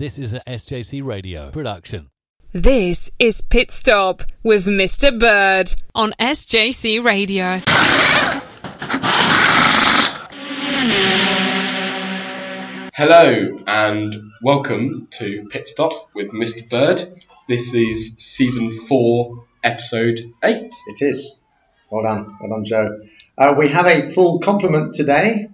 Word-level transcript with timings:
This 0.00 0.18
is 0.18 0.34
a 0.34 0.40
SJC 0.40 1.04
Radio 1.04 1.52
production. 1.52 2.10
This 2.52 3.12
is 3.20 3.40
Pit 3.40 3.70
Stop 3.70 4.22
with 4.42 4.66
Mr. 4.66 5.16
Bird 5.16 5.72
on 5.94 6.10
SJC 6.18 7.04
Radio. 7.04 7.60
Hello 12.92 13.56
and 13.68 14.32
welcome 14.42 15.06
to 15.12 15.46
Pit 15.48 15.68
Stop 15.68 15.92
with 16.12 16.32
Mr. 16.32 16.68
Bird. 16.68 17.24
This 17.46 17.72
is 17.72 18.16
season 18.16 18.72
four, 18.72 19.44
episode 19.62 20.18
eight. 20.42 20.74
It 20.88 21.02
is. 21.02 21.38
Well 21.92 22.02
done. 22.02 22.26
Well 22.40 22.50
done, 22.50 22.64
Joe. 22.64 23.00
Uh, 23.38 23.54
we 23.56 23.68
have 23.68 23.86
a 23.86 24.02
full 24.02 24.40
complement 24.40 24.94
today. 24.94 25.50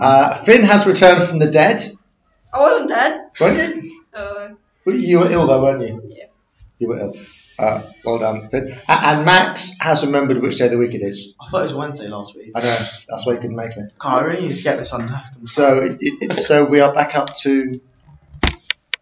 Uh, 0.00 0.36
Finn 0.36 0.64
has 0.64 0.86
returned 0.86 1.22
from 1.24 1.38
the 1.38 1.50
dead. 1.50 1.84
I 2.54 2.60
wasn't 2.60 2.88
dead. 2.88 3.27
Weren't 3.40 3.84
you? 3.84 4.02
Uh, 4.14 4.48
Well, 4.84 4.96
You 4.96 5.20
were 5.20 5.30
ill 5.30 5.46
though, 5.46 5.62
weren't 5.62 5.82
you? 5.88 6.02
yeah. 6.08 6.24
You 6.78 6.88
were 6.88 6.98
ill. 6.98 7.16
Uh, 7.58 7.82
well 8.04 8.18
done, 8.20 8.48
Finn. 8.48 8.72
A- 8.88 8.92
And 9.08 9.24
Max 9.24 9.76
has 9.80 10.06
remembered 10.06 10.40
which 10.40 10.58
day 10.58 10.66
of 10.66 10.70
the 10.70 10.78
week 10.78 10.94
it 10.94 11.02
is. 11.02 11.34
I 11.40 11.48
thought 11.48 11.60
it 11.60 11.62
was 11.64 11.74
Wednesday 11.74 12.06
last 12.06 12.36
week. 12.36 12.52
I 12.54 12.60
know. 12.60 12.78
That's 13.08 13.26
why 13.26 13.32
you 13.32 13.40
couldn't 13.40 13.56
make 13.56 13.76
it. 13.76 13.92
God, 13.98 14.22
I 14.22 14.26
really 14.26 14.46
need 14.48 14.56
to 14.56 14.62
get 14.62 14.76
this 14.78 14.92
under. 14.92 15.20
So 15.46 15.78
it, 15.82 15.96
it, 16.00 16.36
so 16.36 16.64
we 16.66 16.78
are 16.80 16.92
back 16.94 17.16
up 17.16 17.34
to 17.38 17.72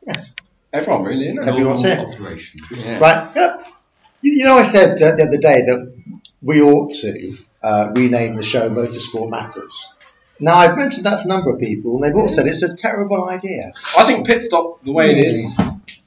yes. 0.07 0.33
Everyone 0.73 1.03
really, 1.05 1.27
isn't 1.29 1.39
it? 1.43 1.49
Everyone's 1.49 1.83
here. 1.83 1.99
operation. 1.99 2.61
Yeah. 2.75 2.99
Right. 2.99 3.31
Yeah. 3.37 3.59
You, 4.23 4.33
you 4.33 4.45
know, 4.45 4.57
I 4.57 4.63
said 4.63 5.01
uh, 5.03 5.17
the 5.17 5.25
other 5.25 5.37
day 5.39 5.63
that 5.67 5.93
we 6.43 6.63
ought 6.63 6.93
to 7.03 7.37
uh, 7.63 7.93
rename 7.95 8.37
the 8.37 8.43
show 8.43 8.69
Motorsport 8.71 9.31
Matters. 9.31 9.95
Now, 10.39 10.57
I've 10.57 10.77
mentioned 10.77 11.07
that 11.07 11.19
to 11.21 11.25
a 11.25 11.29
number 11.29 11.51
of 11.51 11.59
people, 11.61 11.95
and 11.97 12.05
they've 12.05 12.17
all 12.21 12.29
said 12.29 12.47
it's 12.47 12.63
a 12.63 12.75
terrible 12.75 13.25
idea. 13.29 13.73
I 13.97 14.05
think 14.05 14.27
Pit 14.27 14.43
Stop, 14.43 14.85
the 14.85 14.93
way 14.93 15.11
it 15.13 15.19
is. 15.27 15.57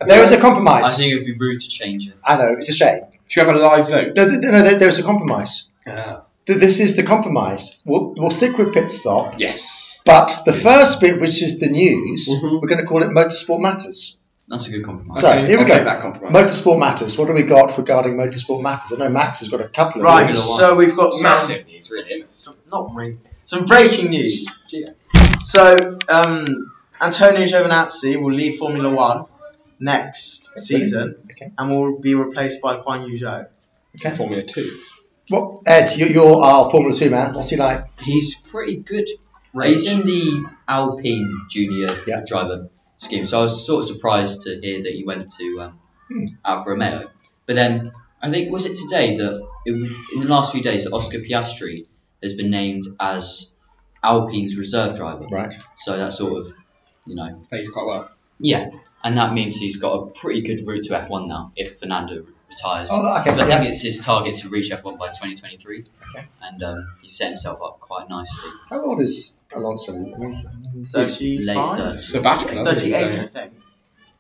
There 0.06 0.22
is 0.22 0.32
a 0.32 0.40
compromise. 0.40 0.86
I 0.86 0.90
think 0.90 1.12
it 1.12 1.16
would 1.16 1.26
be 1.26 1.34
rude 1.38 1.60
to 1.62 1.68
change 1.68 2.08
it. 2.08 2.14
I 2.24 2.38
know, 2.38 2.54
it's 2.58 2.70
a 2.70 2.74
shame. 2.74 3.02
should 3.28 3.44
we 3.44 3.48
have 3.48 3.58
a 3.58 3.60
live 3.60 3.90
vote? 3.90 4.14
No, 4.16 4.30
th- 4.30 4.42
no, 4.42 4.62
there- 4.62 4.78
there's 4.80 5.00
a 5.00 5.04
compromise. 5.04 5.68
Ah. 5.88 6.24
Th- 6.46 6.60
This 6.60 6.80
is 6.80 6.96
the 6.96 7.04
compromise. 7.04 7.82
We'll, 7.86 8.14
we'll 8.18 8.32
stick 8.32 8.58
with 8.58 8.74
pit 8.74 8.90
stop, 8.90 9.36
Yes. 9.38 10.00
but 10.06 10.44
the 10.46 10.54
first 10.54 11.00
bit, 11.02 11.20
which 11.20 11.42
is 11.44 11.60
the 11.60 11.68
news, 11.70 12.28
Mhm. 12.30 12.62
we're 12.62 12.68
going 12.68 12.82
to 12.82 12.88
call 12.88 13.04
it 13.04 13.10
Motorsport 13.10 13.60
Matters. 13.60 14.18
That's 14.48 14.68
a 14.68 14.72
good 14.72 14.84
compromise. 14.86 15.20
So, 15.22 15.30
Okay, 15.30 15.48
here 15.48 15.58
we 15.58 15.64
I'll 15.64 15.68
go. 15.68 15.74
take 15.76 15.84
that 15.84 16.02
compromise. 16.02 16.34
Motorsport 16.34 16.80
Matters. 16.80 17.18
What 17.20 17.28
have 17.28 17.36
we 17.38 17.44
got 17.44 17.78
regarding 17.78 18.14
Motorsport 18.16 18.62
Matters? 18.64 18.94
I 18.94 18.98
know 18.98 19.10
Max 19.10 19.40
has 19.42 19.50
got 19.50 19.62
a 19.62 19.68
couple 19.68 20.02
of 20.02 20.06
Right, 20.06 20.26
things. 20.26 20.40
so 20.58 20.74
we've 20.76 20.96
got 20.96 21.14
some, 21.14 21.24
Massive 21.24 21.68
news, 21.68 21.92
really, 21.92 22.12
isn't 22.14 22.24
it? 22.24 22.30
some 22.34 22.56
not 22.72 22.96
really, 22.96 23.18
some 23.50 23.66
breaking 23.66 24.10
news. 24.12 24.48
So, 25.44 25.98
um, 26.08 26.72
Antonio 27.02 27.46
Giovinazzi 27.48 28.22
will 28.22 28.32
leave 28.32 28.60
Formula 28.60 28.90
One 28.94 29.26
next 29.80 30.60
season 30.60 31.16
Okay. 31.32 31.52
and 31.58 31.70
will 31.72 31.98
be 32.00 32.14
replaced 32.14 32.62
by 32.62 32.78
Guan 32.78 33.08
Yu 33.10 33.18
Zhou. 33.20 33.48
Okay. 33.96 34.16
Formula 34.16 34.44
Two. 34.44 34.78
What, 35.30 35.62
Ed, 35.66 35.96
you, 35.96 36.08
you're 36.08 36.44
our 36.44 36.70
Formula 36.70 36.96
2 36.96 37.10
man. 37.10 37.34
What's 37.34 37.50
he 37.50 37.56
like? 37.58 37.86
He's 38.00 38.36
pretty 38.36 38.78
good. 38.78 39.08
He's 39.64 39.86
in 39.92 40.06
the 40.06 40.46
Alpine 40.68 41.48
Junior 41.50 41.88
Yeah. 42.08 42.24
driver 42.28 42.70
scheme, 42.98 43.26
so 43.26 43.40
I 43.40 43.42
was 43.44 43.66
sort 43.66 43.84
of 43.84 43.88
surprised 43.92 44.44
to 44.44 44.60
hear 44.62 44.84
that 44.84 44.92
he 44.94 45.04
went 45.06 45.32
to 45.40 45.62
um, 45.62 45.80
Hmm. 46.08 46.26
Alfa 46.46 46.70
Romeo. 46.72 47.10
But 47.48 47.56
then 47.56 47.92
I 48.22 48.30
think 48.32 48.52
was 48.52 48.66
it 48.68 48.76
today 48.78 49.18
that 49.18 49.34
it 49.66 49.72
was, 49.72 49.90
in 50.14 50.20
the 50.20 50.28
last 50.28 50.52
few 50.52 50.62
days 50.62 50.84
that 50.86 50.94
Oscar 50.94 51.20
Piastri 51.20 51.86
has 52.24 52.34
been 52.36 52.50
named 52.50 52.86
as 53.00 53.52
Alpine's 54.04 54.58
reserve 54.58 54.96
driver. 54.96 55.26
Right. 55.30 55.54
So 55.78 55.98
that 55.98 56.14
sort 56.14 56.38
of, 56.46 56.54
you 57.06 57.16
know, 57.16 57.42
Plays 57.50 57.70
quite 57.70 57.86
well. 57.86 58.10
yeah, 58.40 58.70
and 59.04 59.18
that 59.18 59.34
means 59.34 59.56
he's 59.56 59.78
got 59.78 59.94
a 59.94 60.12
pretty 60.12 60.42
good 60.42 60.60
route 60.66 60.84
to 60.86 60.94
F1 60.94 61.28
now 61.28 61.52
if 61.56 61.80
Fernando 61.80 62.26
retires. 62.50 62.90
Oh, 62.92 63.20
okay, 63.20 63.30
'Cause 63.30 63.40
I 63.40 63.48
yeah. 63.48 63.58
think 63.60 63.70
it's 63.70 63.82
his 63.82 64.00
target 64.00 64.38
to 64.38 64.50
reach 64.50 64.70
F1 64.72 64.98
by 64.98 65.08
2023. 65.08 65.86
Okay. 66.16 66.28
And 66.42 66.64
um, 66.64 66.88
he 67.02 67.08
set 67.08 67.28
himself 67.30 67.60
up 67.64 67.80
quite 67.80 68.10
nicely. 68.10 68.50
How 68.70 68.82
old 68.82 69.00
is 69.02 69.36
Alonso? 69.54 69.94
I 69.94 70.00
mean, 70.00 70.34
he's- 70.34 70.46
Late 70.94 71.56
35? 71.56 71.80
30s. 71.80 72.00
Sabbatical, 72.02 72.66
38, 72.66 73.12
So- 73.14 73.22
I 73.22 73.28
think. 73.28 73.54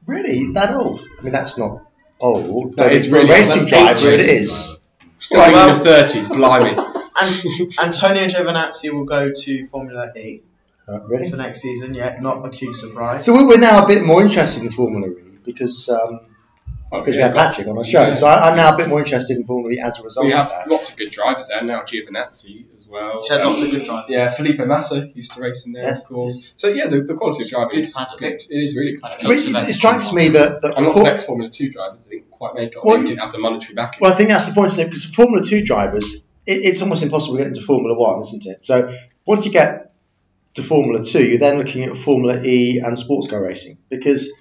Really? 0.06 0.35
He's 0.38 0.53
that 0.53 0.73
old? 0.73 1.02
I 1.19 1.22
mean, 1.23 1.34
that's 1.34 1.57
not 1.57 1.85
old. 2.19 2.75
No, 2.78 2.84
but 2.84 2.94
it's 2.96 3.07
for 3.07 3.18
a 3.18 3.19
really 3.19 3.29
racing 3.31 3.68
driver, 3.68 4.09
it 4.09 4.22
is. 4.22 4.29
racing. 4.29 4.75
Still 5.19 5.40
Right, 5.41 5.47
in 5.50 5.53
well- 5.53 5.73
the 5.75 5.79
thirties, 5.84 6.28
blimey. 6.28 6.75
And 7.16 7.31
Antonio 7.81 8.25
Giovinazzi 8.25 8.92
will 8.94 9.06
go 9.06 9.31
to 9.34 9.66
Formula 9.68 10.12
E 10.16 10.42
Uh, 10.88 11.02
really? 11.08 11.30
for 11.30 11.38
next 11.38 11.62
season. 11.62 11.94
Yeah, 11.94 12.18
not 12.20 12.46
a 12.47 12.56
huge 12.56 12.75
surprise. 12.75 13.25
So 13.25 13.34
we- 13.34 13.46
we're 13.46 13.58
now 13.59 13.84
a 13.84 13.88
bit 13.88 14.03
more 14.03 14.22
interested 14.22 14.64
in 14.64 14.72
Formula 14.72 15.08
E 15.08 15.14
because 15.44 15.88
um, 15.90 16.22
because 16.92 17.16
we 17.16 17.20
yeah, 17.22 17.28
have 17.28 17.36
Patrick 17.36 17.68
on 17.68 17.78
our 17.78 17.84
show. 17.84 18.02
Yeah. 18.08 18.14
So 18.16 18.25
I, 18.25 18.50
I'm 18.50 18.58
now 18.58 18.74
a 18.74 18.78
bit 18.78 18.88
more 18.90 18.97
interested 18.97 19.38
in 19.38 19.46
Formula 19.46 19.72
E 19.72 19.80
as 19.80 20.00
a 20.00 20.03
result 20.03 20.25
We 20.25 20.31
of 20.31 20.40
have 20.40 20.50
that. 20.50 20.68
lots 20.68 20.90
of 20.90 20.97
good 20.97 21.12
drivers 21.12 21.47
there 21.47 21.64
now. 21.64 21.81
Giovinazzi 21.81 22.66
as 22.75 22.88
well. 22.88 23.22
Said 23.22 23.41
Um, 23.41 23.50
lots 23.50 23.62
of 23.62 23.70
good 23.70 23.84
drivers. 23.86 24.09
Yeah, 24.09 24.30
Felipe 24.31 24.58
Massa 24.66 25.08
used 25.14 25.34
to 25.36 25.41
race 25.41 25.68
in 25.68 25.74
there, 25.74 25.84
Yes, 25.84 26.06
of 26.09 26.18
course. 26.18 26.52
So 26.56 26.68
yeah, 26.70 26.88
the, 26.88 27.02
the 27.02 27.14
quality 27.14 27.44
of 27.44 27.50
driving 27.52 27.78
is 27.78 27.96
good. 28.18 28.41
It 28.50 28.58
is 28.66 28.76
really 28.76 28.94
good. 28.94 29.03
Paddock. 29.03 29.26
I 29.26 29.30
mean, 29.30 29.56
it, 29.56 29.70
it 29.70 29.74
strikes 29.74 30.12
me 30.12 30.30
that, 30.30 30.64
that 30.64 30.78
And 30.78 30.88
lots 30.88 30.97
for- 30.97 31.02
of 31.08 31.14
ex-Formula 31.14 31.52
Two 31.52 31.70
drivers 31.70 32.00
didn't 32.09 32.31
quite 32.31 32.56
make 32.56 32.72
it. 32.72 32.80
Well, 32.84 32.97
they 32.97 33.06
didn't 33.06 33.20
have 33.20 33.34
the 33.34 33.38
monetary 33.38 33.76
backing. 33.76 34.00
Well, 34.02 34.12
I 34.12 34.16
think 34.16 34.30
that's 34.30 34.47
the 34.47 34.56
point, 34.56 34.68
isn't 34.72 34.84
it? 34.84 34.88
Because 34.88 35.06
for 35.06 35.14
Formula 35.14 35.46
Two 35.46 35.64
drivers, 35.64 36.16
it, 36.16 36.24
it's 36.49 36.81
almost 36.81 37.03
impossible 37.03 37.37
to 37.37 37.43
get 37.43 37.47
into 37.47 37.61
Formula 37.61 37.97
One, 37.97 38.21
isn't 38.21 38.45
it? 38.45 38.65
So 38.65 38.91
once 39.25 39.45
you 39.45 39.51
get 39.51 39.93
to 40.55 40.63
Formula 40.63 41.03
Two, 41.03 41.23
you're 41.23 41.39
then 41.39 41.57
looking 41.57 41.83
at 41.83 41.95
Formula 41.95 42.41
E 42.43 42.79
and 42.83 42.97
sports 42.97 43.27
car 43.29 43.41
racing 43.41 43.77
because 43.89 44.31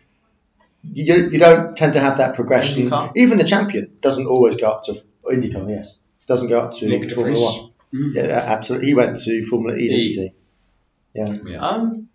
you, 0.82 1.28
you 1.28 1.38
don't 1.38 1.76
tend 1.76 1.92
to 1.94 2.00
have 2.00 2.18
that 2.18 2.34
progression. 2.34 2.88
IndyCar? 2.88 3.12
Even 3.16 3.38
the 3.38 3.44
champion 3.44 3.90
doesn't 4.00 4.26
always 4.26 4.56
go 4.56 4.68
up 4.70 4.84
to 4.84 4.94
IndyCar. 5.24 5.68
Yes, 5.68 6.00
doesn't 6.26 6.48
go 6.48 6.60
up 6.60 6.72
to 6.74 6.86
Nyck 6.86 7.12
Formula 7.12 7.36
Vries. 7.36 7.40
One. 7.40 7.70
Mhm. 7.94 8.14
Yeah, 8.14 8.22
absolutely. 8.46 8.88
He 8.88 8.94
went 8.94 9.18
to 9.18 9.42
Formula 9.46 9.76
E, 9.76 9.88
didn't 9.88 10.32
he? 11.44 11.50
Yeah. 11.50 11.58
Um, 11.60 12.08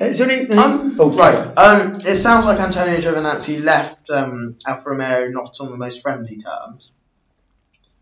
Is 0.00 0.18
there 0.18 0.28
any? 0.30 0.50
Um, 0.50 0.96
oh, 0.98 1.10
right. 1.12 1.56
Um, 1.58 1.96
it 1.96 2.16
sounds 2.16 2.46
like 2.46 2.58
Antonio 2.58 2.96
Giovinazzi 2.98 3.62
left 3.62 4.10
um, 4.10 4.56
Alfa 4.66 4.90
Romeo 4.90 5.28
not 5.28 5.56
on 5.60 5.70
the 5.70 5.76
most 5.76 6.02
friendly 6.02 6.38
terms. 6.38 6.90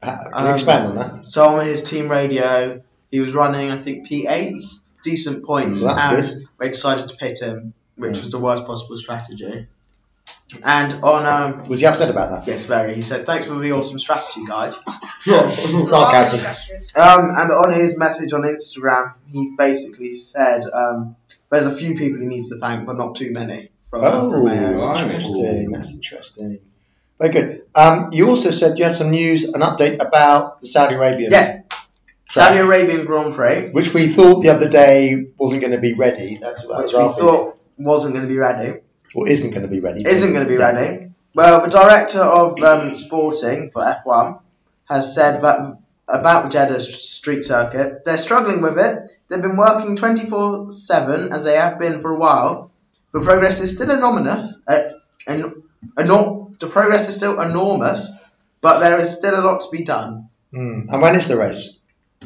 Can 0.02 0.18
you 0.26 0.30
Um, 0.48 0.54
expand 0.54 0.86
on 0.88 0.94
that? 0.96 1.28
So 1.28 1.46
on 1.58 1.66
his 1.66 1.82
team 1.82 2.08
radio, 2.10 2.82
he 3.10 3.20
was 3.20 3.34
running, 3.34 3.70
I 3.70 3.76
think, 3.78 4.08
P8, 4.08 4.60
decent 5.04 5.44
points, 5.44 5.80
Mm, 5.82 5.96
that's 5.96 6.28
and 6.30 6.46
they 6.58 6.68
decided 6.68 7.08
to 7.08 7.16
pit 7.16 7.40
him, 7.40 7.72
which 7.96 8.18
was 8.20 8.30
the 8.30 8.38
worst 8.38 8.66
possible 8.66 8.96
strategy. 8.96 9.66
And 10.62 10.94
on, 11.02 11.24
um, 11.24 11.62
Was 11.68 11.80
he 11.80 11.86
upset 11.86 12.10
about 12.10 12.30
that? 12.30 12.46
yes, 12.46 12.64
very, 12.64 12.94
he 12.94 13.00
said, 13.02 13.24
thanks 13.24 13.46
for 13.46 13.54
the 13.58 13.72
awesome 13.72 13.98
strategy, 13.98 14.44
guys. 14.46 14.76
Sarcasm. 15.24 16.41
Um, 16.96 17.30
and 17.36 17.52
on 17.52 17.72
his 17.72 17.96
message 17.96 18.32
on 18.32 18.42
Instagram, 18.42 19.14
he 19.28 19.54
basically 19.56 20.12
said, 20.12 20.64
um, 20.74 21.16
there's 21.50 21.66
a 21.66 21.74
few 21.74 21.96
people 21.96 22.20
he 22.20 22.26
needs 22.26 22.48
to 22.50 22.56
thank, 22.58 22.86
but 22.86 22.96
not 22.96 23.14
too 23.16 23.32
many 23.32 23.70
from 23.82 24.00
Oh, 24.04 24.30
Romeo. 24.30 24.74
blimey. 24.74 25.00
interesting. 25.04 25.70
That's 25.72 25.94
interesting. 25.94 26.58
Very 27.22 27.33
good. 27.33 27.62
Um, 27.75 28.09
you 28.12 28.28
also 28.28 28.50
said 28.50 28.78
you 28.78 28.84
had 28.84 28.94
some 28.94 29.10
news, 29.10 29.44
an 29.44 29.60
update 29.60 30.05
about 30.05 30.60
the 30.60 30.66
Saudi 30.66 30.97
Arabian 30.97 31.31
Yes, 31.31 31.62
Saudi 32.28 32.59
Arabian 32.59 33.05
Grand 33.06 33.33
Prix, 33.34 33.71
which 33.71 33.94
we 33.94 34.09
thought 34.09 34.43
the 34.43 34.49
other 34.49 34.69
day 34.69 35.27
wasn't 35.38 35.60
going 35.60 35.72
to 35.72 35.81
be 35.81 35.94
ready. 35.94 36.38
That's 36.43 36.66
what 36.66 36.83
which 36.83 36.93
we 36.93 36.99
thinking. 36.99 37.19
thought 37.22 37.59
wasn't 37.78 38.15
going 38.15 38.27
to 38.27 38.28
be 38.28 38.38
ready. 38.38 38.81
or 39.15 39.28
isn't 39.28 39.50
going 39.50 39.62
to 39.62 39.69
be 39.69 39.78
ready. 39.78 40.03
isn't 40.05 40.33
going 40.33 40.44
to 40.44 40.49
be 40.53 40.59
Yeah. 40.59 40.71
ready. 40.72 41.10
Well, 41.34 41.62
the 41.62 41.69
director 41.71 42.21
of 42.21 42.60
um, 42.60 42.94
sporting 42.97 43.71
for 43.71 43.83
F1 43.83 44.41
has 44.89 45.15
said 45.15 45.43
that 45.43 45.78
about 46.09 46.50
Jeddah 46.50 46.81
street 46.81 47.44
circuit, 47.44 48.04
they're 48.04 48.19
struggling 48.19 48.62
with 48.62 48.78
it. 48.78 48.99
They've 49.28 49.41
been 49.41 49.56
working 49.56 49.94
24 49.97 50.72
7 50.72 51.33
as 51.33 51.44
they 51.44 51.54
have 51.54 51.78
been 51.78 52.00
for 52.00 52.10
a 52.10 52.19
while. 52.19 52.71
The 53.12 53.21
progress 53.21 53.60
is 53.60 53.77
still 53.77 53.91
enormous, 53.91 54.60
uh, 54.66 54.78
and 55.27 55.63
enor- 55.97 56.41
the 56.62 56.68
progress 56.68 57.09
is 57.10 57.16
still 57.16 57.38
enormous, 57.41 58.09
but 58.62 58.80
there 58.80 58.98
is 58.98 59.10
still 59.18 59.38
a 59.38 59.42
lot 59.44 59.60
to 59.60 59.68
be 59.70 59.84
done 59.84 60.28
Hmm. 60.54 60.80
And 60.91 61.00
when 61.03 61.14
is 61.16 61.28
the 61.28 61.36
race? 61.38 61.78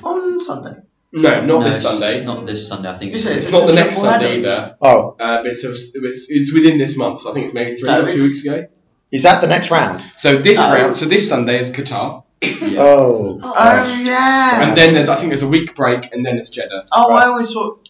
on 0.03 0.41
Sunday. 0.41 0.77
no, 1.13 1.23
not 1.23 1.47
No, 1.47 1.59
this 1.63 1.79
it's- 1.79 1.83
Sunday. 1.83 2.17
It's 2.19 2.27
not 2.27 2.45
this 2.47 2.69
Sunday. 2.69 2.89
I 2.91 2.95
think 2.99 3.13
Is 3.15 3.27
it's. 3.27 3.37
It's 3.45 3.51
not 3.53 3.67
the 3.67 3.73
next 3.73 3.95
Triple 4.01 4.11
header. 4.11 4.25
Sunday 4.27 4.39
either. 4.41 4.77
Oh, 4.83 5.17
Uh, 5.19 5.37
but 5.43 5.47
it's, 5.53 5.65
it's, 5.65 6.27
it's 6.31 6.53
within 6.53 6.77
this 6.79 6.97
month. 6.97 7.21
So 7.23 7.31
I 7.31 7.35
think 7.35 7.47
it's 7.47 7.55
maybe 7.55 7.75
three 7.77 7.89
No, 7.89 8.01
or 8.01 8.03
two 8.03 8.09
it's- 8.09 8.23
weeks 8.29 8.45
ago. 8.45 8.67
is 9.13 9.23
that 9.23 9.41
the 9.41 9.47
next 9.47 9.71
round? 9.71 10.03
So 10.17 10.37
this 10.39 10.59
No. 10.59 10.75
round, 10.75 10.97
so 10.97 11.07
this 11.07 11.29
Sunday 11.29 11.59
is 11.61 11.71
Qatar, 11.71 12.25
yeah. 12.43 12.81
Oh, 12.83 13.41
Oh, 13.43 14.01
yeah! 14.05 14.65
and 14.69 14.77
then 14.77 14.93
there's 14.95 15.09
I 15.09 15.17
think 15.17 15.29
there's 15.31 15.43
a 15.45 15.49
week 15.49 15.75
break, 15.75 16.13
and 16.13 16.27
then 16.27 16.37
it's 16.39 16.51
Jeddah. 16.51 16.85
oh, 16.93 17.13
I 17.15 17.27
always 17.27 17.51
thought. 17.53 17.86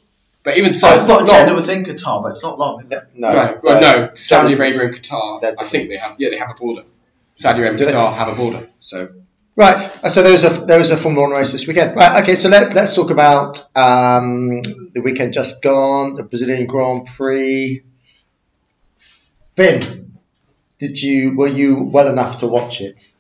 But 0.47 0.59
even 0.59 0.73
so, 0.75 0.87
So 0.87 0.89
it's 0.95 0.99
it's 1.01 1.09
not 1.09 1.21
not 1.23 1.29
Jeddah 1.29 1.47
long. 1.49 1.57
was 1.57 1.69
in 1.69 1.83
Qatar, 1.85 2.23
but 2.23 2.29
it's 2.29 2.43
not 2.45 2.57
long. 2.57 2.81
is 2.85 2.91
it? 2.93 3.03
no, 3.15 3.33
No, 3.33 3.61
well, 3.65 3.81
no. 3.81 4.11
Saudi 4.15 4.55
Arabia 4.55 4.81
and 4.87 4.95
Qatar. 4.95 5.57
I 5.59 5.65
think 5.65 5.89
they 5.89 5.97
have. 5.97 6.15
Yeah, 6.21 6.31
they 6.31 6.39
have 6.39 6.53
a 6.53 6.55
border. 6.55 6.85
Saudi 7.35 7.61
Arabia 7.63 7.79
Do 7.79 7.85
and 7.85 7.93
they? 7.93 7.99
Qatar 7.99 8.15
have 8.15 8.29
a 8.29 8.35
border. 8.37 8.69
So 8.79 9.09
Right. 9.57 9.81
uh, 10.05 10.09
So 10.09 10.23
there 10.23 10.31
was 10.33 10.45
a 10.45 10.51
there 10.65 10.79
was 10.79 10.91
a 10.91 10.97
Formula 10.97 11.27
One 11.29 11.37
race 11.37 11.51
this 11.51 11.67
weekend. 11.67 11.97
Right. 11.97 12.23
Okay. 12.23 12.37
So 12.37 12.49
let, 12.49 12.75
let's 12.75 12.95
talk 12.95 13.11
about 13.11 13.59
um, 13.75 14.63
the 14.95 15.01
weekend 15.03 15.33
just 15.33 15.63
gone, 15.63 16.15
the 16.15 16.23
Brazilian 16.23 16.67
Grand 16.67 17.07
Prix. 17.07 17.83
Finn, 19.57 20.19
did 20.79 21.03
you 21.03 21.37
were 21.37 21.49
you 21.49 21.83
well 21.83 22.07
enough 22.09 22.39
to 22.39 22.47
watch 22.47 22.81
it? 22.83 23.13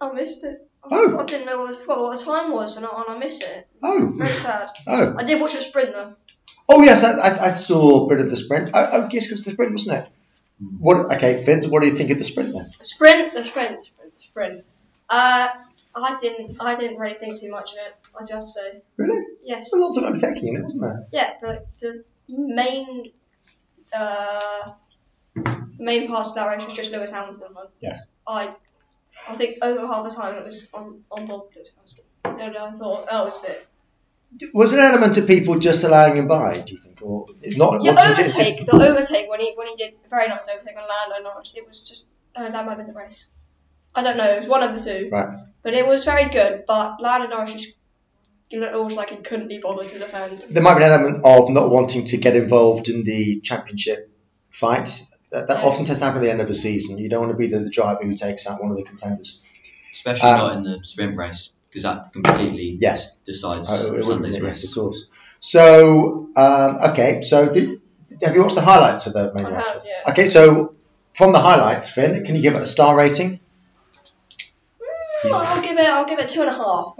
I 0.00 0.10
missed 0.12 0.42
it. 0.42 0.63
I, 0.84 0.88
Oh. 0.90 1.18
I 1.18 1.24
didn't 1.24 1.46
know 1.46 1.58
what, 1.62 1.74
I 1.74 1.78
forgot 1.78 2.00
what 2.02 2.18
the 2.18 2.24
time 2.24 2.52
was, 2.52 2.76
and 2.76 2.84
I, 2.86 2.88
and 2.90 3.04
I 3.08 3.18
missed 3.18 3.42
it. 3.42 3.66
Oh, 3.82 4.12
Very 4.16 4.32
sad. 4.34 4.68
oh, 4.86 5.14
I 5.18 5.24
did 5.24 5.40
watch 5.40 5.54
a 5.54 5.62
sprint 5.62 5.92
though. 5.92 6.14
oh 6.68 6.82
yes, 6.82 7.02
I, 7.02 7.12
I, 7.12 7.46
I 7.46 7.50
saw 7.54 8.04
a 8.04 8.08
bit 8.08 8.20
of 8.20 8.30
the 8.30 8.36
sprint. 8.36 8.70
Oh, 8.74 8.88
oh 8.92 9.08
yes, 9.10 9.26
it 9.26 9.32
was 9.32 9.44
the 9.44 9.52
sprint, 9.52 9.72
wasn't 9.72 9.98
it? 10.04 10.08
What? 10.78 11.12
Okay, 11.16 11.42
Finn, 11.44 11.68
what 11.70 11.82
do 11.82 11.88
you 11.88 11.94
think 11.94 12.10
of 12.10 12.18
the 12.18 12.24
sprint 12.24 12.52
then? 12.52 12.70
The 12.78 12.84
sprint, 12.84 13.34
the 13.34 13.44
sprint, 13.44 13.80
the 13.80 13.86
sprint, 13.86 14.12
the 14.18 14.22
sprint. 14.24 14.64
Uh, 15.10 15.48
I 15.96 16.18
didn't, 16.20 16.56
I 16.60 16.76
didn't 16.76 16.98
really 16.98 17.14
think 17.14 17.40
too 17.40 17.50
much 17.50 17.72
of 17.72 17.78
it. 17.78 17.94
I 18.18 18.24
do 18.24 18.34
have 18.34 18.44
to 18.44 18.50
say. 18.50 18.80
Really? 18.96 19.22
Yes. 19.42 19.70
There's 19.70 19.80
lots 19.82 19.96
of 19.96 20.04
overtaking 20.04 20.48
in 20.48 20.56
it, 20.56 20.62
wasn't 20.62 20.82
there? 20.82 21.06
Yeah, 21.12 21.32
but 21.40 21.66
the 21.80 22.04
main, 22.28 23.10
uh, 23.92 24.72
main 25.78 26.08
part 26.08 26.26
of 26.26 26.34
that 26.34 26.46
race 26.46 26.64
was 26.66 26.74
just 26.74 26.90
Lewis 26.92 27.10
Hamilton. 27.10 27.48
Yes. 27.80 28.00
I, 28.26 28.54
I 29.28 29.36
think 29.36 29.58
over 29.62 29.86
half 29.86 30.04
the 30.04 30.14
time 30.14 30.36
it 30.36 30.44
was 30.44 30.66
on 30.74 31.02
on 31.10 31.26
board 31.26 31.50
Lewis 31.56 31.72
no, 32.24 32.30
And 32.38 32.56
I 32.56 32.72
thought 32.72 33.06
that 33.10 33.24
was 33.24 33.36
a 33.38 33.40
bit. 33.40 33.66
Was 34.52 34.72
there 34.72 34.84
an 34.84 34.92
element 34.92 35.16
of 35.16 35.26
people 35.26 35.58
just 35.58 35.84
allowing 35.84 36.16
him 36.16 36.26
by? 36.26 36.58
Do 36.58 36.72
you 36.74 36.80
think, 36.80 37.00
or 37.02 37.26
not? 37.56 37.82
Yeah, 37.82 37.92
wanting 37.94 38.14
to- 38.16 38.22
overtake. 38.22 38.66
The 38.66 38.72
overtake 38.72 39.28
when 39.30 39.40
he 39.40 39.52
when 39.54 39.68
he 39.68 39.76
did 39.76 39.94
very 40.10 40.28
nice 40.28 40.48
overtake 40.48 40.76
on 40.76 40.88
Lando 40.88 41.28
Norris. 41.28 41.54
It 41.56 41.66
was 41.66 41.84
just 41.84 42.06
oh, 42.36 42.50
that 42.50 42.66
might 42.66 42.76
have 42.76 42.78
been 42.78 42.88
the 42.88 42.92
race. 42.92 43.26
I 43.94 44.02
don't 44.02 44.16
know. 44.16 44.28
It 44.28 44.40
was 44.40 44.48
one 44.48 44.62
of 44.62 44.74
the 44.74 44.80
two. 44.80 45.08
Right. 45.10 45.38
But 45.62 45.74
it 45.74 45.86
was 45.86 46.04
very 46.04 46.28
good. 46.28 46.64
But 46.66 47.00
Lando 47.00 47.28
Norris 47.28 47.52
just 47.52 47.74
it 48.50 48.58
looked 48.58 48.94
like 48.94 49.10
he 49.10 49.16
couldn't 49.16 49.48
be 49.48 49.58
bothered 49.58 49.90
to 49.90 49.98
defend. 49.98 50.42
There 50.50 50.62
might 50.62 50.78
be 50.78 50.84
an 50.84 50.92
element 50.92 51.24
of 51.24 51.50
not 51.50 51.70
wanting 51.70 52.04
to 52.06 52.16
get 52.16 52.36
involved 52.36 52.88
in 52.88 53.04
the 53.04 53.40
championship 53.40 54.10
fight. 54.50 55.02
That, 55.34 55.48
that 55.48 55.64
often 55.64 55.84
tends 55.84 55.98
to 55.98 56.04
happen 56.06 56.20
at 56.20 56.24
the 56.24 56.30
end 56.30 56.40
of 56.40 56.48
a 56.48 56.54
season. 56.54 56.98
You 56.98 57.08
don't 57.08 57.20
want 57.20 57.32
to 57.32 57.36
be 57.36 57.48
the, 57.48 57.58
the 57.58 57.70
driver 57.70 58.04
who 58.04 58.14
takes 58.14 58.46
out 58.46 58.62
one 58.62 58.70
of 58.70 58.76
the 58.76 58.84
contenders. 58.84 59.42
Especially 59.92 60.30
Um, 60.30 60.38
not 60.38 60.56
in 60.56 60.62
the 60.62 60.84
sprint 60.84 61.16
race, 61.16 61.50
because 61.68 61.82
that 61.82 62.12
completely 62.12 62.76
Yes, 62.78 63.10
decides 63.24 63.68
uh, 63.68 63.92
it 63.94 64.04
Sunday's 64.04 64.36
be, 64.38 64.42
race. 64.44 64.62
yes, 64.62 64.68
of 64.70 64.74
course. 64.74 65.06
So, 65.40 66.28
um, 66.36 66.78
okay, 66.90 67.20
so 67.22 67.52
did, 67.52 67.80
have 68.22 68.34
you 68.34 68.42
watched 68.42 68.54
the 68.54 68.60
highlights 68.62 69.06
of 69.08 69.12
the 69.12 69.32
main 69.34 69.46
I 69.46 69.56
race? 69.56 69.68
have, 69.68 69.82
yeah. 69.84 70.10
Okay, 70.12 70.28
so 70.28 70.74
from 71.14 71.32
the 71.32 71.40
highlights, 71.40 71.88
Finn, 71.90 72.24
can 72.24 72.36
you 72.36 72.42
give 72.42 72.54
it 72.54 72.62
a 72.62 72.66
star 72.66 72.96
rating? 72.96 73.40
Mm, 75.24 75.32
I'll 75.32 75.62
give 75.62 75.78
it. 75.78 75.88
I'll 75.88 76.06
give 76.06 76.18
it 76.20 76.28
two 76.28 76.42
and 76.42 76.50
a 76.50 76.54
half. 76.54 76.94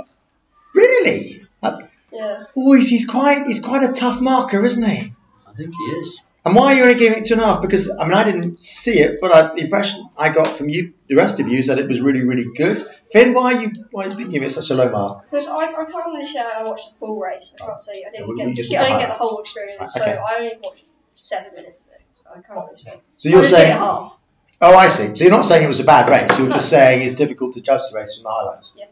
Really? 0.74 1.46
Uh, 1.62 1.82
Yeah. 2.10 2.44
boys, 2.54 2.88
he's 2.88 3.06
quite 3.06 3.46
he's 3.46 3.60
quite 3.60 3.82
a 3.82 3.92
tough 3.92 4.20
marker, 4.20 4.64
isn't 4.64 4.82
he? 4.84 5.12
I 5.46 5.52
think 5.56 5.72
he 5.76 5.84
is. 6.00 6.20
And 6.46 6.54
why 6.54 6.74
are 6.74 6.76
you 6.76 6.82
only 6.82 6.94
giving 6.96 7.18
it 7.18 7.24
two 7.24 7.34
and 7.34 7.42
a 7.42 7.46
half? 7.46 7.62
Because 7.62 7.90
I 7.98 8.04
mean, 8.04 8.12
I 8.12 8.22
didn't 8.24 8.60
see 8.60 8.98
it, 8.98 9.18
but 9.20 9.32
I, 9.32 9.54
the 9.54 9.62
impression 9.62 10.06
I 10.16 10.28
got 10.28 10.56
from 10.56 10.68
you, 10.68 10.92
the 11.08 11.14
rest 11.16 11.40
of 11.40 11.48
you, 11.48 11.58
is 11.58 11.68
that 11.68 11.78
it 11.78 11.88
was 11.88 12.02
really, 12.02 12.22
really 12.22 12.44
good. 12.54 12.78
Finn, 13.10 13.32
why 13.32 13.54
are 13.54 13.62
you 13.62 13.72
why 13.92 14.08
did 14.08 14.18
you 14.18 14.28
give 14.28 14.42
it 14.42 14.50
such 14.52 14.68
a 14.70 14.74
low 14.74 14.90
mark? 14.90 15.24
Because 15.30 15.48
I, 15.48 15.54
I 15.54 15.84
can't 15.86 16.06
really 16.06 16.26
say 16.26 16.40
I 16.40 16.62
watched 16.64 16.92
the 16.92 16.98
full 16.98 17.18
race. 17.18 17.54
I 17.60 17.64
can't 17.66 17.80
say 17.80 18.04
I 18.06 18.10
didn't 18.10 18.28
we- 18.28 18.36
get, 18.36 18.46
we 18.46 18.52
just 18.52 18.70
get 18.70 18.82
I 18.82 18.88
didn't 18.88 18.98
get 19.00 19.08
get 19.08 19.18
the 19.18 19.24
whole 19.24 19.38
experience. 19.40 19.94
Ah, 19.96 20.00
okay. 20.02 20.12
So 20.12 20.20
I 20.20 20.34
only 20.36 20.52
watched 20.62 20.84
seven 21.14 21.54
minutes 21.54 21.80
of 21.80 21.86
it. 21.94 22.00
So 22.12 22.24
I 22.30 22.40
can't 22.42 22.66
really 22.66 22.78
say. 22.78 23.00
So 23.16 23.28
you're 23.30 23.38
I 23.38 23.42
just 23.42 23.54
gave 23.54 23.60
it 23.60 23.66
saying, 23.68 23.78
half. 23.78 24.18
oh, 24.60 24.76
I 24.76 24.88
see. 24.88 25.14
So 25.16 25.24
you're 25.24 25.32
not 25.32 25.44
saying 25.46 25.64
it 25.64 25.68
was 25.68 25.80
a 25.80 25.84
bad 25.84 26.10
race. 26.10 26.38
You're 26.38 26.50
just 26.50 26.68
saying 26.76 27.06
it's 27.06 27.14
difficult 27.14 27.54
to 27.54 27.62
judge 27.62 27.82
the 27.90 27.96
race 27.98 28.16
from 28.16 28.24
the 28.24 28.30
highlights. 28.30 28.74
Yeah. 28.76 28.86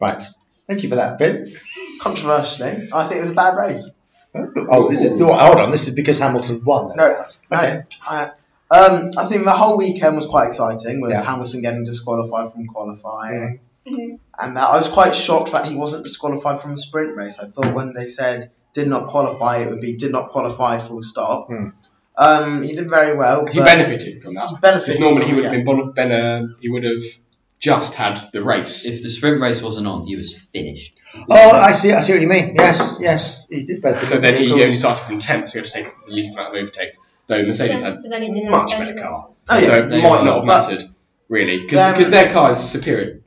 Right. 0.00 0.24
Thank 0.66 0.82
you 0.82 0.88
for 0.88 0.96
that, 0.96 1.18
Finn. 1.18 1.54
Controversially, 2.00 2.88
I 2.92 3.04
think 3.06 3.18
it 3.18 3.20
was 3.20 3.30
a 3.30 3.34
bad 3.34 3.56
race. 3.56 3.90
Oh, 4.34 4.90
is 4.90 5.00
it? 5.00 5.12
oh, 5.20 5.32
Hold 5.32 5.58
on. 5.60 5.70
This 5.70 5.88
is 5.88 5.94
because 5.94 6.18
Hamilton 6.18 6.62
won. 6.64 6.88
then. 6.88 6.96
No, 6.96 7.24
Okay. 7.52 7.82
I, 8.08 8.24
um, 8.70 9.10
I 9.16 9.26
think 9.26 9.44
the 9.44 9.52
whole 9.52 9.76
weekend 9.76 10.16
was 10.16 10.26
quite 10.26 10.48
exciting 10.48 11.00
with 11.00 11.12
Yeah. 11.12 11.22
Hamilton 11.22 11.62
getting 11.62 11.84
disqualified 11.84 12.52
from 12.52 12.66
qualifying. 12.66 13.60
Mhm. 13.86 14.18
And 14.38 14.56
that 14.56 14.68
I 14.68 14.78
was 14.78 14.88
quite 14.88 15.14
shocked 15.14 15.52
that 15.52 15.66
he 15.66 15.76
wasn't 15.76 16.04
disqualified 16.04 16.60
from 16.60 16.72
the 16.72 16.78
sprint 16.78 17.16
race. 17.16 17.38
I 17.38 17.46
thought 17.46 17.74
when 17.74 17.92
they 17.92 18.06
said 18.06 18.50
did 18.72 18.88
not 18.88 19.06
qualify, 19.08 19.58
it 19.58 19.70
would 19.70 19.80
be 19.80 19.94
did 19.96 20.10
not 20.10 20.30
qualify 20.30 20.78
full 20.80 21.02
stop. 21.02 21.46
Hmm. 21.48 21.68
Um, 22.16 22.62
he 22.62 22.74
did 22.74 22.88
very 22.88 23.16
well. 23.16 23.44
He 23.46 23.58
benefited 23.60 24.22
from 24.22 24.34
that. 24.34 24.48
he 24.48 24.56
benefited 24.60 24.94
Because 24.94 25.00
normally 25.00 25.26
he 25.26 25.34
would 25.34 25.44
it, 25.44 25.52
have 25.52 25.52
been, 25.52 25.64
bon- 25.64 25.92
been 25.92 26.12
uh, 26.12 26.46
he 26.60 26.68
would 26.70 26.84
have 26.84 27.02
just 27.60 27.94
had 27.94 28.18
the 28.32 28.42
race. 28.42 28.84
If 28.86 29.02
the 29.02 29.08
sprint 29.08 29.40
race 29.40 29.62
wasn't 29.62 29.86
on, 29.86 30.06
he 30.06 30.16
was 30.16 30.34
finished. 30.52 30.98
Oh, 31.30 31.50
I 31.52 31.72
see. 31.72 31.92
I 31.92 32.02
see 32.02 32.12
what 32.12 32.20
you 32.20 32.28
mean. 32.28 32.54
Yes, 32.58 32.98
yes. 33.00 33.46
He 33.48 33.64
did 33.64 33.80
better. 33.80 34.00
So 34.04 34.18
then 34.18 34.40
he 34.42 34.48
course. 34.50 34.62
only 34.62 34.76
started 34.76 35.04
from 35.04 35.18
10th, 35.20 35.48
so 35.50 35.52
he 35.52 35.58
had 35.58 35.64
to 35.64 35.70
take 35.72 35.84
the 36.06 36.12
least 36.12 36.34
amount 36.36 36.56
of 36.56 36.62
overtakes. 36.62 36.98
Though 37.26 37.42
Mercedes 37.42 37.80
Then- 37.80 37.92
had 37.94 38.02
but 38.02 38.10
then 38.10 38.22
he 38.22 38.32
didn't 38.32 38.50
much 38.50 38.72
better 38.72 38.92
car. 38.94 39.30
Oh, 39.48 39.60
so 39.60 39.72
yeah, 39.76 39.82
it 39.84 39.88
they 39.88 40.02
might 40.02 40.20
were. 40.20 40.24
not 40.26 40.34
have 40.36 40.44
mattered, 40.44 40.84
really. 41.28 41.66
Them- 41.66 41.92
Because 41.94 42.10
their 42.10 42.30
car 42.30 42.50
is 42.50 42.58
superior 42.58 43.20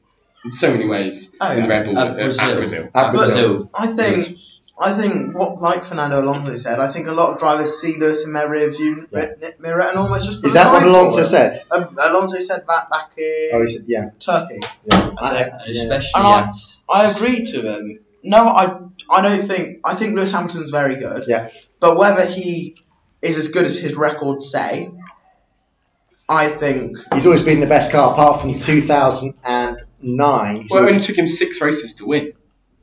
in 0.45 0.51
so 0.51 0.71
many 0.71 0.85
ways 0.85 1.35
Oh, 1.41 1.51
in 1.51 1.57
yeah. 1.63 1.67
Red 1.67 1.85
Bull 1.85 1.97
At 1.97 2.07
uh, 2.11 2.13
Brazil. 2.13 2.41
at 2.51 2.55
Brazil. 2.57 2.89
At 2.93 3.11
Brazil. 3.11 3.69
I 3.73 3.87
think 3.87 4.37
I 4.79 4.91
think 4.93 5.35
what 5.35 5.59
like 5.59 5.83
Fernando 5.83 6.21
Alonso 6.23 6.55
said, 6.55 6.79
I 6.79 6.91
think 6.91 7.07
a 7.07 7.11
lot 7.11 7.33
of 7.33 7.39
drivers 7.39 7.79
see 7.81 7.97
Lewis 7.97 8.25
in 8.25 8.33
their 8.33 8.47
rear 8.47 8.69
view 8.69 9.07
Yeah. 9.11 9.31
mirror 9.59 9.81
and 9.81 9.97
almost 9.97 10.27
just 10.27 10.45
Is 10.45 10.53
that 10.53 10.71
what 10.71 10.83
Alonso 10.83 11.23
said? 11.23 11.63
Um, 11.71 11.97
Alonso 11.99 12.39
said 12.39 12.63
that 12.67 12.89
back 12.89 13.11
in 13.17 13.49
Oh, 13.53 13.61
he 13.63 13.69
said, 13.69 13.85
yeah. 13.87 14.09
Turkey. 14.19 14.59
yeah. 14.85 15.09
I- 15.19 15.35
And 15.65 15.71
especially 15.71 16.11
And 16.15 16.27
I- 16.27 16.49
I 16.89 17.09
agree 17.11 17.43
to 17.45 17.61
him. 17.61 17.99
No, 18.23 18.47
I 18.49 18.77
I 19.09 19.21
don't 19.21 19.41
think 19.47 19.79
I 19.83 19.95
think 19.95 20.15
Lewis 20.15 20.31
Hamilton's 20.31 20.69
very 20.69 20.95
good. 20.97 21.25
Yeah. 21.27 21.49
But 21.79 21.97
whether 21.97 22.25
he 22.25 22.75
is 23.23 23.37
as 23.37 23.47
good 23.47 23.65
as 23.65 23.79
his 23.79 23.95
records 23.95 24.51
say, 24.51 24.91
I 26.29 26.49
think 26.49 26.97
He's 27.13 27.25
always 27.25 27.41
been 27.41 27.61
the 27.61 27.67
best 27.67 27.91
car, 27.91 28.11
apart 28.11 28.41
from 28.41 28.53
2009. 28.53 30.61
He's 30.61 30.69
Well, 30.71 30.83
it 30.85 30.91
only 30.91 31.01
took 31.03 31.17
him 31.17 31.27
six 31.27 31.61
races 31.61 31.95
to 31.95 32.05
win. 32.05 32.33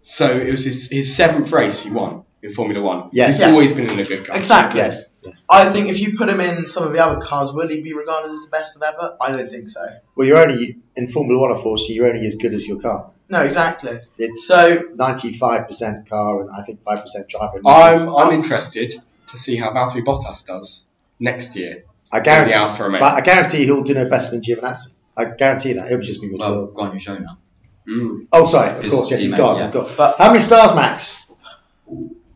So 0.05 0.31
it 0.39 0.51
was 0.51 0.65
his, 0.65 0.89
his 0.91 1.17
seventh 1.17 1.51
race 1.51 1.81
he 1.83 1.91
won 1.91 2.23
in 2.43 2.53
Formula 2.53 2.81
One. 2.81 3.09
Yes. 3.13 3.37
He's 3.39 3.47
Yeah. 3.47 3.53
always 3.53 3.73
been 3.73 3.89
in 3.91 3.99
a 3.99 4.05
good 4.05 4.27
car. 4.27 4.37
exactly. 4.37 4.81
yes. 4.81 5.03
I 5.49 5.71
think 5.73 5.89
if 5.89 5.99
you 6.01 6.17
put 6.19 6.29
him 6.29 6.41
in 6.41 6.67
some 6.67 6.83
of 6.87 6.93
the 6.93 7.03
other 7.03 7.19
cars, 7.21 7.53
will 7.53 7.69
he 7.69 7.81
be 7.81 7.95
regarded 7.95 8.31
as 8.31 8.45
the 8.45 8.51
best 8.51 8.77
of 8.77 8.83
ever? 8.83 9.17
I 9.21 9.33
don't 9.33 9.49
think 9.51 9.71
so. 9.71 9.81
Well, 10.15 10.29
you're 10.29 10.37
only 10.39 10.77
in 10.97 11.07
Formula 11.09 11.41
One, 11.41 11.53
unfortunately. 11.53 11.95
You're 11.97 12.09
only 12.15 12.27
as 12.27 12.37
good 12.37 12.53
as 12.53 12.69
your 12.69 12.81
car. 12.81 13.11
No, 13.31 13.41
exactly. 13.41 13.99
It's 14.19 14.47
So 14.47 14.83
95% 14.95 16.09
car 16.09 16.43
and 16.43 16.51
I 16.51 16.63
think 16.63 16.83
5% 16.85 17.29
driver. 17.29 17.61
I'm, 17.67 18.15
I'm 18.15 18.33
interested 18.35 18.95
to 19.29 19.39
see 19.39 19.57
how 19.57 19.73
Valtteri 19.73 20.05
Bottas 20.05 20.47
does 20.47 20.87
next 21.19 21.57
year 21.57 21.85
I 22.13 22.21
guarantee, 22.21 22.53
the 22.53 22.59
Alfa 22.59 22.85
Romeo. 22.85 23.01
but 23.01 23.15
I 23.15 23.21
guarantee 23.23 23.65
he'll 23.65 23.83
do 23.83 23.95
no 23.95 24.09
better 24.09 24.31
than 24.31 24.43
Giovinazzi. 24.43 24.93
I 25.17 25.25
guarantee 25.27 25.73
that. 25.75 25.87
It'll 25.91 26.05
just 26.05 26.21
be 26.21 26.31
well, 26.31 26.53
well, 26.53 26.69
Guan 26.69 26.93
Yu 26.93 27.01
Zhou 27.01 27.21
now. 27.23 27.39
Mm. 27.89 28.27
Oh, 28.33 28.45
sorry. 28.45 28.71
Of 28.77 28.83
His 28.83 28.93
course, 28.93 29.11
yes, 29.11 29.21
he's 29.21 29.35
teammate, 29.35 29.39
got. 29.39 29.59
yeah. 29.59 29.65
He's 29.65 29.73
got. 29.75 29.97
But- 29.97 30.17
How 30.19 30.29
many 30.29 30.41
stars, 30.41 30.75
Max? 30.75 31.23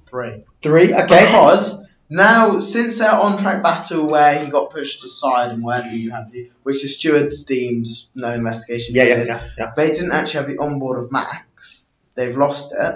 three. 0.06 0.44
Three. 0.62 0.92
Okay. 0.94 1.04
Because 1.26 1.86
now, 2.10 2.58
since 2.58 2.98
their 2.98 3.12
on-track 3.12 3.62
battle 3.62 4.06
where 4.08 4.42
he 4.42 4.50
got 4.50 4.70
pushed 4.70 5.04
aside 5.04 5.50
and 5.52 5.62
where 5.62 5.86
you 5.86 6.10
have 6.10 6.30
the, 6.30 6.50
which 6.62 6.82
the 6.82 6.88
stewards 6.88 7.44
deemed 7.44 7.86
no 8.14 8.32
investigation 8.32 8.94
Yeah, 8.94 9.04
yeah, 9.04 9.08
needed, 9.14 9.28
yeah, 9.28 9.48
yeah. 9.58 9.72
they 9.76 9.88
didn't 9.88 10.12
actually 10.12 10.46
have 10.46 10.48
the 10.48 10.58
onboard 10.58 10.98
of 10.98 11.12
Max. 11.12 11.84
They've 12.14 12.36
lost 12.36 12.74
it, 12.78 12.94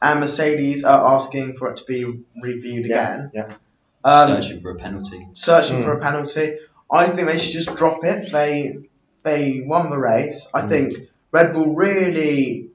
and 0.00 0.20
Mercedes 0.20 0.84
are 0.84 1.14
asking 1.14 1.56
for 1.56 1.70
it 1.70 1.78
to 1.78 1.84
be 1.84 2.04
reviewed 2.40 2.86
Yeah, 2.86 3.14
again. 3.14 3.30
yeah. 3.34 3.54
Um, 4.04 4.28
searching 4.42 4.60
for 4.60 4.70
a 4.72 4.76
penalty. 4.76 5.28
searching 5.34 5.78
Mm. 5.78 5.84
for 5.84 5.92
a 5.92 6.00
penalty. 6.00 6.56
I 6.90 7.06
think 7.06 7.28
they 7.28 7.38
should 7.38 7.52
just 7.52 7.74
drop 7.76 8.04
it. 8.04 8.32
They 8.32 8.74
they 9.24 9.62
won 9.64 9.90
the 9.90 9.98
race. 9.98 10.48
I 10.52 10.62
Mm. 10.62 10.68
think 10.68 10.98
Red 11.32 11.52
Bull 11.52 11.74
really 11.74 12.68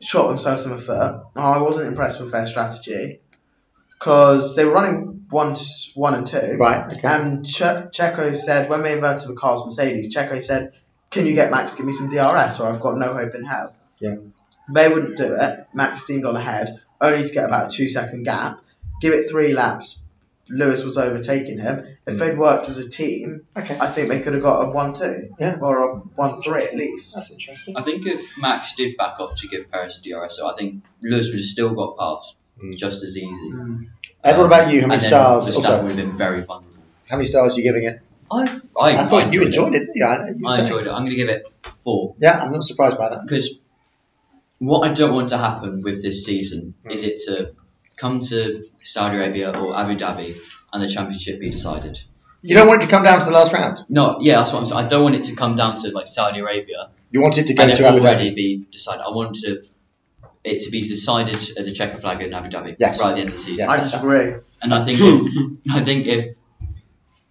shot 0.00 0.28
themselves 0.28 0.64
in 0.66 0.72
the 0.72 0.78
foot. 0.78 1.22
I 1.34 1.60
wasn't 1.60 1.88
impressed 1.88 2.20
with 2.20 2.30
their 2.30 2.46
strategy 2.46 3.20
because 3.98 4.54
they 4.54 4.64
were 4.64 4.72
running 4.72 5.26
one, 5.30 5.56
one 5.94 6.14
and 6.14 6.26
two. 6.26 6.56
Right. 6.60 6.96
Okay. 6.98 7.00
And 7.08 7.44
che- 7.44 7.86
Checo 7.92 8.36
said 8.36 8.68
when 8.68 8.82
they 8.82 8.92
inverted 8.92 9.28
the 9.28 9.34
cars 9.34 9.62
Mercedes, 9.64 10.14
Checo 10.14 10.40
said, 10.42 10.72
"Can 11.10 11.26
you 11.26 11.34
get 11.34 11.50
Max 11.50 11.72
to 11.72 11.78
give 11.78 11.86
me 11.86 11.92
some 11.92 12.08
DRS, 12.08 12.60
or 12.60 12.68
I've 12.68 12.80
got 12.80 12.96
no 12.98 13.14
hope 13.14 13.34
in 13.34 13.44
hell." 13.44 13.74
Yeah. 13.98 14.16
They 14.72 14.88
wouldn't 14.88 15.16
do 15.16 15.34
it. 15.34 15.66
Max 15.74 16.02
steamed 16.02 16.24
on 16.24 16.36
ahead, 16.36 16.78
only 17.00 17.26
to 17.26 17.32
get 17.34 17.46
about 17.46 17.72
a 17.72 17.76
two 17.76 17.88
second 17.88 18.24
gap. 18.24 18.60
Give 19.00 19.12
it 19.12 19.28
three 19.28 19.52
laps. 19.52 20.03
Lewis 20.48 20.84
was 20.84 20.98
overtaking 20.98 21.58
him. 21.58 21.86
If 22.06 22.14
Mm. 22.16 22.18
they'd 22.18 22.38
worked 22.38 22.68
as 22.68 22.76
a 22.78 22.88
team, 22.88 23.46
okay. 23.56 23.76
I 23.80 23.86
think 23.86 24.08
they 24.10 24.20
could 24.20 24.34
have 24.34 24.42
got 24.42 24.60
a 24.68 24.70
one-two 24.70 25.30
Yeah. 25.40 25.58
or 25.60 25.78
a 25.78 25.96
one-three 25.96 26.62
at 26.64 26.74
least. 26.74 27.14
That's 27.14 27.30
interesting. 27.30 27.76
I 27.76 27.82
think 27.82 28.06
if 28.06 28.20
Max 28.38 28.74
did 28.74 28.96
back 28.98 29.20
off 29.20 29.36
to 29.40 29.48
give 29.48 29.70
Perez 29.70 29.98
a 29.98 30.02
DRS, 30.02 30.36
so 30.36 30.46
I 30.48 30.54
think 30.54 30.82
Lewis 31.02 31.28
would 31.30 31.38
have 31.38 31.44
still 31.46 31.72
got 31.74 31.96
past 31.98 32.36
Mm. 32.62 32.76
just 32.76 33.02
as 33.02 33.16
easy. 33.16 33.52
Ed, 34.22 34.36
what 34.38 34.46
about 34.46 34.70
you? 34.72 34.82
How 34.82 34.86
many 34.86 34.94
and 34.98 35.02
stars? 35.02 35.50
Verstappen 35.50 35.80
oh, 35.80 35.82
would 35.84 35.96
have 35.96 36.08
been 36.08 36.16
very 36.16 36.42
vulnerable. 36.42 36.76
How 37.08 37.16
many 37.16 37.26
stars 37.26 37.54
are 37.54 37.60
you 37.60 37.62
giving 37.64 37.84
it? 37.84 38.00
I, 38.30 38.60
I, 38.78 38.96
I 38.96 39.04
thought 39.06 39.32
you 39.34 39.42
enjoyed 39.42 39.74
it. 39.74 39.88
Yeah, 39.94 40.08
I 40.08 40.18
know 40.18 40.32
you 40.36 40.46
I 40.48 40.56
said- 40.56 40.62
enjoyed 40.64 40.86
it. 40.86 40.90
I'm 40.90 40.98
going 41.00 41.10
to 41.10 41.16
give 41.16 41.28
it 41.30 41.46
four 41.84 42.14
Yeah, 42.20 42.38
I'm 42.42 42.52
not 42.52 42.64
surprised 42.64 42.96
by 42.98 43.08
that. 43.10 43.22
because 43.26 43.58
what 44.58 44.88
I 44.88 44.92
don't 44.92 45.12
want 45.14 45.30
to 45.30 45.38
happen 45.38 45.82
with 45.82 46.02
this 46.02 46.24
season 46.24 46.74
Hmm. 46.84 46.90
is 46.90 47.02
it 47.02 47.20
to 47.26 47.50
come 47.96 48.20
to 48.20 48.62
Saudi 48.82 49.16
Arabia 49.16 49.50
or 49.50 49.76
Abu 49.78 49.96
Dhabi 49.96 50.36
and 50.72 50.82
the 50.82 50.88
championship 50.88 51.40
be 51.40 51.50
decided. 51.50 51.98
You 52.42 52.54
don't 52.56 52.68
want 52.68 52.82
it 52.82 52.86
to 52.86 52.90
come 52.90 53.04
down 53.04 53.20
to 53.20 53.24
the 53.24 53.30
last 53.32 53.52
round. 53.54 53.78
No, 53.88 54.18
yeah, 54.20 54.36
that's 54.38 54.52
what 54.52 54.58
I'm 54.60 54.66
saying. 54.66 54.84
I 54.84 54.88
don't 54.88 55.02
want 55.02 55.14
it 55.16 55.24
to 55.24 55.34
come 55.36 55.56
down 55.56 55.78
to 55.80 55.90
like 55.92 56.06
Saudi 56.06 56.40
Arabia 56.40 56.90
You 57.10 57.22
want 57.22 57.38
it 57.38 57.46
to 57.46 57.54
go 57.54 57.62
and 57.62 57.74
to 57.76 57.86
Abu 57.86 58.00
already 58.00 58.30
Dhabi. 58.32 58.36
be 58.36 58.66
decided. 58.70 59.00
I 59.02 59.10
want 59.10 59.36
to, 59.36 59.62
it 60.44 60.62
to 60.64 60.70
be 60.70 60.82
decided 60.82 61.36
at 61.58 61.64
the 61.64 61.72
checker 61.72 61.96
flag 61.96 62.20
in 62.20 62.34
Abu 62.34 62.50
Dhabi 62.50 62.76
Yes. 62.78 63.00
right 63.00 63.10
at 63.10 63.14
the 63.14 63.20
end 63.22 63.28
of 63.30 63.36
the 63.36 63.40
season. 63.40 63.58
Yes. 63.60 63.68
I 63.70 63.76
disagree. 63.78 64.34
And 64.60 64.74
I 64.74 64.84
think 64.84 64.98
if, 65.00 65.74
I 65.74 65.84
think 65.84 66.06
if 66.06 66.36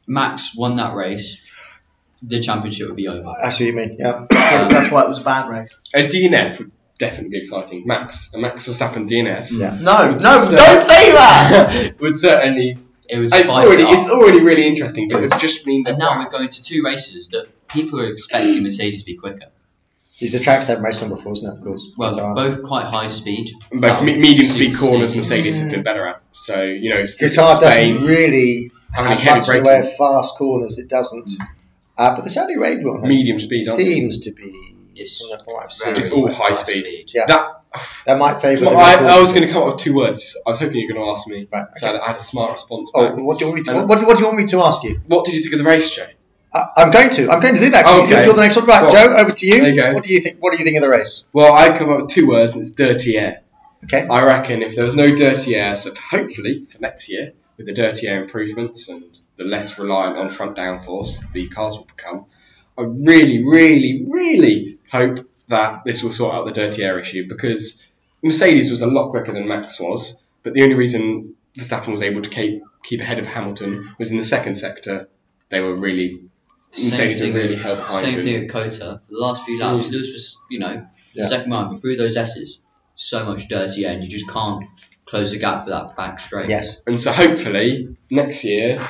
Max 0.08 0.56
won 0.56 0.78
that 0.78 0.96
race, 0.96 1.42
the 2.22 2.40
championship 2.40 2.88
would 2.88 2.96
be 2.96 3.08
over. 3.08 3.28
I 3.28 3.50
see 3.52 3.66
what 3.66 3.82
you 3.84 3.88
mean. 3.90 3.98
Yeah. 4.00 4.26
Yes, 4.32 4.68
that's 4.70 4.92
why 4.92 5.04
it 5.04 5.10
was 5.10 5.20
a 5.20 5.24
bad 5.24 5.50
race. 5.50 5.80
A 5.94 6.08
DNF 6.08 6.58
would 6.60 6.72
definitely 6.98 7.38
exciting. 7.40 7.86
Max, 7.86 8.34
a 8.34 8.40
Max 8.40 8.68
Verstappen 8.68 9.08
DNF. 9.08 9.52
Yeah. 9.52 9.72
Mm. 9.72 9.82
No, 9.82 10.12
no, 10.16 10.40
cer- 10.40 10.56
don't 10.56 10.84
say 10.84 11.12
that. 11.12 11.96
would 12.00 12.16
certainly. 12.16 12.78
It 13.10 13.18
would 13.20 13.34
It's 13.34 13.50
already, 13.50 13.84
it 13.84 13.88
up. 13.88 14.00
it's 14.00 14.10
already 14.10 14.40
really 14.42 14.66
interesting, 14.66 15.10
but 15.10 15.24
it 15.24 15.30
would 15.32 15.42
just 15.42 15.68
mean 15.68 15.84
that. 15.84 15.92
and 15.92 16.00
now 16.00 16.20
we're 16.20 16.30
going 16.30 16.50
to 16.50 16.64
two 16.64 16.84
races 16.84 17.30
that 17.30 17.48
people 17.68 18.00
are 18.00 18.08
expecting 18.08 18.64
Mercedes 18.64 19.02
to 19.02 19.06
be 19.06 19.18
quicker. 19.18 19.48
These 20.20 20.32
the 20.32 20.40
tracks 20.40 20.68
they've 20.68 20.80
raced 20.80 21.04
on 21.04 21.10
before, 21.10 21.34
isn't 21.34 21.48
it? 21.50 21.58
Of 21.58 21.64
course. 21.64 21.92
Well, 21.98 22.14
So, 22.14 22.34
both 22.34 22.64
quite 22.64 22.86
high 22.86 23.08
speed. 23.08 23.50
And 23.72 23.82
both 23.82 24.00
That 24.00 24.06
me- 24.06 24.18
medium 24.18 24.48
speed 24.48 24.78
corners, 24.78 25.14
Mercedes. 25.16 25.56
Mercedes 25.56 25.60
have 25.60 25.68
mm. 25.68 25.72
been 25.72 25.84
better 25.84 26.06
at. 26.06 26.22
So 26.32 26.62
you 26.64 26.92
know, 26.92 27.00
it's 27.00 27.22
Qatar 27.22 27.56
Spain 27.56 27.96
doesn't 27.96 28.08
really 28.08 28.72
have 28.94 29.20
heavy 29.20 29.40
much 29.40 29.50
in 29.50 29.64
the 29.64 29.68
way 29.68 29.80
of 29.80 29.94
fast 29.96 30.38
corners. 30.38 30.78
It 30.80 30.88
doesn't. 30.88 31.28
Mm. 31.30 31.48
Uh, 31.98 32.16
but 32.16 32.24
the 32.24 32.30
Saudi 32.30 32.54
Arabia 32.54 32.88
one 32.88 33.02
medium 33.02 33.40
speed. 33.40 33.66
seems 33.66 34.22
to 34.22 34.32
be. 34.32 34.73
It's 34.96 35.20
from 35.20 35.40
what 35.46 35.64
I've 35.64 35.98
It's 35.98 36.10
all 36.12 36.28
high 36.32 36.50
high 36.50 36.54
speed. 36.54 37.12
Yeah. 37.14 37.26
That 37.28 37.62
That 38.06 38.18
might 38.18 38.40
favour. 38.42 38.66
well, 38.66 38.78
I, 38.78 38.94
I 39.18 39.20
was 39.20 39.34
going 39.34 39.48
to 39.48 39.52
come 39.52 39.64
up 39.64 39.74
with 39.74 39.78
two 39.78 39.96
words. 39.96 40.38
I 40.46 40.50
was 40.52 40.60
hoping 40.60 40.78
you 40.78 40.88
were 40.88 40.94
going 40.94 41.06
to 41.06 41.12
ask 41.12 41.28
me. 41.28 41.48
Right, 41.52 41.66
So 41.76 41.88
I, 41.88 41.92
had, 41.94 42.02
I 42.02 42.08
had 42.08 42.16
a 42.18 42.24
smart 42.24 42.54
response. 42.54 42.92
Oh, 42.94 43.10
Back. 43.10 43.18
what 43.18 43.40
do 43.40 43.46
you 43.46 43.52
want 43.52 43.68
me 43.68 43.74
to? 43.74 43.86
What, 43.86 44.06
what 44.06 44.14
do 44.16 44.20
you 44.20 44.26
want 44.26 44.38
me 44.38 44.46
to 44.48 44.62
ask 44.62 44.84
you? 44.84 45.02
What 45.08 45.26
did 45.26 45.34
you 45.34 45.42
think 45.42 45.54
of 45.54 45.60
the 45.60 45.66
race, 45.66 45.94
Joe? 45.96 46.08
I, 46.54 46.68
I'm 46.78 46.92
going 46.92 47.10
to. 47.12 47.32
I'm 47.32 47.40
going 47.42 47.56
to 47.56 47.60
do 47.62 47.70
that. 47.72 47.86
Okay. 47.86 48.26
You're 48.26 48.36
the 48.36 48.42
next 48.42 48.56
one. 48.58 48.66
Right, 48.66 48.84
Well, 48.84 48.92
Joe. 48.92 49.16
Over 49.16 49.32
to 49.32 49.46
you. 49.46 49.62
there 49.62 49.74
you 49.74 49.84
go. 49.84 49.94
What 49.94 50.04
do 50.04 50.14
you 50.14 50.22
think? 50.22 50.38
What 50.40 50.52
do 50.54 50.60
you 50.60 50.66
think 50.66 50.78
of 50.78 50.84
the 50.84 50.90
race? 50.90 51.26
Well, 51.34 51.52
I've 51.52 51.78
come 51.80 51.90
up 51.92 52.02
with 52.02 52.10
two 52.10 52.28
words, 52.28 52.54
and 52.54 52.62
it's 52.62 52.72
dirty 52.72 53.18
air. 53.18 53.42
Okay. 53.86 54.08
I 54.08 54.24
reckon 54.24 54.62
if 54.62 54.76
there 54.76 54.86
was 54.86 54.96
no 54.96 55.14
dirty 55.16 55.56
air, 55.56 55.76
so 55.76 55.92
hopefully 55.96 56.66
for 56.66 56.80
next 56.80 57.10
year, 57.10 57.34
with 57.58 57.66
the 57.66 57.74
dirty 57.74 58.08
air 58.08 58.22
improvements 58.24 58.88
and 58.88 59.04
the 59.36 59.44
less 59.44 59.78
reliant 59.78 60.18
on 60.18 60.30
front 60.30 60.56
downforce 60.56 61.30
the 61.34 61.48
cars 61.50 61.76
will 61.76 61.84
become, 61.86 62.26
I 62.78 62.84
really, 62.84 63.44
really, 63.46 64.06
really 64.10 64.78
hope 64.94 65.20
that 65.50 65.84
this 65.86 66.04
will 66.04 66.12
sort 66.12 66.36
out 66.36 66.46
the 66.46 66.52
dirty 66.52 66.84
air 66.84 67.00
issue 67.00 67.28
because 67.28 67.84
Mercedes 68.22 68.70
was 68.72 68.82
a 68.82 68.88
lot 68.88 69.10
quicker 69.10 69.34
than 69.34 69.48
Max 69.48 69.80
was, 69.80 70.22
but 70.44 70.54
the 70.54 70.64
only 70.64 70.76
reason 70.76 71.36
Verstappen 71.58 71.90
was 71.92 72.02
able 72.02 72.22
to 72.22 72.30
keep 72.30 72.64
keep 72.84 73.00
ahead 73.02 73.20
of 73.20 73.28
Hamilton 73.28 73.94
was 74.00 74.12
in 74.12 74.18
the 74.18 74.24
second 74.24 74.56
sector. 74.56 75.08
They 75.50 75.60
were 75.62 75.76
really 75.76 76.22
Mercedes 76.72 77.22
were 77.22 77.32
really 77.32 77.56
held 77.56 77.78
behind. 77.78 78.06
Same 78.06 78.20
thing 78.20 78.44
at 78.46 78.50
COTA. 78.50 79.02
The 79.10 79.18
last 79.18 79.44
few 79.46 79.60
laps, 79.60 79.88
Mm. 79.88 79.92
Lewis 79.92 80.08
was, 80.12 80.38
you 80.50 80.60
know, 80.60 80.86
the 81.14 81.22
Yeah. 81.22 81.28
second 81.28 81.52
round, 81.52 81.72
but 81.72 81.82
through 81.82 81.98
those 81.98 82.18
S's, 82.18 82.60
so 82.96 83.26
much 83.26 83.48
dirty 83.48 83.86
air, 83.86 83.94
and 83.94 84.04
you 84.04 84.10
just 84.10 84.28
can't 84.28 84.66
close 85.06 85.32
the 85.32 85.38
gap 85.40 85.66
for 85.66 85.70
that 85.70 85.96
back 85.96 86.20
straight. 86.20 86.50
Yes. 86.50 86.82
And 86.88 87.00
so 87.00 87.12
hopefully 87.12 87.96
next 88.10 88.44
year, 88.44 88.82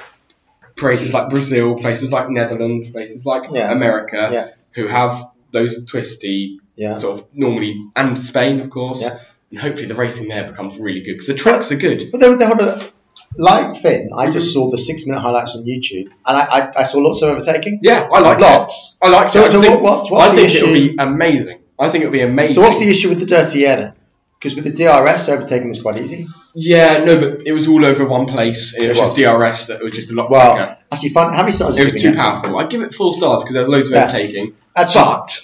places 0.75 1.13
like 1.13 1.29
Brazil, 1.29 1.75
places 1.75 2.11
like 2.11 2.29
Netherlands, 2.29 2.89
places 2.89 3.25
like 3.25 3.43
Yeah. 3.51 3.71
America, 3.71 4.29
Yeah. 4.31 4.47
who 4.71 4.87
have 4.87 5.27
those 5.53 5.85
twisty 5.85 6.59
Yeah. 6.75 6.95
sort 6.95 7.19
of 7.19 7.25
normally, 7.33 7.79
and 7.95 8.17
Spain 8.17 8.59
of 8.59 8.69
course, 8.69 9.01
Yeah. 9.01 9.17
and 9.51 9.59
hopefully 9.59 9.87
the 9.87 9.95
racing 9.95 10.27
there 10.27 10.43
becomes 10.45 10.77
really 10.79 11.01
good 11.01 11.13
because 11.13 11.27
the 11.27 11.35
tracks 11.35 11.71
are 11.71 11.77
good. 11.77 12.03
But 12.11 12.19
they, 12.19 12.35
they 12.35 12.45
had 12.45 12.59
a, 12.59 12.89
like 13.37 13.77
Finn, 13.77 14.09
I 14.15 14.29
just 14.29 14.53
saw 14.53 14.69
the 14.71 14.77
six 14.77 15.05
minute 15.07 15.21
highlights 15.21 15.55
on 15.55 15.63
YouTube, 15.63 16.07
and 16.25 16.37
I, 16.37 16.41
I, 16.41 16.71
I 16.81 16.83
saw 16.83 16.99
lots 16.99 17.21
of 17.21 17.29
overtaking. 17.29 17.79
Yeah, 17.81 18.07
I 18.13 18.19
like 18.19 18.37
it. 18.39 18.41
Lots. 18.41 18.97
I 19.01 19.09
like 19.09 19.27
it. 19.27 19.31
So- 19.33 19.43
I 19.43 19.47
so 19.47 19.61
think, 19.61 19.73
what- 19.73 19.83
what's- 19.83 20.11
what's 20.11 20.27
I 20.27 20.35
the 20.35 20.41
think 20.41 20.55
it'll 20.55 20.73
be 20.73 20.95
amazing. 20.99 21.59
I 21.79 21.89
think 21.89 22.03
it'll 22.03 22.11
be 22.13 22.21
amazing. 22.21 22.55
So 22.55 22.61
what's 22.61 22.79
the 22.79 22.89
issue 22.89 23.09
with 23.09 23.19
the 23.19 23.25
dirty 23.25 23.65
air 23.65 23.77
then? 23.77 23.93
Because 24.39 24.55
with 24.55 24.65
the 24.65 24.71
DRS, 24.73 25.29
overtaking 25.29 25.69
was 25.69 25.81
quite 25.81 25.97
easy. 25.99 26.27
Yeah, 26.53 27.03
no, 27.05 27.17
but 27.17 27.47
it 27.47 27.53
was 27.53 27.67
all 27.67 27.83
over 27.85 28.05
one 28.05 28.25
place. 28.27 28.75
It, 28.77 28.83
It 28.83 28.89
was, 28.89 28.97
was. 28.99 29.15
just 29.15 29.17
DRS 29.17 29.67
that 29.67 29.81
was 29.83 29.93
just 29.93 30.11
a 30.11 30.15
lot. 30.15 30.29
Well, 30.29 30.77
actually, 30.93 31.09
fun, 31.09 31.33
how 31.33 31.41
many 31.41 31.51
stars? 31.51 31.77
It 31.77 31.83
was 31.83 32.01
too 32.01 32.09
it? 32.09 32.15
powerful. 32.15 32.57
I'd 32.57 32.69
give 32.69 32.81
it 32.81 32.93
four 32.93 33.11
stars 33.13 33.41
because 33.43 33.53
there 33.53 33.63
was 33.63 33.69
loads 33.69 33.89
of 33.89 33.95
Yeah. 33.95 34.03
overtaking. 34.05 34.55
Actually, 34.75 35.03
But 35.03 35.41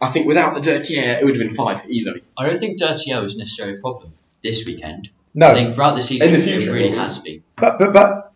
I 0.00 0.06
think 0.08 0.26
without 0.26 0.54
the 0.54 0.60
dirty 0.60 0.96
air, 0.96 1.18
it 1.20 1.24
would 1.24 1.36
have 1.36 1.46
been 1.46 1.54
five 1.54 1.82
easily. 1.88 2.22
I 2.36 2.46
don't 2.46 2.58
think 2.58 2.78
dirty 2.78 3.12
air 3.12 3.20
was 3.20 3.36
necessarily 3.36 3.76
a 3.78 3.80
problem 3.80 4.12
this 4.42 4.64
weekend. 4.66 5.08
No, 5.34 5.48
I 5.50 5.54
think 5.54 5.74
throughout 5.74 5.96
the 5.96 6.02
season, 6.02 6.34
In 6.34 6.40
the 6.40 6.50
it 6.54 6.66
really 6.66 6.88
maybe. 6.88 6.96
has 6.96 7.18
been. 7.18 7.42
but 7.56 7.78
but 7.78 7.92
but 7.92 8.32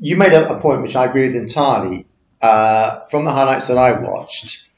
you 0.00 0.16
made 0.16 0.32
a, 0.32 0.56
a 0.56 0.60
point 0.60 0.82
which 0.82 0.96
I 0.96 1.06
agree 1.06 1.26
with 1.28 1.36
entirely. 1.36 2.06
Uh, 2.42 3.06
from 3.10 3.24
the 3.24 3.30
highlights 3.30 3.68
that 3.68 3.78
I 3.78 3.92
watched, 3.98 4.68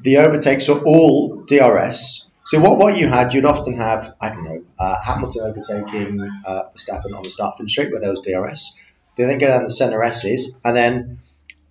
the 0.00 0.18
overtakes 0.18 0.68
were 0.68 0.80
all 0.84 1.36
DRS. 1.46 2.28
So 2.44 2.60
what, 2.60 2.78
what 2.78 2.96
you 2.98 3.08
had, 3.08 3.32
you'd 3.32 3.46
often 3.46 3.74
have 3.78 4.14
I 4.20 4.28
don't 4.28 4.44
know 4.44 4.62
uh, 4.78 4.96
Hamilton 5.02 5.42
overtaking 5.42 6.20
uh, 6.46 6.64
Verstappen 6.76 7.16
on 7.16 7.22
the 7.22 7.30
start 7.30 7.56
finish 7.56 7.72
straight 7.72 7.90
where 7.90 8.00
there 8.00 8.10
was 8.10 8.20
DRS. 8.20 8.78
They 9.16 9.24
then 9.24 9.38
go 9.38 9.48
down 9.48 9.64
the 9.64 9.70
centre 9.70 10.02
S's, 10.02 10.58
and 10.64 10.76
then 10.76 11.20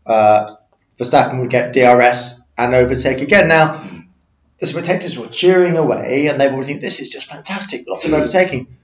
uh, 0.05 0.53
Verstappen 0.99 1.39
would 1.41 1.49
get 1.49 1.73
DRS 1.73 2.41
and 2.57 2.73
overtake 2.73 3.21
again. 3.21 3.47
Now 3.47 3.83
the 4.59 4.67
spectators 4.67 5.17
were 5.17 5.27
cheering 5.27 5.77
away, 5.77 6.27
and 6.27 6.39
they 6.39 6.51
would 6.51 6.65
think 6.65 6.81
this 6.81 6.99
is 6.99 7.09
just 7.09 7.27
fantastic, 7.27 7.85
lots 7.87 8.05
of 8.05 8.13
overtaking. 8.13 8.77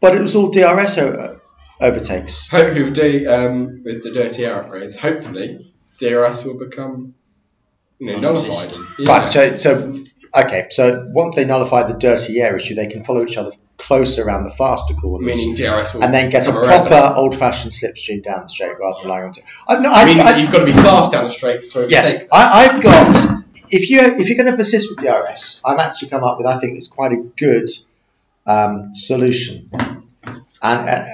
But 0.00 0.14
it 0.14 0.20
was 0.20 0.34
all 0.34 0.50
DRS 0.50 0.98
o- 0.98 1.40
overtakes. 1.80 2.48
Hopefully, 2.48 2.82
with, 2.82 2.96
the, 2.96 3.26
um, 3.26 3.82
with 3.84 4.02
the 4.02 4.12
dirty 4.12 4.44
air 4.44 4.62
upgrades, 4.62 4.96
hopefully 4.96 5.72
DRS 5.98 6.44
will 6.44 6.58
become 6.58 7.14
you 7.98 8.08
know, 8.12 8.18
nullified. 8.18 8.76
Non-existent. 8.76 8.88
Yeah. 8.98 9.08
Right, 9.08 9.28
so, 9.28 9.56
so 9.56 9.94
okay, 10.34 10.66
so 10.70 11.06
once 11.10 11.36
they 11.36 11.44
nullify 11.44 11.84
the 11.84 11.94
dirty 11.94 12.40
air 12.40 12.56
issue, 12.56 12.74
they 12.74 12.86
can 12.86 13.04
follow 13.04 13.24
each 13.24 13.36
other 13.36 13.52
closer 13.76 14.24
around 14.24 14.44
the 14.44 14.50
faster 14.50 14.94
corners, 14.94 15.26
Meaning 15.26 15.54
DRS 15.56 15.94
will 15.94 16.04
and 16.04 16.14
then 16.14 16.30
get 16.30 16.46
a 16.46 16.52
proper 16.52 17.14
old-fashioned 17.16 17.72
slipstream 17.72 18.22
down 18.22 18.42
the 18.42 18.48
straight 18.48 18.78
rather 18.78 18.96
than 18.98 19.04
relying 19.04 19.24
on. 19.26 19.32
T- 19.32 19.42
I've, 19.68 19.82
no, 19.82 19.92
I've, 19.92 20.06
Meaning 20.06 20.22
I've, 20.22 20.38
you've 20.38 20.52
got 20.52 20.60
to 20.60 20.64
be 20.64 20.72
fast 20.72 21.12
down 21.12 21.24
the 21.24 21.30
straights 21.30 21.68
to 21.70 21.80
overtake. 21.80 21.90
yes, 21.92 22.24
I, 22.32 22.68
I've 22.68 22.82
got. 22.82 23.44
If 23.70 23.90
you 23.90 24.00
if 24.00 24.28
you're 24.28 24.36
going 24.36 24.50
to 24.50 24.56
persist 24.56 24.88
with 24.90 25.04
DRS, 25.04 25.60
I've 25.64 25.78
actually 25.78 26.10
come 26.10 26.22
up 26.22 26.38
with 26.38 26.46
I 26.46 26.58
think 26.58 26.76
it's 26.76 26.88
quite 26.88 27.12
a 27.12 27.16
good 27.36 27.68
um, 28.46 28.94
solution, 28.94 29.70
and. 30.62 30.88
Uh, 30.88 31.06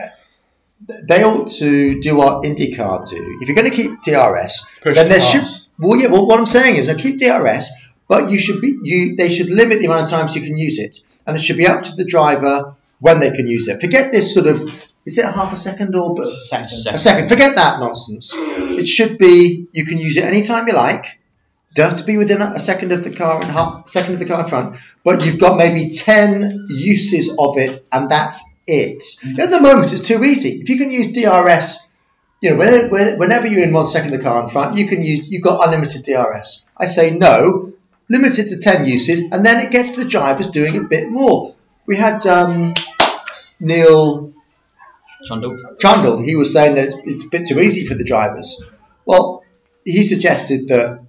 they 1.05 1.23
ought 1.23 1.51
to 1.51 2.01
do 2.01 2.17
what 2.17 2.43
IndyCar 2.43 3.09
do. 3.09 3.39
If 3.41 3.49
you're 3.49 3.55
going 3.55 3.71
to 3.71 3.77
keep 3.77 4.03
DRS, 4.03 4.67
Push 4.81 4.97
then 4.97 5.09
the 5.09 5.15
there 5.15 5.21
should 5.21 5.45
well, 5.79 5.99
yeah. 5.99 6.09
Well, 6.09 6.27
what 6.27 6.39
I'm 6.39 6.47
saying 6.47 6.77
is, 6.77 6.89
I 6.89 6.95
keep 6.95 7.19
DRS, 7.19 7.71
but 8.11 8.29
you 8.29 8.41
should 8.41 8.61
be 8.61 8.77
you. 8.83 9.15
They 9.15 9.33
should 9.33 9.51
limit 9.51 9.79
the 9.79 9.87
amount 9.87 10.05
of 10.05 10.11
times 10.11 10.35
you 10.35 10.43
can 10.43 10.59
use 10.59 10.81
it, 10.81 10.99
and 11.25 11.37
it 11.37 11.41
should 11.41 11.57
be 11.57 11.69
up 11.69 11.85
to 11.85 11.95
the 11.95 12.05
driver 12.05 12.75
when 12.99 13.21
they 13.21 13.31
can 13.31 13.47
use 13.47 13.69
it. 13.69 13.81
Forget 13.81 14.11
this 14.11 14.35
sort 14.35 14.49
of. 14.49 14.69
Is 15.07 15.17
it 15.17 15.25
a 15.25 15.31
half 15.31 15.53
a 15.53 15.57
second 15.57 15.95
or 15.95 16.15
but 16.17 16.25
a 16.25 16.27
second. 16.27 16.95
a 16.95 16.99
second? 16.99 17.29
Forget 17.29 17.55
that 17.55 17.79
nonsense. 17.79 18.35
It 18.37 18.87
should 18.87 19.17
be 19.17 19.69
you 19.71 19.87
can 19.87 19.99
use 19.99 20.17
it 20.17 20.25
anytime 20.25 20.67
you 20.67 20.75
like. 20.75 21.21
Don't 21.77 21.91
have 21.91 22.01
to 22.01 22.05
be 22.05 22.17
within 22.17 22.43
a 22.43 22.59
second 22.59 22.91
of 22.91 23.05
the 23.05 23.15
car 23.15 23.41
and 23.41 23.49
half 23.49 23.89
second 23.89 24.15
of 24.15 24.19
the 24.19 24.27
car 24.27 24.43
in 24.43 24.49
front, 24.49 24.77
but 25.05 25.25
you've 25.25 25.39
got 25.39 25.57
maybe 25.57 25.93
ten 25.95 26.67
uses 26.69 27.37
of 27.39 27.59
it, 27.59 27.87
and 27.93 28.11
that's 28.11 28.45
it. 28.67 28.99
Mm-hmm. 28.99 29.41
At 29.41 29.53
the 29.53 29.61
moment, 29.61 29.93
it's 29.93 30.03
too 30.03 30.25
easy. 30.25 30.61
If 30.61 30.69
you 30.69 30.79
can 30.79 30.91
use 30.91 31.13
DRS 31.13 31.87
you 32.41 32.51
know, 32.51 32.57
when, 32.57 32.91
when, 32.91 33.19
whenever 33.19 33.47
you're 33.47 33.63
in 33.63 33.73
one 33.73 33.87
second 33.87 34.15
of 34.15 34.19
the 34.19 34.25
car 34.25 34.43
in 34.43 34.49
front, 34.49 34.77
you 34.77 34.89
can 34.89 35.05
use, 35.05 35.29
you've 35.29 35.43
got 35.43 35.65
unlimited 35.67 36.05
DRS. 36.05 36.67
I 36.77 36.87
say 36.87 37.11
no, 37.11 37.70
limit 38.11 38.39
it 38.39 38.49
to 38.51 38.59
10 38.59 38.85
uses, 38.85 39.31
and 39.33 39.47
then 39.47 39.65
it 39.65 39.71
gets 39.71 39.97
the 39.97 40.05
drivers 40.05 40.51
doing 40.51 40.77
a 40.77 40.83
bit 40.83 41.09
more. 41.09 41.55
We 41.87 41.97
had 41.97 42.27
um, 42.27 42.75
Neil 43.59 44.35
Trundle. 45.25 45.53
Trundle, 45.81 46.19
he 46.19 46.35
was 46.35 46.53
saying 46.53 46.75
that 46.75 46.89
it's, 46.89 46.97
it's 47.05 47.25
a 47.25 47.29
bit 47.29 47.47
too 47.47 47.61
easy 47.61 47.87
for 47.87 47.95
the 47.95 48.05
drivers. 48.05 48.65
Well, 49.07 49.45
he 49.85 50.03
suggested 50.03 50.69
that 50.69 51.01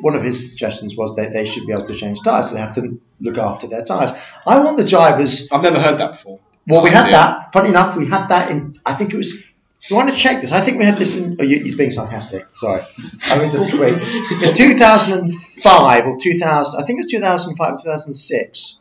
one 0.00 0.14
of 0.14 0.22
his 0.22 0.50
suggestions 0.50 0.96
was 0.96 1.16
that 1.16 1.32
they 1.32 1.44
should 1.44 1.66
be 1.66 1.72
able 1.72 1.86
to 1.86 1.94
change 1.94 2.22
tyres, 2.22 2.48
so 2.48 2.54
they 2.54 2.60
have 2.60 2.74
to 2.74 3.00
look 3.20 3.38
after 3.38 3.66
their 3.66 3.84
tyres. 3.84 4.12
I 4.46 4.58
want 4.60 4.76
the 4.76 4.84
drivers 4.84 5.50
I've 5.52 5.62
never 5.62 5.80
heard 5.80 5.98
that 5.98 6.12
before. 6.12 6.40
well, 6.66 6.82
we 6.82 6.90
had 6.90 7.12
that. 7.12 7.52
Funny 7.52 7.68
enough, 7.70 7.96
we 7.96 8.06
had 8.06 8.28
that 8.28 8.50
in. 8.50 8.74
I 8.84 8.94
think 8.94 9.12
it 9.12 9.16
was. 9.16 9.44
You 9.88 9.96
want 9.96 10.10
to 10.10 10.16
check 10.16 10.42
this? 10.42 10.52
I 10.52 10.60
think 10.60 10.78
we 10.78 10.84
had 10.84 10.98
this 10.98 11.18
in. 11.18 11.36
Oh, 11.40 11.42
you- 11.42 11.60
he's 11.60 11.76
being 11.76 11.90
sarcastic. 11.90 12.46
Sorry. 12.52 12.82
I 13.24 13.38
mean, 13.38 13.50
just 13.50 13.72
wait. 13.74 14.02
In 14.02 14.54
2005 14.54 16.04
or 16.06 16.18
2000, 16.20 16.80
I 16.80 16.84
think 16.84 16.98
it 16.98 17.04
was 17.04 17.10
2005 17.10 17.72
or 17.72 17.78
2006, 17.78 18.80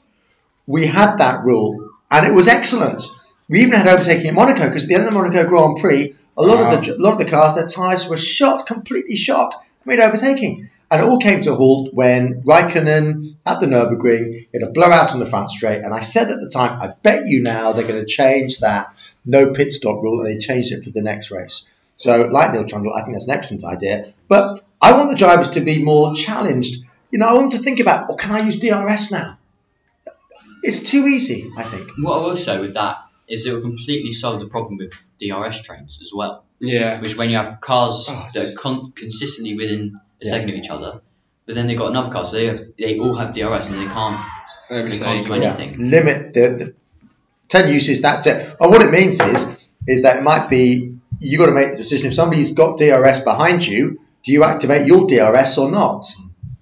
we 0.65 0.85
had 0.85 1.17
that 1.17 1.45
rule, 1.45 1.89
and 2.11 2.25
it 2.25 2.33
was 2.33 2.47
excellent. 2.47 3.03
We 3.49 3.61
even 3.61 3.73
had 3.73 3.87
overtaking 3.87 4.27
at 4.27 4.33
Monaco 4.33 4.67
because 4.67 4.83
at 4.83 4.89
the 4.89 4.95
end 4.95 5.03
of 5.03 5.13
the 5.13 5.17
Monaco 5.17 5.47
Grand 5.47 5.77
Prix, 5.77 6.13
a 6.37 6.43
lot 6.43 6.59
of 6.59 6.71
the 6.71 6.91
uh-huh. 6.91 7.01
a 7.01 7.01
lot 7.01 7.13
of 7.13 7.19
the 7.19 7.25
cars, 7.25 7.55
their 7.55 7.67
tyres 7.67 8.09
were 8.09 8.17
shot, 8.17 8.67
completely 8.67 9.15
shot, 9.15 9.55
made 9.85 9.99
overtaking. 9.99 10.69
And 10.89 11.01
it 11.01 11.07
all 11.07 11.19
came 11.19 11.41
to 11.41 11.51
a 11.51 11.55
halt 11.55 11.93
when 11.93 12.43
Raikkonen 12.43 13.35
at 13.45 13.59
the 13.59 13.65
Nürburgring 13.65 14.47
hit 14.53 14.63
a 14.63 14.69
blowout 14.69 15.11
on 15.11 15.19
the 15.19 15.25
front 15.25 15.51
straight. 15.51 15.81
And 15.81 15.93
I 15.93 15.99
said 15.99 16.31
at 16.31 16.39
the 16.39 16.49
time, 16.49 16.81
I 16.81 16.93
bet 17.03 17.27
you 17.27 17.41
now 17.41 17.73
they're 17.73 17.87
going 17.87 17.99
to 17.99 18.05
change 18.05 18.59
that 18.59 18.95
no 19.25 19.51
pit 19.51 19.73
stop 19.73 20.01
rule, 20.01 20.21
and 20.21 20.27
they 20.27 20.37
changed 20.37 20.71
it 20.71 20.85
for 20.85 20.89
the 20.89 21.01
next 21.01 21.29
race. 21.29 21.67
So, 21.97 22.27
like 22.27 22.53
Neil 22.53 22.65
Trundle, 22.65 22.93
I 22.93 23.01
think 23.01 23.15
that's 23.15 23.27
an 23.27 23.35
excellent 23.35 23.65
idea. 23.65 24.13
But 24.27 24.63
I 24.81 24.93
want 24.93 25.09
the 25.09 25.17
drivers 25.17 25.51
to 25.51 25.61
be 25.61 25.83
more 25.83 26.15
challenged. 26.15 26.83
You 27.11 27.19
know, 27.19 27.27
I 27.27 27.33
want 27.33 27.51
to 27.53 27.57
think 27.57 27.79
about, 27.79 28.09
oh, 28.09 28.15
can 28.15 28.31
I 28.31 28.45
use 28.45 28.59
DRS 28.59 29.11
now? 29.11 29.37
It's 30.63 30.89
too 30.89 31.07
easy, 31.07 31.51
I 31.57 31.63
think. 31.63 31.91
What 31.97 32.21
I 32.21 32.25
will 32.25 32.35
say 32.35 32.59
with 32.59 32.75
that 32.75 32.97
is 33.27 33.45
it 33.45 33.53
will 33.53 33.61
completely 33.61 34.11
solve 34.11 34.39
the 34.39 34.47
problem 34.47 34.77
with 34.77 34.93
DRS 35.19 35.61
trains 35.61 35.99
as 36.01 36.11
well. 36.13 36.45
Yeah. 36.59 36.99
Which 37.01 37.15
when 37.17 37.29
you 37.29 37.37
have 37.37 37.59
cars 37.61 38.07
Oh, 38.09 38.27
that 38.33 38.53
are 38.53 38.55
con- 38.57 38.91
consistently 38.95 39.55
within 39.55 39.93
a 39.95 40.25
Yeah. 40.25 40.31
second 40.31 40.49
of 40.49 40.55
each 40.55 40.69
other, 40.69 41.01
but 41.45 41.55
then 41.55 41.67
they've 41.67 41.77
got 41.77 41.89
another 41.91 42.11
car, 42.11 42.23
so 42.25 42.35
they 42.37 42.47
have 42.47 42.61
they 42.77 42.97
all 42.99 43.13
have 43.15 43.33
DRS 43.33 43.67
and 43.69 43.77
they 43.79 43.93
can't 43.93 44.19
they 44.69 44.81
can't 44.97 45.23
do 45.23 45.29
stage. 45.29 45.43
anything. 45.43 45.89
limit 45.91 46.33
the, 46.33 46.41
the 46.59 46.73
10 47.49 47.73
uses 47.73 48.01
that's 48.01 48.27
it 48.27 48.55
and 48.59 48.69
what 48.69 48.81
it 48.81 48.91
means 48.91 49.17
is 49.21 49.55
is 49.87 50.01
that 50.01 50.17
it 50.17 50.23
might 50.23 50.49
be 50.49 50.95
you 51.21 51.37
got 51.37 51.45
to 51.45 51.53
make 51.53 51.71
the 51.71 51.77
decision 51.77 52.07
if 52.07 52.13
somebody's 52.13 52.51
got 52.53 52.77
DRS 52.77 53.21
behind 53.21 53.65
you 53.65 54.01
do 54.23 54.33
you 54.33 54.43
activate 54.43 54.85
your 54.85 55.07
DRS 55.07 55.57
or 55.57 55.71
not 55.71 56.03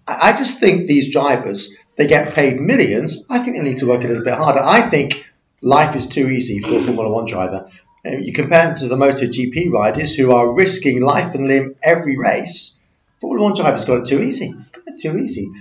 I, 0.07 0.29
I 0.29 0.37
just 0.37 0.59
think 0.59 0.85
these 0.87 1.11
drivers 1.11 1.75
they 1.97 2.05
get 2.05 2.35
paid 2.35 2.59
millions 2.59 3.25
I 3.27 3.39
think 3.39 3.57
they 3.57 3.63
need 3.63 3.79
to 3.79 3.87
work 3.87 4.03
a 4.03 4.07
little 4.07 4.23
bit 4.23 4.35
harder 4.35 4.61
I 4.63 4.81
think 4.81 5.25
life 5.61 5.95
is 5.95 6.07
too 6.07 6.27
easy 6.27 6.59
for 6.59 6.75
a 6.77 6.81
Formula 6.83 7.09
One 7.11 7.25
driver 7.25 7.67
you 8.05 8.33
compare 8.33 8.67
them 8.67 8.75
to 8.77 8.87
the 8.87 8.95
MotoGP 8.95 9.71
riders 9.71 10.15
who 10.15 10.31
are 10.31 10.55
risking 10.55 11.01
life 11.01 11.35
and 11.35 11.47
limb 11.47 11.75
every 11.83 12.17
race 12.17 12.79
Formula 13.19 13.43
One 13.43 13.53
drivers 13.53 13.85
got 13.85 13.99
it 13.99 14.05
too 14.05 14.21
easy 14.21 14.53
it 14.87 14.99
too 15.01 15.17
easy 15.17 15.51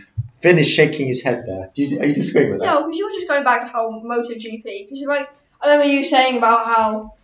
Finn 0.40 0.58
is 0.58 0.68
shaking 0.68 1.06
his 1.06 1.22
head 1.22 1.44
there 1.46 1.70
do 1.74 1.82
you, 1.82 2.00
are 2.00 2.04
you 2.04 2.14
disagreeing 2.14 2.50
with 2.50 2.60
that? 2.60 2.66
No, 2.66 2.82
because 2.82 2.98
you're 2.98 3.14
just 3.14 3.28
going 3.28 3.44
back 3.44 3.60
to 3.60 3.66
how 3.68 3.90
MotoGP. 3.90 4.62
Because 4.62 5.02
like 5.06 5.28
I 5.60 5.72
remember 5.72 5.90
you 5.90 6.04
saying 6.04 6.36
about 6.38 6.66
how 6.66 7.14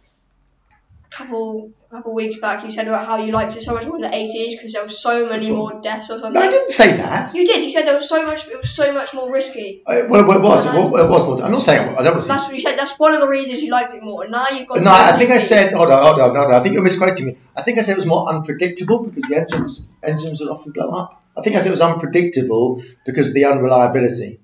couple 1.11 1.73
couple 1.90 2.14
weeks 2.14 2.38
back 2.38 2.62
you 2.62 2.71
said 2.71 2.87
about 2.87 3.05
how 3.05 3.17
you 3.17 3.33
liked 3.33 3.57
it 3.57 3.64
so 3.64 3.75
much 3.75 3.85
more 3.85 3.97
in 3.97 4.02
the 4.02 4.09
80s 4.09 4.52
because 4.52 4.73
there 4.73 4.85
was 4.85 5.02
so 5.02 5.29
many 5.29 5.50
more 5.50 5.81
deaths 5.81 6.09
or 6.09 6.21
something. 6.21 6.40
No, 6.40 6.47
I 6.47 6.50
didn't 6.50 6.71
say 6.71 6.97
that. 6.99 7.35
You 7.35 7.45
did. 7.45 7.64
You 7.64 7.71
said 7.71 7.85
there 7.85 7.97
was 7.97 8.09
so 8.09 8.25
much. 8.25 8.47
It 8.47 8.57
was 8.57 8.71
so 8.71 8.93
much 8.93 9.12
more 9.12 9.33
risky. 9.33 9.83
Uh, 9.85 10.02
well, 10.09 10.21
it 10.21 10.40
was. 10.40 10.67
It 10.67 10.73
was, 10.73 11.00
it 11.00 11.11
was 11.11 11.26
more. 11.26 11.43
I'm 11.43 11.50
not 11.50 11.62
saying. 11.62 11.81
I 11.81 12.02
don't 12.02 12.12
want 12.12 12.23
to 12.23 12.29
That's 12.29 12.45
what 12.45 12.55
you 12.55 12.61
said. 12.61 12.79
That's 12.79 12.97
one 12.97 13.12
of 13.12 13.21
the 13.21 13.26
reasons 13.26 13.61
you 13.61 13.73
liked 13.73 13.93
it 13.93 14.02
more. 14.05 14.23
And 14.23 14.31
now 14.31 14.49
you've 14.50 14.69
got. 14.69 14.81
No, 14.83 14.93
I 14.93 15.19
think 15.19 15.31
I 15.31 15.38
said. 15.38 15.73
Hold 15.73 15.90
on, 15.90 16.07
hold 16.07 16.21
on, 16.21 16.37
hold 16.37 16.52
on. 16.52 16.55
I 16.55 16.61
think 16.61 16.75
you're 16.75 16.83
misquoting 16.85 17.26
me. 17.26 17.38
I 17.57 17.62
think 17.62 17.79
I 17.79 17.83
said 17.83 17.93
it 17.93 17.97
was 17.97 18.07
more 18.07 18.29
unpredictable 18.29 19.02
because 19.02 19.25
the 19.25 19.37
engines 19.37 19.90
engines 20.02 20.40
would 20.40 20.49
often 20.49 20.71
blow 20.73 20.90
up. 20.90 21.23
I 21.37 21.43
think 21.43 21.57
I 21.57 21.59
said 21.59 21.69
it 21.69 21.73
was 21.73 21.81
unpredictable 21.81 22.83
because 23.05 23.29
of 23.29 23.35
the 23.35 23.47
unreliability. 23.47 24.38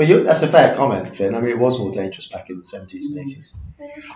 But 0.00 0.08
you, 0.08 0.22
that's 0.22 0.42
a 0.42 0.48
fair 0.48 0.74
comment, 0.74 1.14
Finn. 1.14 1.34
I 1.34 1.40
mean, 1.42 1.50
it 1.50 1.58
was 1.58 1.78
more 1.78 1.92
dangerous 1.92 2.26
back 2.26 2.48
in 2.48 2.56
the 2.56 2.64
70s 2.64 3.12
and 3.14 3.18
80s. 3.18 3.52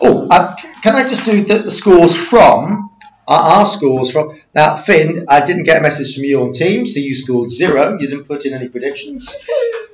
Oh, 0.01 0.27
uh, 0.31 0.57
can 0.83 0.95
I 0.95 1.07
just 1.07 1.27
do 1.27 1.45
the, 1.45 1.59
the 1.59 1.71
scores 1.71 2.17
from 2.17 2.89
our, 3.29 3.59
our 3.59 3.67
scores 3.67 4.11
from 4.11 4.41
now, 4.55 4.77
Finn? 4.77 5.27
I 5.29 5.45
didn't 5.45 5.65
get 5.65 5.77
a 5.77 5.83
message 5.83 6.15
from 6.15 6.25
you 6.25 6.41
on 6.41 6.53
Teams, 6.53 6.95
so 6.95 7.01
you 7.01 7.15
scored 7.15 7.51
zero. 7.51 7.99
You 8.01 8.09
didn't 8.09 8.25
put 8.25 8.47
in 8.47 8.55
any 8.55 8.69
predictions. 8.69 9.37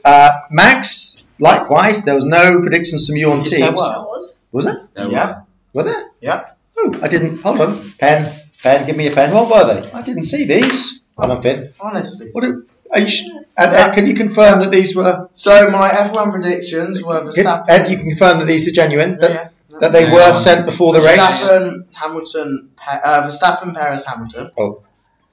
Uh, 0.04 0.30
Max, 0.52 1.26
likewise, 1.40 2.04
there 2.04 2.14
was 2.14 2.24
no 2.24 2.60
predictions 2.60 3.08
from 3.08 3.16
you 3.16 3.32
on 3.32 3.38
You 3.38 3.50
Teams. 3.50 3.58
said 3.58 3.74
what? 3.74 4.06
Was. 4.06 4.38
Was 4.52 4.66
it? 4.66 4.94
There 4.94 5.08
Yeah. 5.08 5.40
Were 5.72 5.82
there? 5.82 6.08
Yeah. 6.20 6.46
Oh, 6.78 7.00
I 7.02 7.08
didn't. 7.08 7.40
Hold 7.42 7.62
on. 7.62 7.90
Pen, 7.98 8.32
pen. 8.62 8.86
Give 8.86 8.96
me 8.96 9.08
a 9.08 9.10
pen. 9.10 9.34
What 9.34 9.50
were 9.50 9.74
they? 9.80 9.90
I 9.90 10.02
didn't 10.02 10.26
see 10.26 10.44
these. 10.44 11.00
Hold 11.18 11.32
on, 11.32 11.42
Finn. 11.42 11.74
Honestly. 11.80 12.28
What? 12.30 12.44
Are, 12.44 12.48
are 12.48 12.52
you? 12.52 12.66
Sh- 13.08 13.28
And, 13.56 13.74
Ed, 13.74 13.94
can 13.94 14.06
you 14.06 14.14
confirm 14.14 14.60
that 14.60 14.70
these 14.70 14.96
were? 14.96 15.28
So 15.34 15.70
my 15.70 15.88
F1 15.88 16.30
predictions 16.32 17.02
were 17.02 17.20
Verstappen. 17.22 17.64
Ed, 17.68 17.90
you 17.90 17.96
can 17.96 18.06
confirm 18.08 18.38
that 18.40 18.46
these 18.46 18.66
are 18.68 18.72
genuine. 18.72 19.18
That, 19.18 19.30
yeah, 19.30 19.48
yeah. 19.70 19.78
that 19.80 19.92
they 19.92 20.04
Yeah. 20.06 20.14
were 20.14 20.32
sent 20.34 20.66
before 20.66 20.92
the 20.94 21.00
race. 21.00 21.18
Verstappen, 21.20 21.84
Hamilton, 21.94 22.70
Pe- 22.76 23.00
uh, 23.04 23.22
Verstappen, 23.28 23.74
Perez, 23.74 24.04
Hamilton. 24.04 24.50
Oh, 24.58 24.82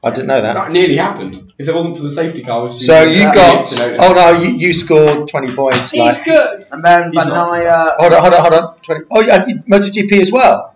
I 0.03 0.11
didn't 0.11 0.27
know 0.27 0.39
that. 0.41 0.53
That 0.53 0.71
nearly 0.71 0.95
happened. 0.97 1.51
If 1.57 1.67
it 1.67 1.73
wasn't 1.73 1.97
for 1.97 2.03
the 2.03 2.11
safety 2.11 2.43
car, 2.43 2.63
we 2.63 2.69
So 2.69 3.01
you 3.03 3.23
got. 3.33 3.65
Oh 3.99 4.13
no, 4.13 4.31
you, 4.41 4.49
you 4.51 4.73
scored 4.73 5.27
twenty 5.27 5.53
points. 5.55 5.89
He's 5.91 6.01
Like, 6.01 6.23
good. 6.23 6.65
And 6.71 6.83
then 6.85 7.11
He's. 7.11 7.21
Bagnaia. 7.23 7.95
hold 7.97 8.13
on, 8.13 8.21
hold 8.21 8.33
on, 8.35 8.41
hold 8.41 8.53
on. 8.53 8.75
Twenty. 8.83 9.05
Oh, 9.09 9.21
yeah, 9.21 9.41
and 9.41 9.49
you- 9.51 9.63
MotoGP 9.67 10.21
as 10.21 10.31
well. 10.31 10.75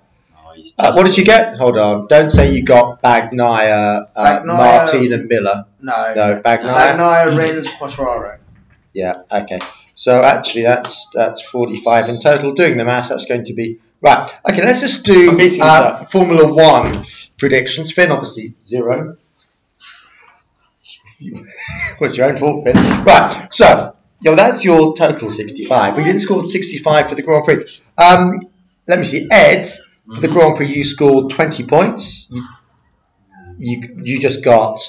He's 0.62 0.74
Uh, 0.78 0.94
what 0.94 1.06
did 1.08 1.18
you 1.18 1.26
get? 1.26 1.58
Hold 1.58 1.78
on. 1.78 2.08
Don't 2.08 2.30
say 2.30 2.52
you 2.54 2.64
got 2.64 3.02
Bagnaia, 3.02 4.08
uh, 4.16 4.26
Bagnaia- 4.26 4.46
Martin, 4.46 5.14
and 5.14 5.28
Miller. 5.28 5.66
No. 5.82 6.14
No, 6.16 6.42
Bagnaia. 6.42 6.74
Bagnaia, 6.98 7.38
Rins, 7.38 7.68
Quartararo. 7.68 8.38
Yeah. 8.94 9.22
Okay. 9.32 9.60
So 9.96 10.22
actually, 10.22 10.64
that's 10.64 11.10
that's 11.14 11.42
forty-five 11.44 12.10
in 12.10 12.20
total. 12.20 12.54
Doing 12.54 12.78
the 12.78 12.86
maths, 12.86 13.10
that's 13.10 13.26
going 13.26 13.46
to 13.46 13.54
be 13.54 13.80
right. 14.02 14.30
Okay, 14.50 14.64
let's 14.64 14.82
just 14.82 15.06
do 15.06 15.38
uh, 15.62 16.06
Formula 16.06 16.52
One 16.54 17.04
predictions. 17.38 17.92
Finn, 17.92 18.12
obviously 18.12 18.54
zero. 18.64 19.18
What's 22.00 22.18
your 22.18 22.30
own 22.30 22.38
fault, 22.38 22.66
Finn? 22.66 22.76
Right. 23.04 23.48
So, 23.52 23.96
yeah, 24.22 24.32
well, 24.32 24.36
that's 24.36 24.64
your 24.66 24.96
total 24.96 25.30
sixty-five. 25.32 25.96
We 25.96 26.04
didn't 26.04 26.22
score 26.22 26.44
sixty-five 26.48 27.10
for 27.10 27.16
the 27.16 27.22
Grand 27.22 27.46
Prix. 27.46 27.66
Um, 27.98 28.48
let 28.88 29.00
me 29.00 29.06
see, 29.06 29.28
Ed. 29.32 29.68
For 30.14 30.22
the 30.22 30.28
Grand 30.28 30.56
Prix, 30.58 30.68
you 30.68 30.84
scored 30.84 31.30
twenty 31.32 31.64
points. 31.66 32.30
You 32.32 32.44
you, 33.58 34.02
you 34.04 34.20
just 34.20 34.44
got 34.44 34.80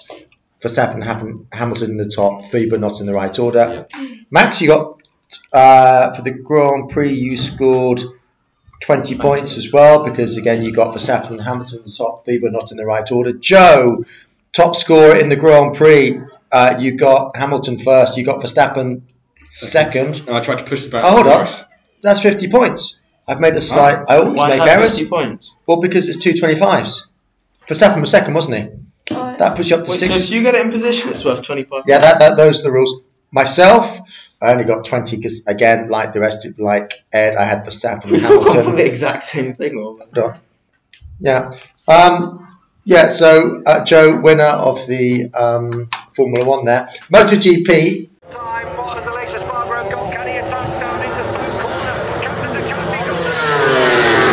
Verstappen, 0.63 1.03
Ham- 1.03 1.47
Hamilton 1.53 1.91
in 1.93 1.97
the 1.97 2.09
top 2.09 2.47
three, 2.47 2.69
but 2.71 2.81
not 2.81 3.01
in 3.01 3.07
the 3.07 3.13
right 3.13 3.37
order. 3.39 3.87
Max, 4.31 4.61
you 4.61 4.69
got 4.69 5.03
uh, 5.53 6.15
for 6.15 6.23
the 6.23 6.31
Grand 6.31 6.91
Prix, 6.91 7.13
you 7.13 7.37
scored 7.37 8.01
20 8.81 9.17
points 9.19 9.59
as 9.59 9.73
well 9.73 10.05
because 10.05 10.37
again 10.37 10.63
you 10.63 10.73
got 10.73 10.95
Verstappen 10.95 11.31
and 11.33 11.41
Hamilton 11.41 11.81
in 11.81 11.85
the 11.85 11.93
top 11.93 12.25
three, 12.25 12.39
but 12.39 12.53
not 12.53 12.71
in 12.71 12.77
the 12.77 12.85
right 12.87 13.11
order. 13.13 13.33
Joe, 13.33 14.05
top 14.53 14.75
scorer 14.77 15.17
in 15.17 15.29
the 15.29 15.37
Grand 15.37 15.75
Prix, 15.75 16.19
uh, 16.51 16.77
you 16.79 16.97
got 16.97 17.37
Hamilton 17.37 17.79
first, 17.79 18.17
you 18.17 18.25
got 18.25 18.43
Verstappen 18.43 19.03
second. 19.51 20.21
And 20.27 20.37
I 20.37 20.41
tried 20.41 20.59
to 20.59 20.65
push 20.65 20.85
the 20.85 20.91
back. 20.91 21.05
Oh, 21.05 21.23
hold 21.23 21.27
on, 21.27 21.49
that's 22.03 22.21
50 22.21 22.49
points. 22.49 23.02
I've 23.27 23.41
made 23.41 23.55
a 23.57 23.61
slight. 23.61 24.05
I 24.09 24.17
always 24.17 24.37
Why 24.37 24.51
is 24.51 24.59
make 24.59 24.67
that 24.67 24.79
errors. 24.79 24.99
50 24.99 25.11
points? 25.11 25.57
Well, 25.67 25.81
because 25.81 26.09
it's 26.09 26.19
two 26.19 26.33
25s. 26.33 27.07
Verstappen 27.69 28.01
was 28.01 28.11
second, 28.11 28.35
wasn't 28.35 28.57
he? 28.57 29.15
Alright. 29.15 29.39
That 29.39 29.57
puts 29.57 29.71
you 29.71 29.77
up 29.77 29.85
to 29.85 29.91
Wait, 29.91 30.01
so 30.01 30.07
six. 30.07 30.25
if 30.25 30.31
you 30.31 30.43
get 30.43 30.55
it 30.55 30.65
in 30.65 30.71
position, 30.73 31.11
it's 31.11 31.25
worth 31.25 31.43
25 31.43 31.85
Yeah, 31.87 31.99
that, 31.99 32.19
that 32.21 32.37
those 32.37 32.61
are 32.61 32.65
the 32.65 32.73
rules. 32.73 33.03
Myself, 33.31 33.99
I 34.41 34.53
only 34.53 34.65
got 34.65 34.85
20 34.85 35.17
because, 35.17 35.47
again, 35.47 35.89
like 35.89 36.13
the 36.13 36.21
rest 36.21 36.45
of, 36.45 36.59
like 36.59 36.93
Ed, 37.13 37.37
I 37.37 37.45
had 37.45 37.65
Verstappen 37.65 38.13
and 38.13 38.21
Hamilton. 38.21 38.77
the 38.77 38.87
exact 38.87 39.25
same 39.25 39.55
thing. 39.55 39.77
Or... 39.77 40.39
yeah. 41.19 41.53
Um, 41.89 42.59
yeah, 42.85 43.09
so 43.11 43.63
uh, 43.65 43.85
Joe, 43.85 44.21
winner 44.21 44.45
of 44.45 44.87
the 44.87 45.33
um, 45.33 45.89
Formula 46.11 46.45
One 46.45 46.65
there. 46.65 46.89
MotoGP, 47.13 48.11
Time, 48.33 48.67
Bottas, 48.77 49.07
Alexis 49.07 49.41
Spargo 49.43 49.73
have 49.73 49.91
got, 49.93 50.13
can 50.13 50.27
he 50.27 50.37
attack 50.39 50.81
down 50.81 51.01
into 51.03 51.23
Spoon 51.25 51.61
Corner? 51.61 51.95
Captain 52.23 52.55
the 52.55 52.63
Champions. 52.69 54.33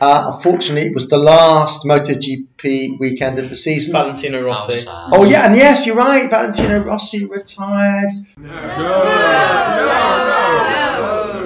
uh, 0.00 0.31
unfortunately, 0.44 0.88
it 0.88 0.94
was 0.94 1.08
the 1.08 1.18
last 1.18 1.84
MotoGP 1.84 2.98
weekend 2.98 3.38
of 3.38 3.48
the 3.48 3.56
season. 3.56 3.92
Valentino 3.92 4.42
Rossi. 4.42 4.84
Oh, 4.88 5.24
yeah, 5.24 5.46
and 5.46 5.54
yes, 5.54 5.86
you're 5.86 5.94
right. 5.96 6.28
Valentino 6.28 6.82
Rossi 6.82 7.26
retired. 7.26 8.10
No, 8.36 8.48
no, 8.48 9.04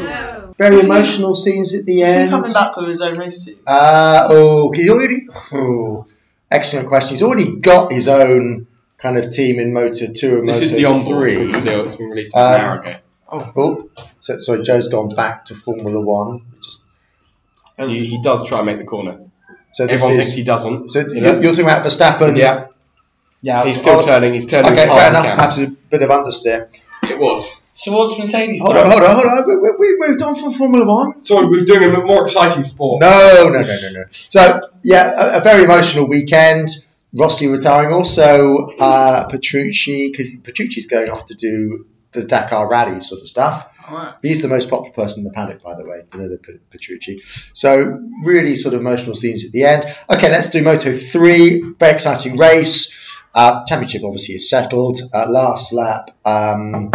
no, 0.00 0.02
no, 0.02 0.54
Very 0.56 0.80
emotional 0.80 1.34
scenes 1.34 1.74
at 1.74 1.84
the 1.84 2.00
Is 2.00 2.06
he 2.06 2.12
end. 2.14 2.30
coming 2.30 2.52
back 2.52 2.76
with 2.76 2.88
his 2.88 3.02
own 3.02 3.18
race 3.18 3.44
team? 3.44 3.58
Uh, 3.66 4.26
oh, 4.30 4.72
he 4.72 4.88
already. 4.88 5.26
Oh, 5.52 6.06
excellent 6.50 6.88
question. 6.88 7.16
He's 7.16 7.22
already 7.22 7.56
got 7.60 7.92
his 7.92 8.08
own 8.08 8.66
kind 8.96 9.18
of 9.18 9.30
team 9.30 9.60
in 9.60 9.74
Moto 9.74 10.06
2 10.12 10.36
and 10.38 10.46
Moto 10.46 10.58
3. 10.58 10.60
This 10.60 10.62
is 10.62 10.72
the 10.72 10.86
onboard 10.86 11.30
3. 11.30 11.34
from 11.36 11.50
Brazil. 11.52 11.84
It's 11.84 11.96
been 11.96 12.08
released 12.08 12.32
about 12.32 12.54
an 12.54 12.64
hour 12.64 12.80
ago. 12.80 12.96
Oh, 13.28 13.90
so, 14.20 14.40
so 14.40 14.62
Joe's 14.62 14.88
gone 14.88 15.08
back 15.08 15.46
to 15.46 15.54
Formula 15.54 16.00
1. 16.00 16.40
Just, 16.62 16.85
So 17.78 17.88
he, 17.88 18.06
he 18.06 18.22
does 18.22 18.46
try 18.48 18.58
and 18.58 18.66
make 18.66 18.78
the 18.78 18.84
corner. 18.84 19.18
so 19.72 19.86
this 19.86 19.94
Everyone 20.02 20.16
thinks 20.18 20.32
he 20.34 20.44
doesn't. 20.44 20.88
So 20.90 21.00
you 21.00 21.06
you're, 21.14 21.22
know? 21.22 21.40
you're 21.40 21.50
talking 21.52 21.64
about 21.64 21.84
Verstappen? 21.84 22.36
yeah, 22.36 22.66
Yeah. 23.42 23.64
he's 23.64 23.80
still 23.80 24.00
oh, 24.00 24.04
turning. 24.04 24.34
He's 24.34 24.46
turning 24.46 24.72
Okay, 24.72 24.82
as 24.82 24.88
hard 24.88 25.00
fair 25.00 25.10
enough. 25.10 25.24
he. 25.24 25.30
Perhaps 25.36 25.58
a 25.58 25.66
bit 25.90 26.02
of 26.02 26.08
understeer. 26.10 26.68
It 27.10 27.18
was. 27.18 27.50
So 27.74 27.92
what's 27.92 28.18
Mercedes 28.18 28.62
Hold 28.62 28.74
doing? 28.74 28.86
on, 28.86 28.90
hold 28.92 29.02
on, 29.04 29.14
hold 29.14 29.26
on. 29.26 29.46
We, 29.46 29.56
we, 29.56 29.96
we 29.98 30.08
moved 30.08 30.22
on 30.22 30.34
from 30.34 30.50
Formula 30.52 30.86
1. 30.86 31.20
Sorry, 31.20 31.46
we're 31.46 31.60
doing 31.66 31.82
a 31.84 32.00
more 32.02 32.22
exciting 32.22 32.64
sport. 32.64 33.02
No, 33.02 33.44
no, 33.44 33.50
no, 33.50 33.60
no, 33.60 33.92
no. 33.92 34.04
So, 34.10 34.62
yeah, 34.82 35.34
a, 35.34 35.40
a 35.40 35.44
very 35.44 35.64
emotional 35.64 36.08
weekend. 36.08 36.70
Rossi 37.12 37.48
retiring. 37.48 37.92
Also, 37.92 38.68
uh, 38.78 39.24
Petrucci, 39.28 40.10
because 40.10 40.36
Petrucci's 40.38 40.86
going 40.86 41.10
off 41.10 41.26
to 41.26 41.34
do 41.34 41.86
the 42.12 42.24
Dakar 42.24 42.66
Rally 42.68 43.00
sort 43.00 43.20
of 43.20 43.28
stuff. 43.28 43.68
He's 44.22 44.42
the 44.42 44.48
most 44.48 44.70
popular 44.70 44.92
person 44.92 45.20
in 45.20 45.24
the 45.24 45.30
paddock, 45.30 45.62
by 45.62 45.74
the 45.76 45.84
way, 45.84 46.02
Danilo 46.10 46.38
Petrucci. 46.70 47.16
So, 47.52 48.00
really 48.24 48.56
sort 48.56 48.74
of 48.74 48.80
emotional 48.80 49.14
scenes 49.14 49.44
at 49.44 49.52
the 49.52 49.64
end. 49.64 49.84
Okay, 50.10 50.30
let's 50.30 50.50
do 50.50 50.62
Moto 50.62 50.96
3. 50.96 51.74
Very 51.78 51.92
exciting 51.92 52.38
race. 52.38 52.96
Uh, 53.34 53.64
championship 53.66 54.02
obviously 54.02 54.34
is 54.36 54.48
settled. 54.48 54.98
Uh, 55.12 55.28
last 55.28 55.72
lap, 55.72 56.10
um, 56.24 56.90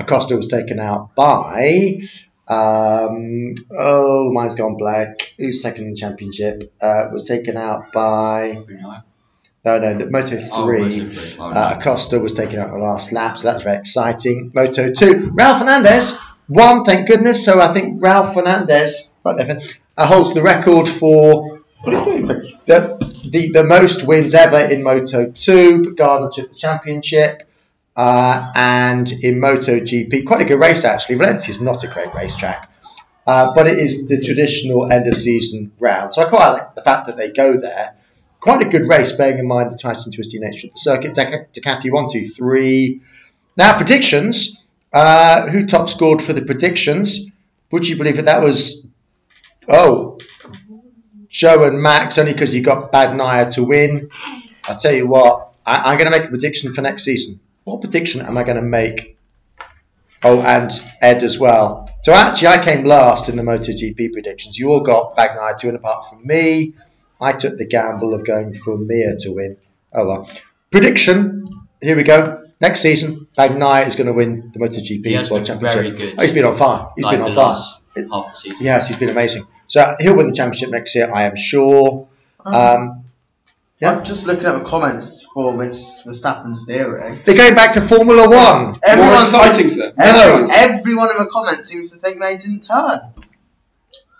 Acosta 0.00 0.36
was 0.36 0.48
taken 0.48 0.80
out 0.80 1.14
by. 1.14 2.00
Um, 2.48 3.54
oh, 3.70 4.32
mine's 4.32 4.54
gone 4.54 4.76
blank. 4.78 5.34
Who's 5.38 5.60
second 5.60 5.84
in 5.84 5.90
the 5.90 5.96
championship? 5.96 6.74
Uh, 6.80 7.08
was 7.12 7.24
taken 7.24 7.56
out 7.58 7.92
by. 7.92 8.64
No, 9.64 9.78
no, 9.78 9.98
the 9.98 10.10
Moto 10.10 10.38
3. 10.38 10.48
Oh, 10.52 10.66
Moto 10.66 10.88
three. 10.88 11.36
Oh, 11.38 11.50
uh. 11.50 11.76
Acosta 11.78 12.20
was 12.20 12.34
taken 12.34 12.60
out 12.60 12.70
the 12.70 12.78
last 12.78 13.12
lap, 13.12 13.38
so 13.38 13.50
that's 13.50 13.64
very 13.64 13.76
exciting. 13.76 14.52
Moto 14.54 14.92
2. 14.92 15.30
Ralph 15.34 15.58
Fernandez 15.58 16.18
won, 16.48 16.84
thank 16.84 17.08
goodness. 17.08 17.44
So 17.44 17.60
I 17.60 17.72
think 17.72 18.02
Ralph 18.02 18.34
Fernandez 18.34 19.10
right 19.24 19.36
there, 19.36 19.60
uh, 19.96 20.06
holds 20.06 20.34
the 20.34 20.42
record 20.42 20.88
for. 20.88 21.58
What 21.82 21.94
are 21.94 21.98
you 21.98 22.26
doing? 22.26 22.26
The, 22.66 22.98
the, 23.30 23.50
the 23.52 23.64
most 23.64 24.06
wins 24.06 24.34
ever 24.34 24.58
in 24.58 24.82
Moto 24.82 25.30
2. 25.30 25.94
Gardner 25.94 26.30
took 26.30 26.50
the 26.50 26.56
championship. 26.56 27.44
Uh, 27.98 28.52
and 28.54 29.10
in 29.10 29.40
MotoGP, 29.40 30.24
quite 30.24 30.42
a 30.42 30.44
good 30.44 30.60
race 30.60 30.84
actually. 30.84 31.16
Valencia 31.16 31.50
is 31.50 31.60
not 31.60 31.82
a 31.82 31.88
great 31.88 32.14
racetrack, 32.14 32.70
uh, 33.26 33.52
but 33.56 33.66
it 33.66 33.76
is 33.76 34.06
the 34.06 34.22
traditional 34.22 34.88
end 34.88 35.08
of 35.08 35.16
season 35.16 35.72
round. 35.80 36.14
So 36.14 36.22
I 36.22 36.28
quite 36.28 36.48
like 36.50 36.76
the 36.76 36.82
fact 36.82 37.08
that 37.08 37.16
they 37.16 37.32
go 37.32 37.58
there. 37.58 37.96
Quite 38.40 38.64
a 38.64 38.68
good 38.68 38.88
race, 38.88 39.12
bearing 39.16 39.38
in 39.38 39.46
mind 39.46 39.72
the 39.72 39.76
tight 39.76 39.98
and 40.04 40.14
twisty 40.14 40.38
nature 40.38 40.68
of 40.68 40.74
the 40.74 40.78
circuit. 40.78 41.14
Duc- 41.14 41.52
Ducati 41.52 41.90
one, 41.90 42.06
two, 42.10 42.28
three. 42.28 43.02
Now 43.56 43.76
predictions. 43.76 44.64
Uh, 44.92 45.48
who 45.50 45.66
top 45.66 45.90
scored 45.90 46.22
for 46.22 46.32
the 46.32 46.42
predictions? 46.42 47.30
Would 47.70 47.86
you 47.86 47.96
believe 47.96 48.16
that 48.16 48.24
that 48.24 48.42
was? 48.42 48.86
Oh, 49.68 50.18
Joe 51.28 51.64
and 51.64 51.82
Max, 51.82 52.16
only 52.16 52.32
because 52.32 52.54
you 52.54 52.62
got 52.62 52.90
Bagnaia 52.90 53.52
to 53.54 53.64
win. 53.64 54.08
I 54.66 54.74
tell 54.74 54.94
you 54.94 55.06
what, 55.06 55.50
I, 55.66 55.90
I'm 55.92 55.98
going 55.98 56.10
to 56.10 56.18
make 56.18 56.26
a 56.26 56.30
prediction 56.30 56.72
for 56.72 56.80
next 56.80 57.04
season. 57.04 57.38
What 57.64 57.82
prediction 57.82 58.22
am 58.22 58.38
I 58.38 58.44
going 58.44 58.56
to 58.56 58.62
make? 58.62 59.18
Oh, 60.24 60.40
and 60.40 60.70
Ed 61.02 61.22
as 61.22 61.38
well. 61.38 61.88
So 62.02 62.12
actually, 62.12 62.48
I 62.48 62.64
came 62.64 62.84
last 62.86 63.28
in 63.28 63.36
the 63.36 63.42
MotoGP 63.42 64.12
predictions. 64.12 64.58
You 64.58 64.70
all 64.70 64.80
got 64.80 65.16
Bagnaia 65.16 65.58
to 65.58 65.66
win, 65.66 65.76
apart 65.76 66.06
from 66.08 66.26
me. 66.26 66.74
I 67.20 67.32
took 67.32 67.58
the 67.58 67.66
gamble 67.66 68.14
of 68.14 68.24
going 68.24 68.54
for 68.54 68.76
Mir 68.78 69.16
to 69.20 69.32
win. 69.32 69.56
Oh 69.92 70.06
well. 70.06 70.30
Prediction. 70.70 71.44
Here 71.80 71.96
we 71.96 72.02
go. 72.02 72.44
Next 72.60 72.80
season, 72.80 73.28
Bagnaia 73.36 73.86
is 73.86 73.94
going 73.96 74.08
to 74.08 74.12
win 74.12 74.50
the 74.52 74.58
MotoGP 74.58 75.06
He 75.06 75.12
has 75.14 75.30
World 75.30 75.44
been 75.46 75.60
Championship. 75.60 75.80
very 75.82 75.90
good. 75.96 76.14
Oh, 76.18 76.22
he's 76.24 76.34
been 76.34 76.44
on 76.44 76.56
fire. 76.56 76.88
He's 76.96 77.04
like 77.04 77.14
been 77.14 77.22
on 77.22 77.30
the 77.30 77.34
fire. 77.34 77.46
last 77.46 77.80
half 77.96 78.30
the 78.30 78.34
season. 78.36 78.58
Yes, 78.66 78.88
he's 78.88 78.96
been 78.98 79.10
amazing. 79.10 79.44
So 79.68 79.94
he'll 80.00 80.16
win 80.16 80.26
the 80.28 80.34
championship 80.34 80.70
next 80.70 80.94
year, 80.96 81.12
I 81.12 81.24
am 81.24 81.36
sure. 81.36 82.08
Um, 82.44 83.04
Yeah. 83.78 83.92
I'm 83.92 84.02
just 84.04 84.26
looking 84.26 84.46
at 84.46 84.58
the 84.58 84.64
comments 84.64 85.22
for 85.32 85.56
this 85.56 86.02
Verstappen 86.04 86.56
steering. 86.56 87.20
they're 87.24 87.36
going 87.36 87.54
back 87.54 87.74
to 87.74 87.80
Formula 87.80 88.28
One. 88.28 88.62
More 88.64 88.74
Everyone's 88.84 89.28
exciting, 89.28 89.70
sir. 89.70 89.92
Every, 89.96 90.48
everyone 90.50 91.10
in 91.12 91.18
the 91.18 91.26
comments 91.30 91.68
seems 91.68 91.92
to 91.92 91.98
think 92.00 92.20
they 92.20 92.36
didn't 92.36 92.62
turn. 92.64 93.00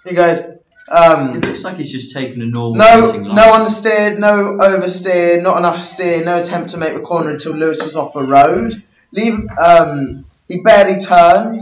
He 0.04 0.14
goes, 0.14 0.42
um, 0.90 1.36
It 1.36 1.44
looks 1.44 1.64
like 1.64 1.76
he's 1.76 1.90
just 1.92 2.12
taken 2.12 2.42
a 2.42 2.46
normal 2.46 2.76
no, 2.76 3.00
racing 3.00 3.24
line. 3.24 3.34
no 3.36 3.42
understeer, 3.52 4.18
no 4.18 4.58
oversteer, 4.58 5.42
not 5.42 5.58
enough 5.58 5.78
steer, 5.78 6.24
no 6.24 6.38
attempt 6.40 6.70
to 6.70 6.76
make 6.76 6.94
the 6.94 7.00
corner 7.00 7.30
until 7.30 7.52
Lewis 7.52 7.82
was 7.82 7.96
off 7.96 8.12
the 8.14 8.22
road. 8.24 8.72
Leave, 9.12 9.38
um, 9.62 10.24
he 10.48 10.60
barely 10.60 11.00
turned. 11.00 11.58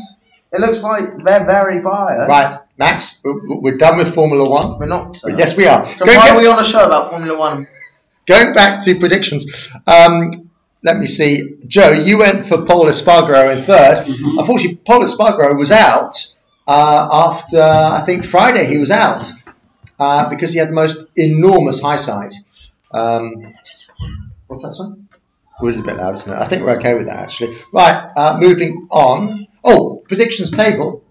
It 0.53 0.61
looks 0.61 0.83
like 0.83 1.23
they're 1.25 1.45
very 1.45 1.81
biased. 1.81 2.29
Right, 2.29 2.59
Max, 2.79 3.21
we're, 3.25 3.61
we're 3.61 3.77
done 3.77 3.97
with 3.99 4.15
Formula 4.15 4.49
One. 4.49 4.79
We're 4.79 4.87
not. 4.87 5.23
uh, 5.25 5.29
Yes, 5.37 5.57
we 5.57 5.67
are. 5.67 5.87
So 5.89 6.05
Going, 6.05 6.19
why 6.19 6.31
are 6.31 6.39
we 6.39 6.47
on 6.47 6.59
a 6.61 6.65
show 6.65 6.85
about 6.87 7.11
Formula 7.11 7.37
One? 7.39 7.67
going 8.27 8.55
back 8.55 8.83
to 8.85 8.99
predictions. 8.99 9.69
Um, 9.87 10.31
let 10.83 10.99
me 10.99 11.07
see. 11.07 11.57
Joe, 11.67 11.91
you 11.91 12.19
went 12.19 12.47
for 12.47 12.65
Pol 12.65 12.87
Espargaro 12.87 13.57
in 13.57 13.63
3rd 13.63 14.05
Mm-hmm. 14.05 14.39
Unfortunately, 14.39 14.77
Pol 14.85 15.03
Espargaro 15.03 15.57
was 15.59 15.71
out 15.71 16.35
uh, 16.67 17.09
after, 17.13 17.61
I 17.63 18.03
think, 18.05 18.25
Friday 18.25 18.67
he 18.67 18.79
was 18.79 18.91
out 18.91 19.31
uh, 19.99 20.29
because 20.29 20.53
he 20.53 20.59
had 20.59 20.69
the 20.69 20.75
most 20.75 21.07
enormous 21.17 21.81
high 21.81 21.97
side. 21.97 22.33
Um, 22.93 23.55
what's 24.47 24.63
that 24.63 24.73
song? 24.73 25.09
It 25.61 25.65
was 25.65 25.79
a 25.79 25.83
bit 25.83 25.97
loud, 25.97 26.15
isn't 26.15 26.31
it? 26.31 26.37
I 26.37 26.47
think 26.47 26.63
we're 26.65 26.77
okay 26.77 26.95
with 26.95 27.07
that, 27.07 27.19
actually. 27.19 27.57
Right, 27.73 28.11
uh, 28.17 28.39
moving 28.39 28.89
on. 28.91 29.47
Oh, 29.65 30.03
predictions 30.09 30.51
table. 30.51 31.03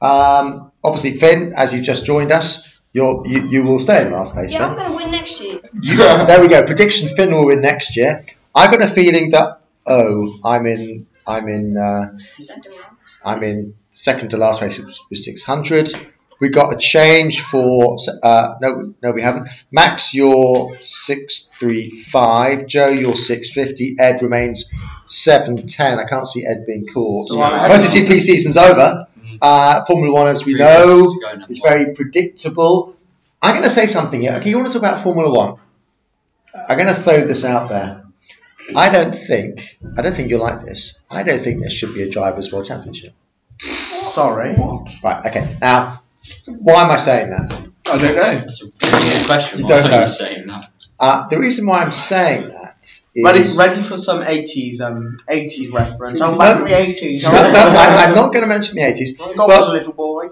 Um, 0.00 0.70
obviously, 0.84 1.18
Finn, 1.18 1.52
as 1.56 1.74
you've 1.74 1.84
just 1.84 2.06
joined 2.06 2.32
us, 2.32 2.80
you're, 2.92 3.26
you, 3.26 3.48
you 3.48 3.62
will 3.64 3.78
stay 3.78 4.06
in 4.06 4.12
last 4.12 4.34
place, 4.34 4.52
Yeah, 4.52 4.60
Finn. 4.60 4.70
I'm 4.70 4.76
going 4.76 4.90
to 4.90 4.96
win 4.96 5.10
next 5.10 5.40
year. 5.40 5.60
there 6.26 6.40
we 6.40 6.48
go. 6.48 6.64
Prediction: 6.66 7.08
Finn 7.08 7.32
will 7.32 7.46
win 7.46 7.60
next 7.62 7.96
year. 7.96 8.24
I've 8.54 8.70
got 8.70 8.82
a 8.82 8.88
feeling 8.88 9.30
that 9.30 9.60
oh, 9.86 10.38
I'm 10.44 10.66
in, 10.66 11.06
I'm 11.26 11.48
in, 11.48 11.76
uh, 11.76 12.18
I'm 13.24 13.42
in 13.42 13.74
second 13.90 14.30
to 14.30 14.36
last 14.36 14.62
race 14.62 14.78
with 14.78 14.98
with 15.10 15.18
600. 15.18 15.90
We 16.40 16.48
got 16.48 16.74
a 16.74 16.76
change 16.76 17.40
for 17.40 17.96
uh, 18.22 18.54
no, 18.60 18.94
no, 19.00 19.12
we 19.12 19.22
haven't. 19.22 19.48
Max, 19.70 20.12
you're 20.12 20.76
635. 20.80 22.66
Joe, 22.66 22.88
you're 22.88 23.14
650. 23.14 23.96
Ed 24.00 24.22
remains 24.22 24.68
710. 25.06 26.00
I 26.00 26.08
can't 26.08 26.26
see 26.26 26.44
Ed 26.44 26.64
being 26.66 26.84
caught. 26.84 27.28
So 27.28 27.40
I'm 27.40 27.52
ahead 27.54 27.70
of 27.70 28.22
season's 28.22 28.56
over. 28.56 29.06
Uh, 29.40 29.84
Formula 29.84 30.12
One, 30.12 30.28
as 30.28 30.44
we 30.44 30.54
Three 30.54 30.60
know, 30.62 30.96
races 30.98 31.14
to 31.14 31.20
go 31.20 31.34
now. 31.36 31.46
is 31.48 31.58
very 31.60 31.94
predictable. 31.94 32.96
I'm 33.40 33.52
going 33.54 33.64
to 33.64 33.70
say 33.70 33.86
something 33.86 34.20
here. 34.20 34.32
Okay, 34.34 34.50
you 34.50 34.56
want 34.56 34.68
to 34.68 34.72
talk 34.72 34.82
about 34.82 35.00
Formula 35.00 35.30
One? 35.30 35.58
I'm 36.54 36.76
going 36.76 36.94
to 36.94 37.00
throw 37.00 37.24
this 37.24 37.44
out 37.44 37.68
there. 37.68 38.04
I 38.76 38.88
don't 38.90 39.14
think, 39.14 39.76
I 39.96 40.02
don't 40.02 40.14
think 40.14 40.28
you'll 40.30 40.40
like 40.40 40.64
this. 40.64 41.02
I 41.10 41.22
don't 41.22 41.40
think 41.40 41.60
there 41.60 41.70
should 41.70 41.94
be 41.94 42.02
a 42.02 42.10
drivers' 42.10 42.52
world 42.52 42.66
championship. 42.66 43.12
Sorry. 43.60 44.54
Right. 45.02 45.26
Okay. 45.26 45.56
Now, 45.60 46.02
why 46.46 46.82
am 46.84 46.90
I 46.90 46.96
saying 46.96 47.30
that? 47.30 47.50
I 47.52 47.98
don't 47.98 48.02
know. 48.16 48.22
That's 48.22 48.62
a 48.62 48.66
really 48.92 49.10
good 49.18 49.26
question. 49.26 49.58
You 49.58 49.64
Why 49.64 49.70
don't 49.70 49.86
are 49.86 49.90
know. 49.90 50.00
you 50.00 50.06
saying 50.06 50.46
that? 50.46 50.70
Uh, 50.98 51.28
the 51.28 51.38
reason 51.38 51.66
why 51.66 51.82
I'm 51.82 51.92
saying 51.92 52.48
that 52.48 52.76
is 53.14 53.24
Ready, 53.24 53.42
ready 53.56 53.82
for 53.82 53.98
some 53.98 54.20
80s, 54.20 54.80
um, 54.80 55.18
80s 55.28 55.72
reference. 55.72 56.20
Oh, 56.20 56.32
No. 56.32 56.38
back 56.38 56.58
in 56.58 56.64
the 56.64 56.70
80s. 56.70 57.22
No, 57.24 57.30
no, 57.30 57.36
I, 57.38 58.04
I'm 58.06 58.14
not 58.14 58.32
going 58.32 58.42
to 58.42 58.46
mention 58.46 58.76
the 58.76 58.82
80s. 58.82 59.18
God 59.36 59.48
was 59.48 59.68
a 59.68 59.72
little 59.72 59.92
boy. 59.92 60.28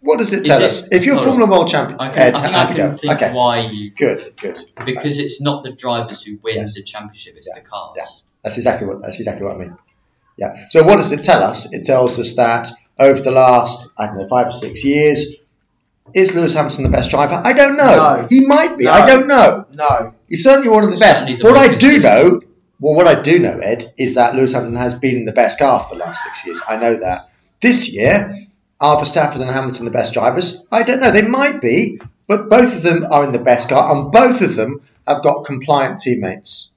What 0.00 0.18
does 0.18 0.32
it 0.32 0.44
tell 0.46 0.60
it- 0.60 0.64
us? 0.66 0.88
If 0.92 1.04
you're 1.04 1.14
hold 1.16 1.26
Formula 1.28 1.50
World 1.50 1.68
champion, 1.68 2.00
I, 2.00 2.08
Ed, 2.14 2.34
can, 2.34 2.34
uh, 2.34 2.38
I 2.38 2.42
think 2.42 2.54
have 2.54 2.68
can 2.68 2.76
go. 2.90 2.96
think 2.96 3.12
okay. 3.14 3.32
why 3.32 3.58
you 3.60 3.90
Good. 3.90 4.22
Good. 4.40 4.58
because 4.84 5.18
it's 5.18 5.40
not 5.40 5.64
the 5.64 5.72
drivers 5.72 6.22
who 6.22 6.38
win 6.42 6.56
Yes. 6.56 6.74
the 6.74 6.82
championship; 6.82 7.34
it's 7.36 7.48
Yeah. 7.54 7.62
the 7.62 7.68
cars. 7.68 7.94
Yeah. 7.96 8.04
That's 8.44 8.56
exactly 8.56 8.86
what 8.86 9.02
that's 9.02 9.18
exactly 9.18 9.44
what 9.46 9.56
I 9.56 9.58
mean. 9.58 9.76
Yeah. 10.36 10.56
So 10.70 10.84
what 10.84 10.96
does 10.96 11.10
it 11.12 11.24
tell 11.24 11.42
us? 11.42 11.72
It 11.72 11.84
tells 11.84 12.18
us 12.18 12.36
that 12.36 12.70
over 12.98 13.20
the 13.20 13.30
last 13.32 13.90
I 13.98 14.06
don't 14.06 14.18
know 14.18 14.26
five 14.28 14.46
or 14.48 14.52
six 14.52 14.84
years, 14.84 15.34
is 16.14 16.34
Lewis 16.34 16.54
Hamilton 16.54 16.84
the 16.84 16.90
best 16.90 17.10
driver? 17.10 17.40
I 17.44 17.52
don't 17.52 17.76
know. 17.76 17.96
No. 18.22 18.26
He 18.30 18.46
might 18.46 18.78
be. 18.78 18.84
No. 18.84 18.92
I 18.92 19.06
don't 19.06 19.26
know. 19.26 19.66
No. 19.74 20.14
He's 20.28 20.44
certainly 20.44 20.68
one 20.68 20.84
of 20.84 20.90
the 20.90 20.96
best. 20.98 21.26
The 21.26 21.36
What 21.42 21.56
I 21.56 21.68
do 21.74 21.90
consistent. 21.90 22.02
know, 22.04 22.40
well, 22.80 22.94
what 22.94 23.06
I 23.08 23.20
do 23.20 23.38
know, 23.40 23.58
Ed, 23.58 23.84
is 23.96 24.14
that 24.14 24.34
Lewis 24.36 24.52
Hamilton 24.52 24.76
has 24.76 24.94
been 24.94 25.16
in 25.16 25.24
the 25.24 25.32
best 25.32 25.58
car 25.58 25.80
for 25.80 25.94
the 25.96 26.00
last 26.04 26.22
six 26.22 26.46
years. 26.46 26.62
I 26.68 26.76
know 26.76 26.94
that. 26.96 27.30
This 27.60 27.92
year, 27.92 28.34
are 28.80 28.96
Verstappen 29.00 29.40
and 29.40 29.50
Hamilton 29.50 29.84
the 29.84 29.90
best 29.90 30.14
drivers? 30.14 30.64
I 30.70 30.82
don't 30.82 31.00
know. 31.00 31.10
They 31.10 31.26
might 31.26 31.60
be, 31.60 32.00
but 32.26 32.48
both 32.48 32.76
of 32.76 32.82
them 32.82 33.06
are 33.10 33.24
in 33.24 33.32
the 33.32 33.38
best 33.38 33.68
car, 33.68 33.94
and 33.94 34.12
both 34.12 34.40
of 34.42 34.54
them 34.54 34.82
have 35.06 35.22
got 35.22 35.44
compliant 35.44 36.00
teammates. 36.00 36.72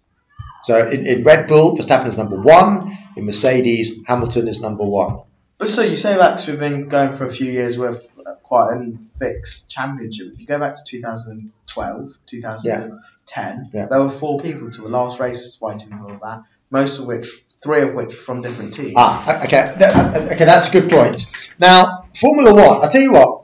So 0.64 0.90
in, 0.90 1.06
in 1.06 1.24
Red 1.24 1.48
Bull, 1.48 1.78
Verstappen 1.78 2.08
is 2.08 2.18
number 2.18 2.40
one. 2.40 2.98
In 3.18 3.26
Mercedes, 3.26 4.04
Hamilton 4.08 4.48
is 4.48 4.62
number 4.62 4.86
one. 4.86 5.22
But 5.58 5.70
so 5.70 5.82
you 5.84 5.98
say 5.98 6.18
Max, 6.18 6.48
we've 6.48 6.58
been 6.60 6.88
going 6.88 7.12
for 7.12 7.26
a 7.26 7.30
few 7.30 7.52
years 7.52 7.78
with 7.78 8.12
quite 8.42 8.74
a 8.74 8.94
fixed 9.20 9.70
championship. 9.70 10.34
If 10.34 10.40
you 10.42 10.48
go 10.48 10.58
back 10.60 10.76
to 10.76 10.82
2012, 10.86 12.14
2010, 12.26 13.70
Yeah. 13.74 13.86
there 13.86 14.02
were 14.04 14.10
four 14.10 14.40
people 14.40 14.70
to 14.72 14.82
the 14.82 14.90
last 14.90 15.20
race 15.20 15.56
fighting 15.56 15.90
for 15.90 16.20
that, 16.24 16.44
most 16.70 17.00
of 17.00 17.06
which, 17.06 17.28
three 17.64 17.82
of 17.84 17.94
which 17.96 18.14
from 18.14 18.42
different 18.42 18.74
teams. 18.74 18.94
Ah, 18.96 19.44
okay. 19.46 19.74
Th- 19.78 20.32
Okay, 20.34 20.46
that's 20.46 20.70
a 20.70 20.72
good 20.72 20.90
point. 20.90 21.26
Now, 21.60 22.06
Formula 22.16 22.54
One, 22.54 22.84
I'll 22.84 22.90
tell 22.90 23.02
you 23.02 23.14
what, 23.14 23.44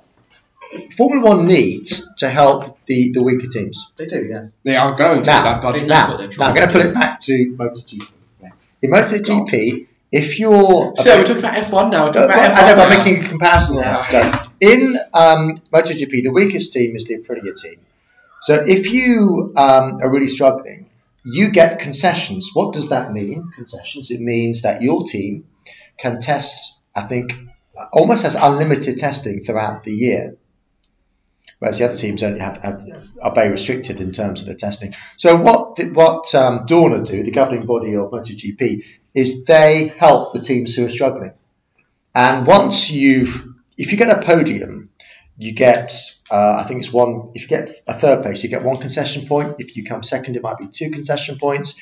Formula 0.95 1.23
One 1.36 1.45
needs 1.45 2.13
to 2.15 2.30
help 2.30 2.84
the, 2.86 3.12
the 3.13 3.21
weaker 3.23 3.47
teams. 3.47 3.91
They 3.97 4.06
do, 4.06 4.25
yes. 4.30 4.51
They 4.63 4.75
are 4.75 4.95
going 4.95 5.21
to 5.23 5.27
Now, 5.27 5.43
that 5.43 5.62
budget. 5.62 5.88
Now, 5.88 6.17
now 6.17 6.27
trying 6.27 6.49
I'm 6.49 6.56
going 6.56 6.67
to 6.67 6.73
to 6.73 6.80
put 6.80 6.86
it 6.88 6.93
back 6.93 7.19
to 7.21 7.56
MotoGP. 7.58 8.08
In 8.82 8.91
MotoGP, 8.91 9.88
if 10.12 10.39
you're. 10.39 10.93
So 10.97 11.17
we're 11.17 11.23
talking 11.23 11.38
about 11.39 11.56
F1 11.56 11.91
now. 11.91 12.06
We're 12.06 12.13
talking 12.13 12.30
about 12.32 12.38
I 12.39 12.65
know, 12.65 12.73
F1 12.73 12.75
but 12.75 12.80
I'm 12.80 12.89
now. 12.89 12.97
making 13.06 13.25
a 13.25 13.27
comparison 13.27 13.77
now. 13.82 14.03
So, 14.06 14.32
in 14.60 14.97
um, 15.13 15.56
MotoGP, 15.73 16.23
the 16.23 16.30
weakest 16.32 16.73
team 16.73 16.95
is 16.95 17.06
the 17.06 17.17
Aprilia 17.17 17.56
team. 17.60 17.80
So 18.41 18.53
if 18.53 18.91
you 18.91 19.51
um, 19.56 19.99
are 20.01 20.10
really 20.12 20.27
struggling, 20.27 20.87
you 21.23 21.51
get 21.51 21.80
concessions. 21.80 22.51
What 22.53 22.73
does 22.73 22.89
that 22.89 23.12
mean? 23.12 23.51
Concessions. 23.56 24.12
It 24.12 24.21
means 24.21 24.62
that 24.62 24.82
your 24.82 25.06
team 25.06 25.45
can 25.97 26.21
test. 26.21 26.80
I 26.95 27.01
think 27.03 27.38
almost 27.91 28.23
has 28.23 28.36
unlimited 28.36 28.97
testing 28.97 29.43
throughout 29.43 29.84
the 29.84 29.93
year. 29.93 30.38
Whereas 31.60 31.80
the 31.80 31.86
other 31.86 31.97
teams 31.97 32.21
only 32.21 32.39
have, 32.39 32.58
have 32.58 32.88
are 33.21 33.34
very 33.34 33.49
restricted 33.49 33.99
in 33.99 34.12
terms 34.12 34.41
of 34.41 34.47
the 34.47 34.56
testing. 34.56 34.93
So 35.17 35.38
what 35.38 35.75
the, 35.75 35.86
what 35.91 36.34
um, 36.36 36.67
Dorna 36.67 37.06
do, 37.06 37.23
the 37.23 37.32
governing 37.32 37.65
body 37.65 37.95
of 37.95 38.12
MotoGP, 38.12 38.86
is 39.15 39.43
they 39.45 39.93
help 39.97 40.34
the 40.34 40.41
teams 40.41 40.75
who 40.75 40.86
are 40.86 40.91
struggling. 40.91 41.34
And 42.13 42.45
once 42.45 42.91
you've, 42.91 43.47
if 43.77 43.91
you 43.91 43.97
get 43.97 44.15
a 44.15 44.23
podium, 44.23 44.91
you 45.38 45.54
get, 45.54 45.93
uh, 46.32 46.56
I 46.60 46.63
think 46.63 46.80
it's 46.80 46.91
one, 46.91 47.32
if 47.36 47.43
you 47.43 47.47
get 47.47 47.69
a 47.88 47.93
third 47.93 48.23
place, 48.23 48.43
you 48.43 48.50
get 48.50 48.63
one 48.63 48.78
concession 48.78 49.28
point. 49.28 49.56
If 49.60 49.78
you 49.78 49.84
come 49.84 50.04
second, 50.04 50.36
it 50.36 50.41
might 50.41 50.58
be 50.58 50.67
two 50.67 50.89
concession 50.89 51.38
points. 51.38 51.80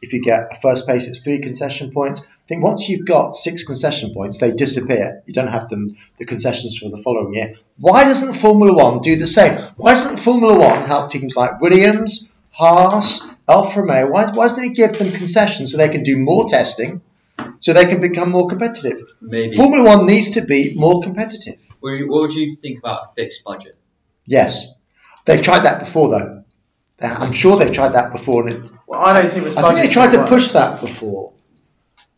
If 0.00 0.12
you 0.12 0.22
get 0.22 0.48
a 0.52 0.60
first 0.60 0.84
place, 0.86 1.08
it's 1.08 1.22
three 1.22 1.40
concession 1.40 1.90
points. 1.90 2.24
I 2.24 2.46
think 2.46 2.62
once 2.62 2.88
you've 2.88 3.06
got 3.06 3.34
six 3.34 3.64
concession 3.64 4.14
points, 4.14 4.38
they 4.38 4.52
disappear. 4.52 5.22
You 5.26 5.34
don't 5.34 5.48
have 5.48 5.68
them, 5.68 5.88
the 6.18 6.24
concessions 6.24 6.78
for 6.78 6.90
the 6.90 6.98
following 6.98 7.34
year. 7.34 7.54
Why 7.78 8.04
doesn't 8.04 8.34
Formula 8.34 8.72
One 8.72 9.00
do 9.00 9.16
the 9.16 9.26
same? 9.26 9.58
Why 9.76 9.94
doesn't 9.94 10.18
Formula 10.18 10.56
One 10.56 10.86
help 10.86 11.10
teams 11.10 11.34
like 11.34 11.60
Williams, 11.60 12.32
Haas, 12.50 13.28
Alfa 13.48 13.80
Romeo? 13.80 14.10
Why, 14.10 14.30
why 14.30 14.48
doesn't 14.48 14.64
it 14.64 14.76
give 14.76 14.98
them 14.98 15.12
concessions 15.12 15.72
so 15.72 15.78
they 15.78 15.88
can 15.88 16.02
do 16.04 16.16
more 16.16 16.48
testing, 16.48 17.00
so 17.60 17.72
they 17.72 17.86
can 17.86 18.00
become 18.00 18.30
more 18.30 18.48
competitive? 18.48 19.02
Maybe. 19.20 19.56
Formula 19.56 19.84
One 19.84 20.06
needs 20.06 20.32
to 20.32 20.42
be 20.42 20.74
more 20.76 21.02
competitive. 21.02 21.56
What 21.80 21.90
do 21.90 21.96
you- 21.96 22.08
what 22.10 22.22
would 22.22 22.34
you 22.34 22.56
think 22.60 22.78
about 22.78 23.00
a 23.02 23.14
fixed 23.14 23.44
budget? 23.44 23.76
Yes, 24.26 24.72
they've 25.24 25.42
tried 25.42 25.60
that 25.60 25.78
before 25.80 26.08
though. 26.10 26.44
I'm 27.00 27.32
sure 27.32 27.56
they've 27.56 27.72
tried 27.72 27.94
that 27.94 28.12
before, 28.12 28.46
and 28.48 28.52
it, 28.56 28.70
Well, 28.88 29.00
I 29.00 29.12
don't 29.22 29.30
think 29.32 29.44
this 29.44 29.56
I 29.56 29.62
think 29.62 29.76
they 29.86 29.88
tried 29.88 30.10
to 30.10 30.16
gonna 30.18 30.28
push 30.28 30.50
that 30.50 30.80
before. 30.80 31.32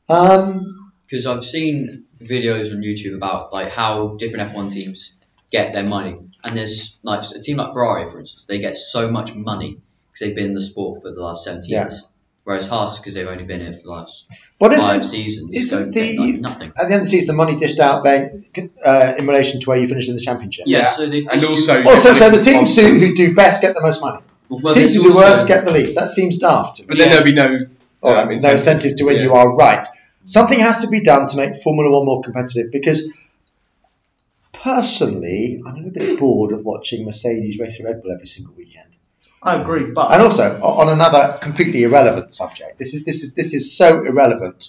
Um, 0.09 0.77
Because 1.07 1.27
I've 1.27 1.45
seen 1.45 2.05
videos 2.21 2.73
on 2.73 2.83
YouTube 2.83 3.15
about 3.17 3.53
like 3.53 3.71
how 3.73 4.17
different 4.17 4.53
F1 4.53 4.73
teams 4.73 5.13
get 5.51 5.73
their 5.73 5.83
money, 5.85 6.17
and 6.45 6.57
there's 6.57 6.99
like 7.03 7.25
a 7.35 7.41
team 7.41 7.57
like 7.59 7.73
Ferrari, 7.73 8.07
for 8.09 8.21
instance, 8.21 8.45
they 8.47 8.59
get 8.59 8.77
so 8.77 9.11
much 9.11 9.35
money 9.35 9.79
because 10.13 10.21
they've 10.21 10.35
been 10.37 10.47
in 10.47 10.55
the 10.55 10.61
sport 10.63 11.03
for 11.03 11.11
the 11.11 11.21
last 11.21 11.45
70 11.45 11.69
Yeah. 11.69 11.83
years. 11.85 12.07
Whereas 12.51 12.67
Haas, 12.67 12.99
because 12.99 13.15
they've 13.15 13.29
only 13.29 13.45
been 13.45 13.61
here 13.61 13.73
for 13.73 13.83
the 13.83 13.91
last 13.91 14.25
what 14.59 14.73
is 14.73 14.83
five 14.83 15.03
it? 15.03 15.05
seasons, 15.05 15.57
isn't 15.57 15.79
don't 15.79 15.95
the- 15.95 16.19
like, 16.19 16.41
nothing. 16.41 16.69
At 16.77 16.89
the 16.89 16.95
end 16.95 16.95
of 16.95 17.01
the 17.03 17.09
season, 17.11 17.29
the 17.29 17.33
money 17.35 17.55
dished 17.57 17.79
out 17.79 18.03
then, 18.03 18.45
uh, 18.85 19.15
in 19.19 19.27
relation 19.29 19.61
to 19.61 19.69
where 19.71 19.79
you 19.79 19.87
finish 19.87 20.09
in 20.09 20.15
the 20.17 20.21
championship. 20.21 20.65
Yeah, 20.67 20.79
Yeah. 20.79 20.87
so 20.87 21.09
they 21.09 21.19
And 21.31 21.45
also, 21.45 21.83
Also, 21.85 22.13
so 22.13 22.29
the 22.31 22.43
teams 22.43 22.77
who, 22.77 22.89
who 22.93 23.15
do 23.15 23.35
best 23.37 23.63
get 23.63 23.75
the 23.77 23.81
most 23.83 24.01
money. 24.03 24.21
well, 24.49 24.75
teams 24.75 24.97
who 24.97 25.05
do 25.11 25.15
worst 25.17 25.47
get 25.47 25.65
the 25.65 25.71
least. 25.71 25.95
That 25.95 26.09
seems 26.09 26.39
daft. 26.39 26.77
to 26.79 26.83
me. 26.83 26.87
But 26.89 26.99
then 26.99 27.07
Yeah. 27.07 27.13
there'll 27.13 27.25
be 27.25 27.33
no. 27.35 27.67
All 28.03 28.13
right, 28.15 28.27
um, 28.27 28.37
no 28.39 28.51
incentive 28.53 28.97
to 28.97 29.05
win. 29.05 29.17
Yeah. 29.19 29.23
You 29.23 29.35
are 29.35 29.55
right. 29.55 29.87
Something 30.25 30.59
has 30.59 30.79
to 30.79 30.89
be 30.89 31.03
done 31.03 31.29
to 31.29 31.37
make 31.37 31.55
Formula 31.57 31.89
One 31.97 32.05
more 32.07 32.21
competitive 32.23 32.73
because, 32.73 33.13
personally, 34.53 35.63
I'm 35.65 35.87
a 35.87 35.91
bit 35.91 36.19
bored 36.19 36.53
of 36.53 36.65
watching 36.65 37.05
Mercedes 37.05 37.59
race 37.61 37.79
a 37.81 37.85
Red 37.85 38.03
Bull 38.03 38.13
every 38.13 38.27
single 38.27 38.55
weekend. 38.57 38.97
I 39.43 39.55
agree, 39.61 39.85
but 39.93 40.13
And 40.13 40.23
also, 40.23 40.61
on 40.61 40.89
another 40.91 41.39
completely 41.41 41.83
irrelevant 41.85 42.35
subject, 42.35 42.79
this 42.79 42.95
is 42.95 43.05
this 43.05 43.23
is 43.23 43.35
this 43.35 43.55
is 43.55 43.77
so 43.77 44.05
irrelevant. 44.05 44.69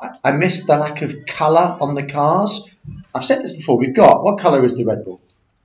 I, 0.00 0.10
I 0.24 0.30
miss 0.32 0.64
the 0.64 0.76
lack 0.76 1.02
of 1.02 1.26
colour 1.26 1.76
on 1.80 1.94
the 1.94 2.02
cars. 2.04 2.74
I've 3.14 3.24
said 3.24 3.42
this 3.42 3.56
before. 3.56 3.76
We've 3.78 3.94
got 3.94 4.24
what 4.24 4.40
colour 4.40 4.64
is 4.64 4.76
the 4.76 4.84
Red 4.84 5.04
Bull? 5.04 5.20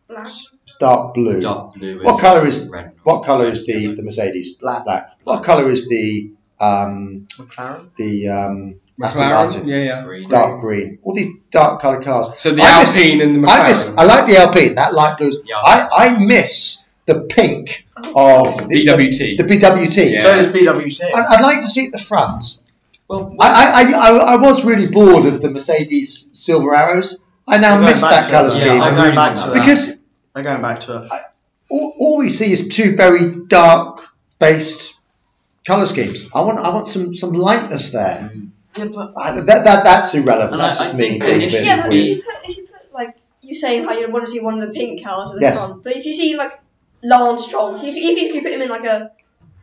Black. 0.08 0.28
It's 0.28 0.78
dark 0.80 1.14
blue. 1.14 1.40
Dark 1.40 1.76
blue 1.76 2.04
What 2.04 2.20
colour 2.20 2.46
is 2.46 2.68
red. 2.70 2.92
what 3.04 3.24
colour 3.26 3.48
is 3.48 3.66
the, 3.66 3.96
the 3.96 4.04
Mercedes? 4.04 4.58
Black. 4.58 4.84
Black. 4.84 5.12
What 5.24 5.44
colour 5.44 5.70
is 5.70 5.88
the 5.88 6.32
um, 6.60 7.28
McLaren. 7.38 7.96
the 7.96 8.28
um, 8.28 8.80
Aston 9.02 9.30
Martin? 9.30 9.68
yeah, 9.68 9.78
yeah. 9.78 10.04
green. 10.04 10.28
Dark 10.30 10.60
green. 10.60 11.00
All 11.04 11.16
these 11.16 11.34
dark 11.52 11.82
coloured 11.82 12.04
cars. 12.04 12.38
So 12.40 12.52
the 12.52 12.62
I 12.64 12.80
miss- 12.82 12.96
Alpine 12.96 13.22
and 13.22 13.36
the 13.36 13.40
McLaren. 13.40 13.60
I 13.66 13.70
miss. 13.70 13.98
I 13.98 14.04
like 14.04 14.28
the 14.28 14.38
Alpine. 14.38 14.76
That 14.76 14.94
light 14.94 15.18
blue. 15.18 15.32
Yeah. 15.46 15.56
I, 15.58 15.88
I 15.92 16.20
miss 16.20 16.86
the 17.14 17.22
pink 17.22 17.86
of 17.98 18.70
the, 18.70 18.86
BWT. 18.86 19.38
The, 19.38 19.44
the 19.44 19.56
BWT. 19.58 20.12
Yeah. 20.12 20.22
So 20.24 20.36
does 20.36 20.48
BWT. 20.48 21.04
I'd, 21.14 21.26
I'd 21.38 21.42
like 21.42 21.62
to 21.62 21.68
see 21.68 21.84
it 21.84 21.88
at 21.88 21.92
the 22.00 22.06
front. 22.06 22.60
Well, 23.08 23.36
I, 23.40 23.48
I, 23.50 23.92
I, 23.92 24.18
I 24.34 24.36
was 24.38 24.64
really 24.64 24.88
bored 24.88 25.26
of 25.26 25.42
the 25.42 25.50
Mercedes 25.50 26.30
Silver 26.34 26.76
Arrows. 26.76 27.20
I 27.48 27.58
now 27.58 27.82
miss 27.82 28.02
that 28.02 28.30
colour 28.30 28.52
scheme. 28.52 28.68
Yeah, 28.68 28.84
I'm 28.84 28.96
going 28.96 29.16
back 29.16 29.36
want 29.36 29.40
to 29.40 29.46
that. 29.48 29.54
because 29.54 30.00
I'm 30.36 30.44
going 30.44 30.62
back 30.62 30.82
to 30.82 31.04
it. 31.04 31.12
all, 31.72 31.96
all 32.00 32.18
we 32.20 32.30
see 32.30 32.52
is 32.52 32.68
two 32.70 32.96
very 32.96 33.36
dark 33.48 34.02
based 34.38 34.94
colour 35.66 35.88
schemes. 35.88 36.30
I 36.36 36.42
want 36.42 36.60
I 36.60 36.70
want 36.70 36.86
some, 36.88 37.14
some 37.16 37.34
lightness 37.34 37.92
there. 37.92 38.32
Yeah, 38.78 38.86
but 38.94 39.14
I, 39.18 39.32
that, 39.42 39.64
that, 39.64 39.84
that's 39.84 40.14
irrelevant. 40.14 40.54
And 40.54 40.62
that's 40.62 40.80
I- 40.80 40.84
just 40.84 40.96
I 40.96 40.98
me 41.00 41.10
being 41.10 41.22
a 41.22 41.26
bit 41.26 41.36
initially- 41.42 41.66
Yeah, 41.66 41.82
but 41.82 41.90
weird. 41.90 42.08
if 42.08 42.18
you, 42.18 42.24
put, 42.24 42.50
if 42.50 42.58
you 42.58 42.68
put 42.68 42.94
like 42.94 43.18
you 43.42 43.56
say 43.56 43.84
how 43.84 43.94
you 43.94 44.12
want 44.12 44.26
to 44.26 44.32
see 44.32 44.40
one 44.40 44.62
of 44.62 44.68
the 44.68 44.74
pink 44.74 45.04
cars 45.04 45.32
at 45.32 45.38
the 45.38 45.42
Yes. 45.42 45.58
front, 45.66 45.84
but 45.84 45.96
if 45.96 46.06
you 46.06 46.14
see 46.14 46.38
like 46.38 46.60
Lance 47.02 47.46
Stroll, 47.46 47.76
if, 47.76 47.84
even 47.84 48.26
if 48.26 48.34
you 48.36 48.42
put 48.42 48.52
him 48.52 48.62
in 48.62 48.70
like 48.70 48.86
a 48.86 49.12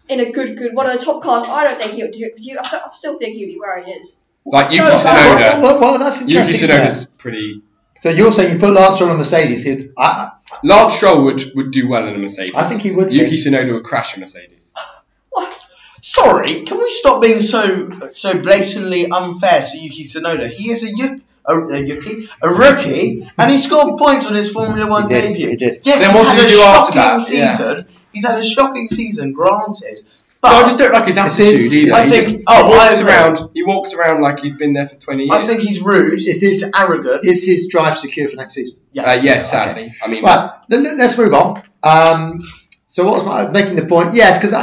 in 0.09 0.20
a 0.20 0.31
good 0.31 0.57
good 0.57 0.75
one 0.75 0.87
of 0.87 0.99
the 0.99 1.05
top 1.05 1.22
cars, 1.22 1.46
I 1.49 1.64
don't 1.64 1.81
think 1.81 1.92
he 1.92 2.03
would 2.03 2.12
do. 2.12 2.31
You, 2.37 2.59
I, 2.59 2.66
still, 2.66 2.81
I 2.81 2.88
still 2.92 3.18
think 3.18 3.35
he'd 3.35 3.46
be 3.46 3.59
where 3.59 3.83
he 3.83 3.90
is. 3.92 4.20
Like 4.44 4.70
Yuki 4.72 4.85
So- 4.96 5.05
Well, 5.12 5.38
Tsunoda. 5.59 5.62
well, 5.62 5.81
well, 5.81 5.99
that's 5.99 6.20
Yuki 6.22 6.35
interesting. 6.37 6.70
isn't? 6.70 6.77
Tsunoda's 6.79 7.07
pretty. 7.18 7.62
So 7.96 8.11
you're 8.11 8.31
saying 8.31 8.53
you 8.55 8.59
put 8.59 8.72
Lance 8.72 8.96
Stroll 8.96 9.11
on 9.11 9.16
a 9.16 9.18
Mercedes? 9.18 9.64
He'd, 9.64 9.92
I, 9.96 10.31
Lance 10.62 10.94
Stroll 10.94 11.25
would, 11.25 11.42
would 11.55 11.70
do 11.72 11.88
well 11.88 12.07
in 12.07 12.14
a 12.14 12.18
Mercedes. 12.18 12.55
I 12.55 12.64
think 12.68 12.83
he 12.83 12.90
would. 12.92 13.11
Yuki 13.11 13.37
Tsunoda 13.37 13.72
would 13.72 13.85
crash 13.85 14.16
a 14.16 14.20
Mercedes. 14.20 14.72
sorry, 16.03 16.62
can 16.64 16.79
we 16.79 16.90
stop 16.90 17.22
being 17.22 17.40
so 17.40 18.11
so 18.12 18.38
blatantly 18.38 19.11
unfair 19.11 19.62
to 19.62 19.79
Yuki 19.79 20.05
Tsunoda? 20.05 20.49
He 20.49 20.70
is 20.70 20.83
a 20.85 20.88
Yuki. 20.94 21.22
A, 21.48 21.59
a 21.61 21.78
Yuki, 21.80 22.28
a 22.42 22.48
rookie, 22.50 23.24
and 23.38 23.50
he 23.50 23.59
scored 23.59 23.98
points 23.98 24.26
on 24.26 24.35
his 24.35 24.50
Formula 24.52 24.88
One 24.90 25.02
He 25.09 25.14
did, 25.14 25.22
debut. 25.28 25.48
he 25.50 25.56
did. 25.56 25.78
Yes, 25.85 26.00
Then 26.00 26.11
he's 26.11 26.18
what 26.18 26.28
had 26.28 26.37
did 26.37 26.46
a 26.46 26.48
he 26.48 26.54
do 26.56 26.62
after 26.62 26.92
shocking 26.92 26.96
that? 26.96 27.32
Yeah. 27.32 27.52
season. 27.54 27.87
He's 28.12 28.26
had 28.26 28.38
a 28.38 28.42
shocking 28.44 28.88
season, 28.88 29.32
granted. 29.32 30.00
But 30.40 30.50
No, 30.52 30.56
I 30.59 30.62
just 30.64 30.78
don't 30.78 30.92
like 30.92 31.06
his 31.06 31.16
attitude 31.18 31.46
his- 31.46 31.74
either. 31.74 31.94
I 31.94 32.02
He 32.04 32.11
think- 32.11 32.24
just- 32.24 32.42
oh, 32.48 32.68
he 32.68 32.76
walks 32.76 33.00
agree. 33.00 33.12
around. 33.12 33.38
He 33.54 33.62
walks 33.62 33.94
around 33.94 34.22
like 34.22 34.40
he's 34.40 34.56
been 34.56 34.72
there 34.74 34.88
for 34.88 34.96
twenty 34.96 35.24
years. 35.24 35.35
I 35.35 35.46
think 35.46 35.61
he's 35.61 35.80
rude. 35.82 36.14
Is 36.14 36.26
He's 36.26 36.40
his- 36.62 36.70
arrogant. 36.78 37.24
Is 37.24 37.44
his 37.46 37.68
drive 37.68 37.96
secure 37.98 38.28
for 38.28 38.37
next 38.37 38.54
season? 38.54 38.78
Uh, 38.98 39.18
yes, 39.22 39.50
sadly. 39.50 39.94
I 40.02 40.09
mean, 40.09 40.24
Right, 40.24 40.50
let- 40.68 40.82
let- 40.82 40.96
let's 40.98 41.16
move 41.16 41.32
on. 41.32 41.62
Um, 41.82 42.44
so 42.88 43.04
what 43.04 43.14
was 43.14 43.24
my 43.24 43.48
making 43.48 43.76
the 43.76 43.87
point? 43.87 44.14
Yes, 44.14 44.38
because 44.38 44.54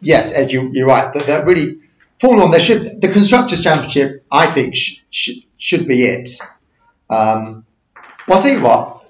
yes, 0.00 0.32
Ed, 0.34 0.52
you, 0.52 0.70
you're 0.72 0.86
right. 0.86 1.12
That, 1.12 1.26
that 1.26 1.46
really 1.46 1.78
Formula 2.22 2.44
One. 2.46 2.50
There 2.52 2.60
should 2.60 3.00
the 3.00 3.08
constructors' 3.08 3.62
championship. 3.62 4.24
I 4.30 4.46
think 4.46 4.74
sh- 4.76 5.00
sh- 5.10 5.40
should 5.58 5.86
be 5.86 6.04
it. 6.04 6.30
Um, 7.10 7.66
well, 8.26 8.38
I'll 8.38 8.42
tell 8.42 8.52
you 8.56 8.62
what. 8.62 9.04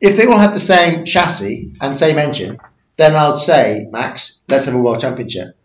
If 0.00 0.16
they 0.16 0.26
all 0.26 0.38
had 0.38 0.54
the 0.54 0.60
same 0.60 1.04
chassis 1.04 1.74
and 1.80 1.98
same 1.98 2.18
engine, 2.18 2.58
then 2.96 3.14
I'd 3.14 3.36
say 3.36 3.86
Max, 3.90 4.40
let's 4.48 4.64
have 4.64 4.74
a 4.74 4.78
world 4.78 5.00
championship. 5.00 5.56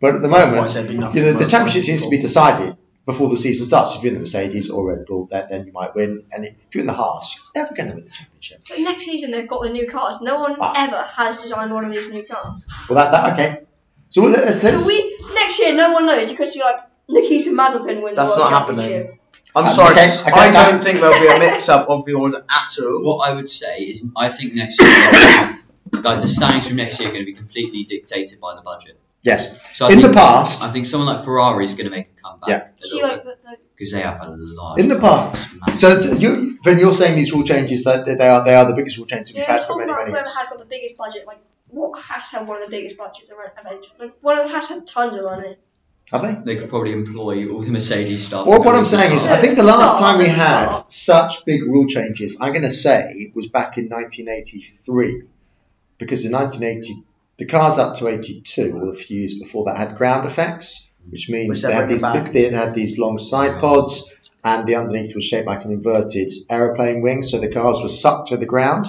But 0.00 0.14
at 0.14 0.22
the 0.22 0.28
moment, 0.28 0.50
Otherwise 0.50 0.74
there'd 0.74 0.88
be 0.88 0.96
nothing 0.96 1.24
you 1.24 1.32
know, 1.32 1.38
the 1.38 1.48
championship 1.48 1.84
seems 1.84 2.02
to 2.04 2.10
be 2.10 2.18
decided 2.18 2.76
before 3.04 3.28
the 3.28 3.36
season 3.36 3.66
starts. 3.66 3.96
If 3.96 4.02
you're 4.02 4.08
in 4.10 4.14
the 4.14 4.20
Mercedes 4.20 4.70
or 4.70 4.86
Red 4.90 5.06
Bull, 5.06 5.26
then, 5.30 5.46
then 5.50 5.66
you 5.66 5.72
might 5.72 5.94
win. 5.96 6.22
And 6.32 6.44
if 6.44 6.54
you're 6.72 6.82
in 6.82 6.86
the 6.86 6.92
Haas, 6.92 7.34
you're 7.54 7.64
never 7.64 7.74
going 7.74 7.88
to 7.88 7.94
win 7.96 8.04
the 8.04 8.10
championship. 8.10 8.60
But 8.68 8.78
next 8.80 9.04
season 9.04 9.30
they've 9.32 9.48
got 9.48 9.62
the 9.62 9.70
new 9.70 9.88
cars. 9.88 10.18
No 10.20 10.38
one 10.40 10.56
Ah. 10.60 10.74
ever 10.76 11.02
has 11.02 11.38
designed 11.38 11.72
one 11.74 11.84
of 11.84 11.90
these 11.92 12.08
new 12.10 12.24
cars. 12.24 12.66
Well, 12.88 12.96
that, 12.96 13.10
that 13.12 13.32
okay. 13.32 13.66
So 14.08 14.22
let's, 14.22 14.62
let's 14.64 14.82
So 14.82 14.86
we 14.88 15.19
next 15.42 15.58
year, 15.60 15.74
no 15.74 15.92
one 15.92 16.06
knows. 16.06 16.30
You 16.30 16.36
could 16.36 16.48
see 16.48 16.60
like 16.62 16.80
Nikita 17.08 17.50
Mazepin 17.50 18.02
win 18.02 18.14
the 18.14 18.22
That's 18.22 18.36
world 18.36 18.50
not 18.50 18.52
happening. 18.52 18.88
championship. 18.88 19.16
I'm 19.56 19.66
Um, 19.66 19.74
sorry. 19.74 19.90
okay, 19.92 20.08
okay, 20.20 20.30
I 20.32 20.52
don't 20.70 20.82
think 20.82 21.00
there'll 21.00 21.18
be 21.20 21.26
a 21.26 21.38
mix-up 21.38 21.88
of 21.88 22.04
the 22.04 22.14
order 22.14 22.38
at 22.48 22.70
all. 22.80 23.02
What 23.04 23.28
I 23.28 23.34
would 23.34 23.50
say 23.50 23.78
is, 23.80 24.04
I 24.16 24.28
think 24.28 24.54
next 24.54 24.80
year, 24.80 25.58
like 26.02 26.20
the 26.20 26.28
standings 26.28 26.68
from 26.68 26.76
next 26.76 27.00
year, 27.00 27.08
are 27.08 27.12
going 27.12 27.24
to 27.26 27.32
be 27.32 27.34
completely 27.34 27.82
dictated 27.84 28.38
by 28.40 28.54
the 28.54 28.60
budget. 28.62 28.96
yes. 29.22 29.42
So 29.76 29.86
I 29.86 29.88
In 29.90 29.96
think, 29.96 30.06
the 30.08 30.14
past, 30.14 30.62
I 30.62 30.68
think 30.70 30.86
someone 30.86 31.12
like 31.14 31.24
Ferrari 31.24 31.64
is 31.64 31.72
going 31.74 31.86
to 31.86 31.90
make 31.90 32.08
a 32.16 32.20
comeback. 32.22 32.48
Yeah. 32.48 32.68
a 32.80 32.86
See 32.86 33.02
little 33.02 33.10
like 33.16 33.24
bit, 33.24 33.42
the, 33.42 33.50
the, 33.50 33.56
because 33.76 33.90
they 33.92 34.02
have 34.02 34.20
a 34.20 34.28
lot. 34.30 34.78
In 34.78 34.86
the 34.88 35.00
past. 35.00 35.80
so 35.80 35.88
you, 36.24 36.58
when 36.62 36.78
you're 36.78 36.94
saying 36.94 37.16
these 37.16 37.32
rule 37.32 37.42
changes, 37.42 37.82
that 37.84 38.06
they 38.06 38.28
are 38.28 38.44
they 38.44 38.54
are 38.54 38.66
the 38.66 38.74
biggest 38.76 38.98
rule 38.98 39.06
changes 39.06 39.34
we've 39.34 39.42
yeah, 39.42 39.52
had 39.54 39.62
for 39.62 39.68
talking 39.72 39.78
many 39.88 39.90
about 39.92 39.98
many 40.02 40.10
whoever 40.12 40.26
years. 40.28 40.36
has 40.36 40.48
got 40.48 40.58
the 40.60 40.64
biggest 40.76 40.96
budget. 40.96 41.26
Like 41.26 41.40
what 41.70 42.00
has 42.00 42.30
had 42.30 42.46
one 42.46 42.58
of 42.58 42.64
the 42.64 42.70
biggest 42.70 42.96
budgets 42.96 43.30
around 43.30 43.52
eventually. 43.58 43.94
Like 43.98 44.14
one 44.20 44.38
of 44.38 44.46
them 44.46 44.54
has 44.54 44.68
had 44.68 44.86
tons 44.86 45.16
of 45.16 45.24
money. 45.24 45.56
Have 46.12 46.22
they? 46.22 46.54
They 46.54 46.60
could 46.60 46.68
probably 46.68 46.92
employ 46.92 47.48
all 47.48 47.62
the 47.62 47.70
Mercedes 47.70 48.26
staff. 48.26 48.44
Well, 48.46 48.62
what 48.64 48.74
I'm 48.74 48.84
saying 48.84 49.12
is. 49.12 49.24
I 49.24 49.36
think 49.36 49.56
the 49.56 49.62
last 49.62 49.98
time 49.98 50.18
we 50.18 50.26
had 50.26 50.82
such 50.88 51.44
big 51.44 51.62
rule 51.62 51.86
changes, 51.86 52.38
I'm 52.40 52.52
going 52.52 52.64
to 52.64 52.72
say, 52.72 53.30
was 53.34 53.46
back 53.46 53.78
in 53.78 53.88
1983, 53.88 55.22
because 55.98 56.24
in 56.24 56.32
1980, 56.32 57.04
the 57.36 57.46
cars 57.46 57.78
up 57.78 57.96
to 57.98 58.08
82, 58.08 58.76
or 58.76 58.92
a 58.92 58.94
few 58.96 59.20
years 59.20 59.38
before 59.38 59.66
that, 59.66 59.76
had 59.76 59.94
ground 59.94 60.26
effects, 60.26 60.90
which 61.08 61.30
means 61.30 61.62
they 61.62 61.68
they 61.68 61.74
had, 61.74 61.88
these, 61.88 62.02
it 62.02 62.32
they 62.32 62.50
had 62.50 62.74
these 62.74 62.98
long 62.98 63.18
side 63.18 63.60
pods, 63.60 64.12
and 64.42 64.66
the 64.66 64.74
underneath 64.74 65.14
was 65.14 65.24
shaped 65.24 65.46
like 65.46 65.64
an 65.64 65.70
inverted 65.70 66.32
aeroplane 66.48 67.02
wing, 67.02 67.22
so 67.22 67.38
the 67.38 67.52
cars 67.52 67.80
were 67.82 67.88
sucked 67.88 68.28
to 68.28 68.36
the 68.36 68.46
ground. 68.46 68.86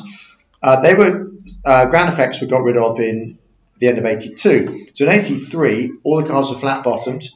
Uh, 0.64 0.82
they 0.82 0.96
were 0.96 1.21
uh, 1.66 1.88
ground 1.88 2.10
effects 2.14 2.42
were 2.42 2.48
got 2.48 2.64
rid 2.64 2.78
of 2.78 3.00
in 3.00 3.38
the 3.80 3.88
end 3.88 3.98
of 3.98 4.06
82. 4.06 4.88
So 4.94 5.06
in 5.06 5.12
83, 5.12 5.94
all 6.04 6.22
the 6.22 6.28
cars 6.28 6.50
were 6.50 6.58
flat 6.58 6.84
bottomed. 6.84 7.30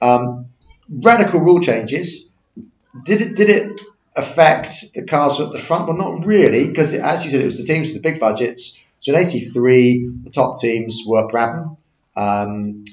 Um, 0.00 0.46
radical 0.88 1.40
rule 1.40 1.60
changes. 1.60 2.30
Did 3.04 3.22
it 3.22 3.36
did 3.36 3.48
it 3.48 3.80
affect 4.16 4.92
the 4.94 5.04
cars 5.04 5.40
at 5.40 5.52
the 5.52 5.58
front? 5.58 5.88
Well, 5.88 5.96
not 5.96 6.26
really, 6.26 6.66
because 6.66 6.92
as 6.94 7.24
you 7.24 7.30
said, 7.30 7.40
it 7.40 7.46
was 7.46 7.58
the 7.58 7.64
teams 7.64 7.92
with 7.92 8.02
the 8.02 8.10
big 8.10 8.20
budgets. 8.20 8.82
So 9.00 9.12
in 9.12 9.18
'83, 9.18 10.10
the 10.24 10.30
top 10.30 10.58
teams 10.60 11.02
were 11.06 11.28
Brabham, 11.28 11.76
um, 12.16 12.84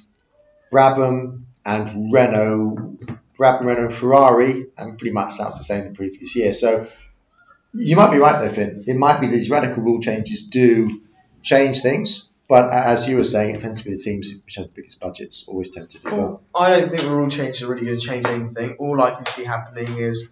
Brabham, 0.72 1.43
and 1.65 2.13
Renault, 2.13 2.98
Brabham, 3.38 3.65
Renault, 3.65 3.91
Ferrari, 3.91 4.67
and 4.78 4.98
pretty 4.98 5.13
much 5.13 5.38
that's 5.38 5.58
the 5.58 5.63
same 5.63 5.86
the 5.86 5.95
previous 5.95 6.36
year. 6.36 6.54
So 6.54 6.88
you 7.74 7.96
might 7.96 8.12
be 8.12 8.18
right 8.18 8.40
there, 8.40 8.50
Finn. 8.50 8.84
It 8.88 8.96
might 8.96 9.20
be 9.22 9.28
these 9.28 9.50
radical 9.50 9.84
rule 9.84 10.02
changes 10.02 10.48
do 10.48 11.02
change 11.42 11.82
things, 11.82 12.30
but 12.48 12.72
as 12.72 13.08
you 13.08 13.18
were 13.18 13.24
saying, 13.24 13.56
it 13.56 13.62
tends 13.62 13.84
to 13.84 13.90
be 13.90 13.96
the 13.96 14.02
teams 14.02 14.34
which 14.44 14.56
have 14.56 14.70
the 14.70 14.76
biggest 14.76 15.00
budgets 15.00 15.48
always 15.48 15.70
tend 15.72 15.90
to 15.92 16.00
do 16.00 16.16
well. 16.16 16.42
I 16.56 16.72
don't 16.72 16.90
think 16.90 17.02
the 17.04 17.10
rule 17.12 17.30
changes 17.30 17.62
are 17.64 17.68
really 17.68 17.86
going 17.86 18.00
to 18.00 18.06
change 18.06 18.26
anything. 18.26 18.76
All 18.80 19.02
I 19.02 19.12
can 19.12 19.26
see 19.28 19.44
happening 19.44 19.98
is 19.98 20.28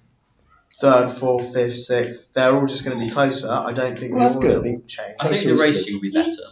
third, 0.79 1.09
fourth, 1.11 1.53
fifth, 1.53 1.77
sixth. 1.77 2.33
They're 2.33 2.55
all 2.55 2.65
just 2.65 2.85
going 2.85 2.99
to 2.99 3.05
be 3.05 3.11
closer. 3.11 3.49
I 3.49 3.73
don't 3.73 3.97
think 3.97 4.13
Well, 4.13 4.21
that's 4.21 4.35
the 4.35 4.41
good. 4.41 4.47
rules 4.53 4.59
I 4.59 4.63
mean, 4.63 4.75
will 4.79 4.87
change. 4.87 5.15
I 5.19 5.27
think 5.27 5.43
the 5.43 5.49
Closer 5.49 5.53
is 5.53 5.61
racing 5.61 5.93
will 5.95 6.01
be 6.01 6.11
better. 6.11 6.43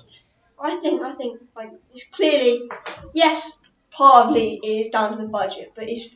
I 0.59 0.77
think 0.77 1.01
I 1.03 1.13
think 1.13 1.41
like 1.55 1.71
it's 1.93 2.05
clearly 2.09 2.69
yes, 3.13 3.61
partly 3.91 4.59
it 4.63 4.67
is 4.67 4.89
down 4.89 5.11
to 5.11 5.21
the 5.21 5.27
budget, 5.27 5.73
but 5.75 5.89
it's 5.89 6.07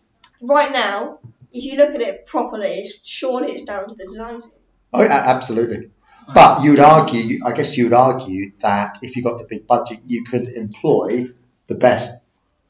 right 0.41 0.71
now. 0.71 1.19
If 1.51 1.63
you 1.63 1.77
look 1.77 1.93
at 1.95 2.01
it 2.01 2.27
properly, 2.27 2.81
it's 2.81 2.99
surely 3.03 3.53
it's 3.53 3.63
down 3.63 3.89
to 3.89 3.95
the 3.95 4.05
design 4.05 4.39
team. 4.39 4.51
Oh, 4.93 5.01
a- 5.01 5.07
absolutely. 5.07 5.89
But 6.33 6.63
you 6.63 6.71
would 6.71 6.79
argue, 6.79 7.39
I 7.43 7.53
guess 7.53 7.77
you 7.77 7.85
would 7.85 7.93
argue 7.93 8.51
that 8.59 8.99
if 9.01 9.15
you 9.15 9.23
got 9.23 9.39
the 9.39 9.45
big 9.45 9.65
budget, 9.65 9.99
you 10.05 10.23
could 10.23 10.47
employ 10.47 11.31
the 11.67 11.75
best 11.75 12.21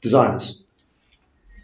designers. 0.02 0.64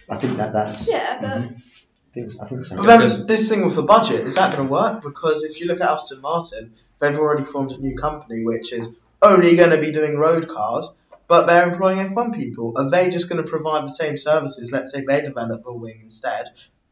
I 0.09 0.17
think 0.17 0.37
that 0.37 0.53
that's. 0.53 0.89
Yeah, 0.89 1.19
but 1.19 1.29
mm-hmm. 1.29 1.55
I 1.55 2.13
think, 2.13 2.33
I 2.41 2.45
think 2.45 2.65
so. 2.65 2.75
But 2.77 2.85
then 2.85 3.27
this 3.27 3.49
thing 3.49 3.65
with 3.65 3.75
the 3.75 3.83
budget 3.83 4.27
is 4.27 4.35
that 4.35 4.55
going 4.55 4.67
to 4.67 4.71
work? 4.71 5.01
Because 5.01 5.43
if 5.43 5.59
you 5.59 5.67
look 5.67 5.81
at 5.81 5.89
Aston 5.89 6.21
Martin, 6.21 6.73
they've 6.99 7.17
already 7.17 7.45
formed 7.45 7.71
a 7.71 7.77
new 7.77 7.95
company 7.97 8.43
which 8.43 8.73
is 8.73 8.89
only 9.21 9.55
going 9.55 9.71
to 9.71 9.79
be 9.79 9.91
doing 9.91 10.17
road 10.17 10.49
cars, 10.49 10.91
but 11.27 11.47
they're 11.47 11.69
employing 11.71 11.97
F1 11.97 12.35
people. 12.35 12.73
Are 12.77 12.89
they 12.89 13.09
just 13.09 13.29
going 13.29 13.43
to 13.43 13.49
provide 13.49 13.85
the 13.85 13.93
same 13.93 14.17
services? 14.17 14.71
Let's 14.71 14.91
say 14.91 15.01
they 15.01 15.21
develop 15.21 15.65
a 15.65 15.73
wing 15.73 16.01
instead. 16.03 16.49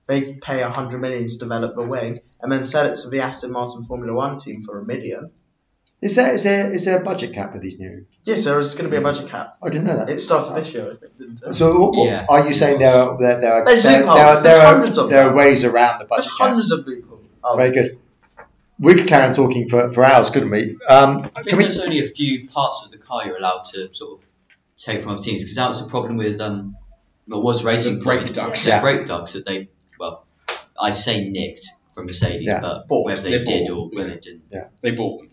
They 0.07 0.33
pay 0.33 0.61
a 0.61 0.69
hundred 0.69 0.99
million 0.99 1.27
to 1.27 1.37
develop 1.37 1.75
the 1.75 1.83
wing, 1.83 2.19
and 2.41 2.51
then 2.51 2.65
sell 2.65 2.85
it 2.87 2.95
to 3.01 3.09
the 3.09 3.21
Aston 3.21 3.51
Martin 3.51 3.83
Formula 3.83 4.13
One 4.13 4.37
team 4.37 4.61
for 4.61 4.79
a 4.79 4.85
million. 4.85 5.31
Is 6.01 6.15
there 6.15 6.33
is 6.33 6.43
there 6.43 6.73
is 6.73 6.83
there 6.83 6.99
a 6.99 7.03
budget 7.03 7.31
cap 7.33 7.53
with 7.53 7.61
these 7.61 7.79
new? 7.79 8.05
Yes, 8.23 8.43
there 8.43 8.59
is 8.59 8.75
going 8.75 8.85
to 8.85 8.91
be 8.91 8.97
a 8.97 9.01
budget 9.01 9.29
cap. 9.29 9.55
I 9.63 9.69
didn't 9.69 9.87
know 9.87 9.95
that. 9.95 10.09
It 10.09 10.19
started 10.19 10.55
this 10.55 10.73
year, 10.73 10.87
I 10.91 10.95
think, 10.97 11.17
didn't 11.17 11.41
it? 11.41 11.53
So, 11.53 11.79
what, 11.79 11.95
what- 11.95 12.05
Yeah. 12.09 12.25
are 12.27 12.45
you 12.45 12.53
saying 12.53 12.79
there 12.79 12.93
are 12.93 13.17
there, 13.17 13.39
there 13.39 13.53
are 13.53 13.65
There's 13.65 13.83
there, 13.83 14.01
there, 14.01 14.09
are, 14.09 14.41
there, 14.43 14.59
are, 14.65 14.73
hundreds 14.75 14.97
of 14.97 15.09
there 15.09 15.29
are 15.29 15.33
ways 15.35 15.63
around 15.63 15.99
the 15.99 16.05
There's 16.05 16.25
budget 16.25 16.31
cap? 16.37 16.47
hundreds 16.49 16.71
of 16.71 16.85
loopholes. 16.85 17.25
Oh, 17.41 17.55
Very 17.55 17.71
good. 17.71 17.99
We 18.79 18.95
could 18.95 19.07
carry 19.07 19.27
on 19.27 19.33
talking 19.33 19.69
for, 19.69 19.93
for 19.93 20.03
hours, 20.03 20.29
couldn't 20.29 20.49
we? 20.49 20.75
Um, 20.89 21.19
I 21.35 21.41
think 21.43 21.47
can 21.49 21.57
we 21.59 21.63
there's 21.63 21.79
only 21.79 22.03
a 22.03 22.09
few 22.09 22.49
parts 22.49 22.83
of 22.83 22.91
the 22.91 22.97
car 22.97 23.25
you're 23.25 23.37
allowed 23.37 23.63
to 23.73 23.93
sort 23.93 24.19
of 24.19 24.25
take 24.77 25.03
from 25.03 25.13
other 25.13 25.21
teams 25.21 25.43
because 25.43 25.55
that 25.55 25.69
was 25.69 25.81
the 25.81 25.87
problem 25.89 26.17
with 26.17 26.41
um, 26.41 26.75
what 27.27 27.43
was 27.43 27.63
racing 27.63 27.99
The 27.99 28.03
brake 28.03 28.21
Point. 28.23 28.33
ducts. 28.33 28.63
The 28.65 28.69
Yeah. 28.71 28.81
brake 28.81 29.05
ducts 29.05 29.33
that 29.33 29.45
they 29.45 29.59
well, 29.59 29.67
I 30.87 30.91
say 30.91 31.29
nicked 31.29 31.65
from 31.93 32.05
Mercedes, 32.07 32.45
Yeah. 32.45 32.61
but 32.61 32.87
Bought. 32.87 33.05
whether 33.05 33.21
they, 33.21 33.37
They 33.37 33.43
did 33.43 33.67
bought, 33.67 33.77
or 33.77 33.89
whether 33.89 34.07
yeah. 34.09 34.13
they 34.15 34.19
didn't. 34.19 34.43
They 34.81 34.91
bought 34.91 35.19
them. 35.21 35.29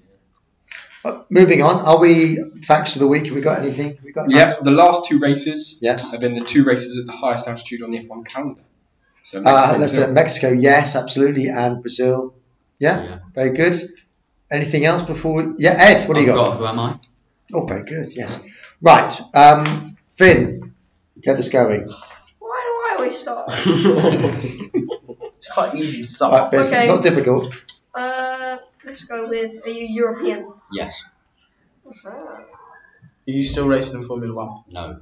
uh, 1.04 1.22
moving 1.30 1.62
on? 1.62 1.76
Are 1.90 1.98
we 1.98 2.38
facts 2.62 2.94
of 2.96 3.00
the 3.00 3.08
week? 3.08 3.24
Have 3.26 3.34
we 3.34 3.40
got 3.40 3.58
anything? 3.60 3.88
Have 3.96 4.04
we 4.04 4.12
got 4.12 4.30
Yeah, 4.30 4.54
the 4.62 4.70
last 4.70 5.06
two 5.08 5.18
races 5.18 5.78
Yes. 5.80 6.10
have 6.12 6.20
been 6.20 6.34
the 6.34 6.44
two 6.44 6.64
races 6.64 6.98
at 6.98 7.06
the 7.06 7.12
highest 7.12 7.48
altitude 7.48 7.82
on 7.82 7.90
the 7.90 7.98
F1 7.98 8.24
calendar. 8.26 8.60
So 9.22 9.38
Uh, 9.40 9.42
Mexico, 9.42 9.78
let's 9.78 9.92
Brazil. 9.94 10.04
uh, 10.10 10.12
Mexico, 10.12 10.48
yes, 10.50 10.96
absolutely, 10.96 11.48
and 11.48 11.80
Brazil. 11.82 12.34
Yeah, 12.78 13.02
Yeah. 13.04 13.18
very 13.34 13.50
good. 13.62 13.74
Anything 14.52 14.84
else 14.84 15.02
before 15.04 15.34
we? 15.42 15.54
Yeah, 15.58 15.74
Ed, 15.78 16.06
what 16.08 16.16
do 16.16 16.22
you 16.22 16.30
I've 16.30 16.36
got? 16.36 16.56
Who 16.58 16.66
am 16.66 16.78
I? 16.78 16.98
Oh, 17.54 17.64
very 17.66 17.84
good. 17.84 18.08
Yes. 18.14 18.40
Right, 18.82 19.12
um, 19.34 19.86
Finn, 20.18 20.74
get 21.22 21.36
this 21.36 21.48
going. 21.50 21.82
why 22.38 22.60
do 22.66 22.72
I 22.86 22.94
always 22.98 23.16
start? 23.18 23.52
It's 25.40 25.48
quite 25.50 25.74
easy 25.74 26.02
to 26.02 26.06
start 26.06 26.34
off. 26.34 26.50
Finn, 26.50 26.60
Okay. 26.60 26.86
not 26.86 27.02
difficult. 27.02 27.48
Uh, 27.94 28.58
let's 28.84 29.04
go 29.04 29.26
with 29.26 29.64
are 29.64 29.70
you 29.70 29.86
European? 29.86 30.52
Yes. 30.70 31.02
Uh-huh. 31.88 32.10
Are 32.10 32.44
you 33.24 33.42
still 33.42 33.66
racing 33.66 34.00
in 34.00 34.06
Formula 34.06 34.34
One? 34.34 34.64
No. 34.70 35.00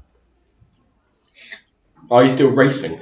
Are 2.09 2.23
you 2.23 2.31
still 2.31 2.51
racing? 2.51 3.01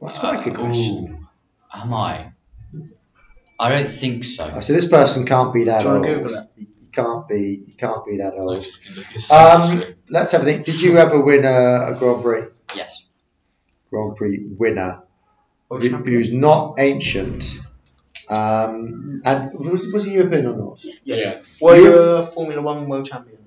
That's 0.00 0.18
quite 0.18 0.40
a 0.40 0.44
good 0.44 0.56
question. 0.56 1.18
Ooh, 1.20 1.26
am 1.74 1.92
I? 1.92 2.32
I 3.60 3.68
don't 3.68 3.86
think 3.86 4.24
so. 4.24 4.50
Oh, 4.56 4.60
so 4.60 4.72
this 4.72 4.88
person 4.88 5.26
can't 5.26 5.52
be 5.52 5.64
that 5.64 5.82
Do 5.82 5.88
you 5.88 5.94
old. 5.94 6.00
wanna 6.06 6.14
Google 6.22 6.36
it? 6.38 6.48
He 6.56 6.66
can't 6.90 7.28
be. 7.28 7.62
He 7.66 7.72
can't 7.74 8.04
be 8.06 8.16
that 8.18 8.32
old. 8.34 8.64
Um, 9.30 9.82
let's 10.08 10.32
have 10.32 10.40
a 10.40 10.44
think. 10.46 10.64
Did 10.64 10.80
you 10.80 10.96
ever 10.96 11.20
win 11.20 11.44
a, 11.44 11.92
a 11.92 11.96
Grand 11.98 12.22
Prix? 12.22 12.44
yes. 12.74 13.02
Grand 13.90 14.16
Prix 14.16 14.42
winner 14.58 14.64
World 14.72 14.88
who- 14.88 14.94
champion? 14.94 15.03
Who's 15.80 16.32
not 16.32 16.76
ancient. 16.78 17.58
Um, 18.28 19.20
and 19.24 19.52
was, 19.58 19.92
was 19.92 20.04
he 20.06 20.14
European 20.14 20.46
or 20.46 20.56
not? 20.56 20.84
Yeah. 21.04 21.40
Were 21.60 21.76
you 21.76 21.94
a 21.98 22.26
Formula 22.26 22.62
One 22.62 22.88
world 22.88 23.06
champion? 23.06 23.38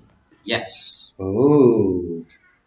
Yes. 0.44 1.10
Oh, 1.18 2.24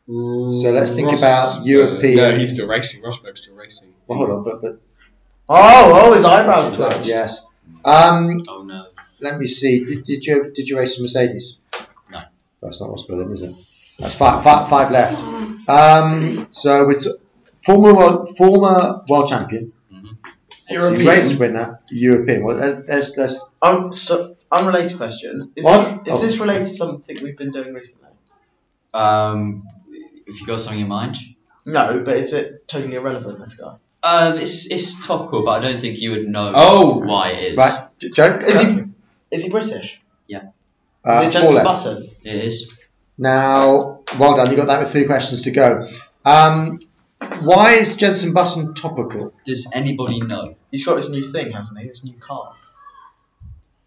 So 0.07 0.71
let's 0.73 0.91
think 0.91 1.09
Rosberg. 1.09 1.17
about 1.17 1.65
European- 1.65 2.17
No, 2.17 2.37
he's 2.37 2.53
still 2.53 2.67
racing. 2.67 3.01
Rosberg's 3.01 3.43
still 3.43 3.55
racing. 3.55 3.93
well, 4.07 4.17
hold 4.17 4.29
on, 4.31 4.43
but 4.43 4.61
but 4.61 4.81
Oh, 5.47 5.91
oh, 6.05 6.13
his 6.13 6.25
eyebrows 6.25 6.75
twitched. 6.75 7.05
yes. 7.05 7.45
Um, 7.85 8.43
Oh 8.47 8.63
no. 8.63 8.87
let 9.21 9.37
me 9.39 9.47
see. 9.47 9.85
Did, 9.85 10.03
did 10.03 10.25
you 10.25 10.51
did 10.53 10.67
you 10.67 10.77
race 10.77 10.99
a 10.99 11.01
Mercedes? 11.01 11.59
No. 12.11 12.21
That's 12.61 12.81
not 12.81 12.89
Rosberg, 12.89 13.19
then, 13.19 13.31
is 13.31 13.41
it? 13.41 13.55
That's 13.99 14.15
five, 14.15 14.43
five, 14.43 14.67
five 14.69 14.91
left. 14.91 15.21
Um, 15.69 16.47
so 16.51 16.89
it's 16.89 17.07
former 17.63 17.93
world, 17.93 18.29
former 18.37 19.01
world 19.07 19.27
champion, 19.29 19.73
Mhm. 19.93 20.17
Obviously 20.71 21.05
race 21.07 21.35
winner, 21.37 21.79
European. 21.89 22.43
Well, 22.43 22.57
there's, 22.57 22.85
there's, 22.85 23.13
there's 23.13 23.41
Um, 23.61 23.95
so, 23.97 24.35
unrelated 24.51 24.97
question. 24.97 25.51
Is, 25.55 25.65
What? 25.65 26.05
This, 26.05 26.13
is 26.15 26.19
Oh. 26.21 26.25
this 26.25 26.39
related 26.39 26.67
to 26.67 26.73
something 26.73 27.17
we've 27.23 27.37
been 27.37 27.51
doing 27.51 27.73
recently? 27.73 28.09
Um, 28.93 29.63
if 30.27 30.39
you 30.41 30.47
got 30.47 30.59
something 30.61 30.79
in 30.81 30.87
mind. 30.87 31.17
No, 31.65 32.01
but 32.03 32.17
is 32.17 32.33
it 32.33 32.67
totally 32.67 32.95
irrelevant, 32.95 33.39
this 33.39 33.53
guy? 33.55 33.75
Um, 34.03 34.37
it's 34.39 34.65
it's 34.65 35.05
topical, 35.05 35.43
but 35.45 35.61
I 35.61 35.71
don't 35.71 35.79
think 35.79 35.99
you 35.99 36.11
would 36.11 36.27
know 36.27 36.51
Oh. 36.55 36.97
why 36.97 37.31
it 37.31 37.51
is. 37.51 37.57
right. 37.57 37.87
J- 37.99 38.09
Joe, 38.09 38.23
Is 38.47 38.61
he, 38.61 38.83
is 39.29 39.43
he 39.43 39.49
British? 39.49 40.01
uh, 41.03 41.23
is 41.27 41.35
it 41.35 41.39
four 41.41 41.51
Jensen. 41.53 41.63
Button? 41.63 42.09
It 42.23 42.43
is. 42.45 42.71
Now, 43.17 43.99
well 44.19 44.35
done. 44.35 44.49
You 44.51 44.55
got 44.57 44.67
that 44.67 44.81
with 44.81 44.91
three 44.91 45.05
questions 45.05 45.43
to 45.43 45.51
go. 45.51 45.87
Um, 46.25 46.79
why 47.39 47.73
is 47.73 47.95
Jensen 47.97 48.33
Button 48.33 48.73
topical? 48.73 49.33
Does 49.45 49.67
anybody 49.73 50.19
know? 50.21 50.55
He's 50.71 50.85
got 50.85 50.95
this 50.95 51.09
new 51.09 51.23
thing, 51.23 51.51
hasn't 51.51 51.79
he? 51.79 51.87
This 51.87 52.03
new 52.03 52.13
car. 52.13 52.53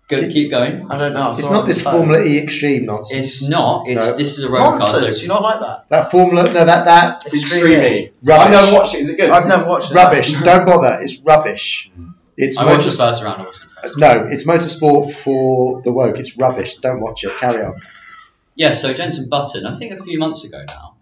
Go, 0.07 0.21
keep 0.29 0.51
going. 0.51 0.91
I 0.91 0.99
don't 0.99 1.15
know. 1.15 1.29
I 1.29 1.31
It's 1.31 1.41
saw 1.41 1.49
it 1.49 1.53
not 1.53 1.61
on 1.63 1.67
the 1.69 1.73
this 1.73 1.83
phone. 1.83 1.93
Formula 1.95 2.23
E 2.25 2.39
Extreme 2.43 2.85
nonsense. 2.85 3.27
It's 3.27 3.49
not. 3.49 3.89
It's 3.89 3.97
No. 3.97 4.17
this 4.17 4.37
is 4.39 4.45
a 4.45 4.51
road 4.51 4.79
car. 4.79 4.79
Nonsense. 4.81 5.17
So 5.17 5.23
You 5.23 5.29
not 5.29 5.43
like 5.43 5.61
that? 5.61 5.89
that 5.89 6.11
Formula, 6.11 6.43
no, 6.45 6.53
that 6.53 6.85
that 6.85 7.27
Extreme. 7.27 7.81
E. 7.81 8.11
rubbish. 8.23 8.45
I've 8.45 8.51
never 8.51 8.73
watched 8.77 8.95
it. 8.95 8.99
Is 8.99 9.09
it 9.09 9.17
good? 9.17 9.31
I've 9.31 9.47
never 9.49 9.65
watched 9.67 9.91
it. 9.91 9.95
Rubbish. 9.95 10.33
Don't 10.43 10.67
bother. 10.67 10.99
It's 11.01 11.19
rubbish. 11.21 11.91
It's 12.37 12.59
I 12.59 12.65
watched 12.67 12.81
the 12.85 12.85
motor- 12.91 12.97
first 12.99 13.23
round. 13.25 13.43
I 13.43 13.47
wasn't 13.47 13.71
impressed. 13.71 13.97
no, 13.99 14.29
it's 14.31 14.45
motorsport 14.47 15.13
for 15.13 15.81
the 15.83 15.93
woke. 15.93 16.19
It's 16.19 16.37
rubbish. 16.37 16.77
Don't 16.77 17.01
watch 17.01 17.25
it. 17.25 17.35
Carry 17.39 17.65
on. 17.65 17.81
Yeah. 18.57 18.75
So 18.75 18.93
Jensen 18.93 19.31
Button, 19.31 19.65
I 19.67 19.75
think 19.75 19.93
a 19.99 20.03
few 20.03 20.19
months 20.19 20.45
ago 20.45 20.63
now. 20.67 20.94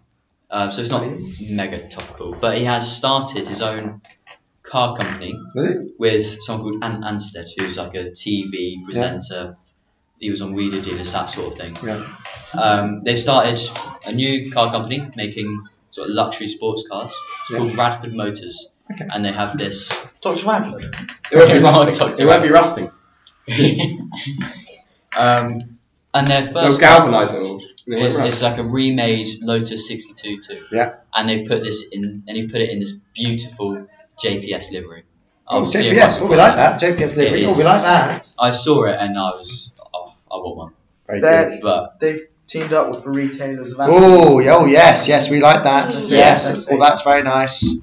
Uh, 0.53 0.69
so 0.69 0.81
it's 0.83 0.91
not 0.91 1.03
mega 1.49 1.79
topical, 1.89 2.31
but 2.39 2.57
he 2.59 2.65
has 2.65 2.95
started 2.95 3.47
his 3.47 3.61
own 3.63 4.01
car 4.61 4.95
company 4.95 5.33
Really? 5.55 5.91
with 5.97 6.41
someone 6.43 6.63
called 6.79 6.83
Ant 6.83 7.03
Anstead, 7.03 7.47
who's 7.57 7.75
like 7.77 7.95
a 7.95 8.11
TV 8.11 8.83
presenter. 8.85 9.57
He 10.19 10.29
was 10.29 10.43
on 10.43 10.53
Wheeler 10.53 10.79
Dealers, 10.81 11.11
that 11.13 11.25
sort 11.25 11.47
of 11.47 11.55
thing. 11.55 11.77
Yeah. 11.83 12.07
Um, 12.53 13.01
they've 13.03 13.17
started 13.19 13.59
a 14.05 14.11
new 14.11 14.51
car 14.51 14.71
company 14.71 15.09
making 15.15 15.49
sort 15.89 16.09
of 16.09 16.13
luxury 16.15 16.47
sports 16.47 16.87
cars. 16.87 17.11
It's 17.41 17.49
Yeah. 17.51 17.57
called 17.57 17.75
Radford 17.75 18.13
Motors, 18.13 18.69
Okay. 18.91 19.07
and 19.11 19.25
they 19.25 19.31
have 19.31 19.57
this. 19.57 19.91
Dr. 20.21 20.45
Radford. 20.47 20.95
It 21.31 21.37
won't 21.37 21.51
be 21.51 21.59
No, 21.61 21.71
rusting. 21.71 22.11
It 22.19 22.25
won't 22.27 22.43
be 22.43 22.49
rusting. 22.49 22.91
um, 25.17 25.72
and 26.13 26.27
their 26.27 26.41
They'll 26.43 26.53
first 26.53 26.79
car 26.79 26.99
galvanise 26.99 27.33
it 27.33 27.41
all. 27.41 27.57
It 27.59 27.65
won't 27.87 28.03
is, 28.05 28.19
rust. 28.19 28.41
like 28.43 28.57
a 28.59 28.63
remade 28.63 29.41
Lotus 29.41 29.87
62 29.87 30.41
too. 30.41 30.65
Yeah. 30.71 30.95
And 31.13 31.27
they've 31.27 31.47
put 31.47 31.63
this 31.63 31.87
in, 31.91 32.23
and 32.27 32.37
he 32.37 32.47
put 32.47 32.61
it 32.61 32.69
in 32.69 32.79
this 32.79 32.93
beautiful 33.13 33.87
JPS 34.23 34.71
livery. 34.71 35.03
Oh, 35.47 35.59
I'll 35.59 35.65
see 35.65 35.87
if 35.89 35.97
I 35.97 36.07
JPS. 36.07 36.13
can 36.17 36.23
Oh, 36.23 36.29
we 36.31 36.37
find 36.37 36.39
like 36.39 36.55
that. 36.55 36.81
JPS 36.81 37.17
livery. 37.17 37.43
It 37.43 37.45
Oh, 37.47 37.53
we 37.53 37.59
is. 37.59 37.65
like 37.65 37.81
that. 37.81 38.35
I 38.39 38.51
saw 38.51 38.85
it 38.85 38.95
and 38.99 39.17
I 39.17 39.31
was, 39.31 39.71
oh, 39.93 40.13
I 40.31 40.35
want 40.37 40.55
one. 40.57 40.73
Very 41.07 41.19
They're- 41.19 41.49
good. 41.49 41.59
But 41.61 41.99
They've 41.99 42.21
teamed 42.47 42.71
up 42.73 42.89
with 42.89 43.03
the 43.03 43.09
retailers 43.09 43.73
of 43.73 43.79
Aston. 43.79 43.97
Oh, 43.99 44.39
yeah, 44.39 44.55
oh 44.55 44.65
yes, 44.65 45.07
yes, 45.07 45.29
we 45.29 45.41
like 45.41 45.63
that. 45.63 45.85
That's 45.91 46.09
Yes. 46.09 46.47
that's 46.47 46.67
Oh, 46.69 46.75
it. 46.75 46.79
that's 46.79 47.01
very 47.01 47.23
nice. 47.23 47.59
See? 47.59 47.81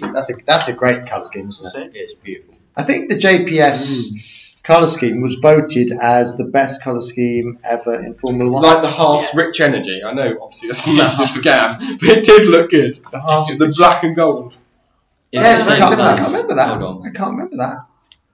That's 0.00 0.30
a 0.30 0.34
that's 0.44 0.68
a 0.68 0.72
great 0.72 1.06
colour 1.06 1.24
scheme, 1.24 1.48
isn't 1.48 1.66
it? 1.66 1.72
That's 1.74 1.94
it. 1.94 1.98
it's 1.98 2.14
beautiful. 2.14 2.54
I 2.76 2.82
think 2.84 3.08
the 3.10 3.16
JPS 3.16 4.12
mm. 4.12 4.37
Colour 4.68 4.86
scheme 4.86 5.20
was 5.22 5.34
voted 5.36 5.90
as 6.00 6.36
the 6.36 6.44
best 6.44 6.82
colour 6.84 7.00
scheme 7.00 7.58
ever 7.64 7.94
in 8.04 8.14
Formula 8.14 8.50
One. 8.52 8.62
Like 8.62 8.82
the 8.82 8.88
Haas 8.88 9.34
Rich 9.34 9.60
Energy. 9.60 10.02
I 10.04 10.12
know, 10.12 10.38
obviously, 10.42 10.68
that's 10.68 10.86
a 10.86 10.92
massive 11.02 11.42
scam, 11.42 11.98
but 11.98 12.08
it 12.08 12.24
did 12.24 12.46
look 12.46 12.70
good. 12.70 12.94
the 13.10 13.18
Haas- 13.18 13.56
The 13.58 13.74
black 13.76 14.04
and 14.04 14.14
gold. 14.14 14.56
It's 15.32 15.42
Yes, 15.42 15.66
the 15.66 15.72
I 15.72 15.78
can't, 15.78 16.00
I 16.00 16.16
can't 16.16 16.32
remember 16.32 16.54
that. 16.54 16.68
Hold 16.68 16.82
on. 16.82 17.06
I 17.08 17.10
can't 17.10 17.30
remember 17.32 17.56
that. 17.56 17.78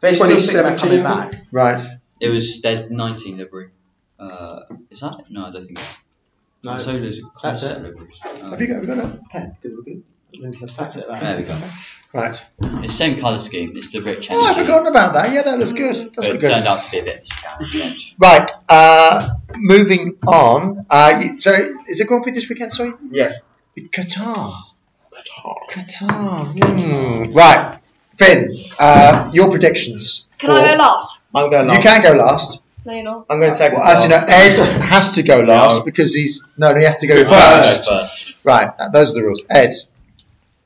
They 0.01 0.15
still 0.15 0.27
think 0.37 0.41
they're 0.53 0.77
2017. 0.77 0.79
coming 0.79 1.03
back. 1.03 1.47
Right. 1.51 1.83
It 2.21 2.29
was 2.31 2.61
their 2.63 2.89
19 2.91 3.39
livery. 3.39 3.71
Uh, 4.19 4.61
is 4.91 5.01
that? 5.01 5.21
it? 5.21 5.27
No, 5.31 5.47
I 5.47 5.51
don't 5.51 5.67
think 5.67 5.79
it's. 5.81 5.97
No. 6.63 6.79
Solo's 6.79 7.21
That's 7.43 7.63
it. 7.63 7.83
liveries. 7.83 8.19
Uh, 8.25 8.51
Have 8.51 8.61
you 8.61 8.69
got, 8.69 8.75
have 8.77 8.85
you 8.89 8.95
got 8.95 9.05
a 9.05 9.21
pen? 9.31 9.57
Because 9.61 9.77
we're 9.77 9.83
good. 9.83 10.03
That's 10.41 10.97
it. 10.97 11.07
there 11.09 11.37
we 11.39 11.45
go. 11.45 11.59
Right. 12.13 12.45
It's 12.85 12.95
same 12.95 13.19
colour 13.19 13.41
scheme. 13.41 13.73
It's 13.75 13.91
the 13.91 14.01
rich 14.01 14.29
Oh, 14.31 14.41
I've 14.45 14.55
forgotten 14.57 14.87
about 14.87 15.15
that. 15.15 15.33
Yeah, 15.33 15.43
that 15.43 15.59
looks 15.59 15.73
good. 15.73 15.97
That 15.97 16.15
but 16.15 16.27
it 16.27 16.41
good. 16.41 16.51
turned 16.51 16.67
out 16.67 16.81
to 16.83 16.91
be 16.91 16.99
a 17.01 17.03
bit 17.05 17.19
of 17.19 17.25
scam 17.25 17.61
at 17.61 17.69
the 17.73 17.83
end. 17.83 18.01
Right. 18.19 18.51
Uh, 18.69 19.35
moving 19.57 20.17
on. 20.27 20.87
Uh, 20.89 21.29
so, 21.39 21.53
is 21.89 22.01
it 22.01 22.09
going 22.09 22.23
to 22.23 22.27
be 22.27 22.33
this 22.33 22.49
weekend? 22.49 22.73
Sorry. 22.73 22.93
Yes. 23.11 23.41
Qatar. 23.77 24.63
Qatar. 25.13 25.57
Qatar. 25.71 26.83
Hmm. 27.27 27.33
Right. 27.33 27.81
Finn, 28.17 28.53
uh, 28.79 29.31
your 29.35 29.51
predictions. 29.51 30.29
Can 30.39 30.51
I 30.51 30.67
go 30.69 30.79
last? 30.79 31.19
I'm 31.35 31.51
going 31.51 31.65
You 31.65 31.69
last. 31.71 31.83
can 31.83 32.03
go 32.03 32.13
last. 32.13 32.63
No, 32.87 32.93
you're 32.93 33.03
not. 33.03 33.27
I'm 33.29 33.41
going 33.41 33.55
second. 33.55 33.79
Well, 33.81 33.89
as 33.89 34.05
you 34.05 34.11
know, 34.11 34.17
Ed 34.29 34.83
has 34.83 35.13
to 35.15 35.23
go 35.25 35.41
last 35.41 35.85
because 35.85 36.15
he's 36.15 36.47
no, 36.57 36.77
he 36.77 36.85
has 36.85 36.99
to 36.99 37.09
go 37.09 37.25
first. 37.25 37.89
First. 37.89 38.37
Right, 38.45 38.71
those 38.93 39.11
are 39.11 39.15
the 39.15 39.23
rules. 39.23 39.43
Ed, 39.51 39.73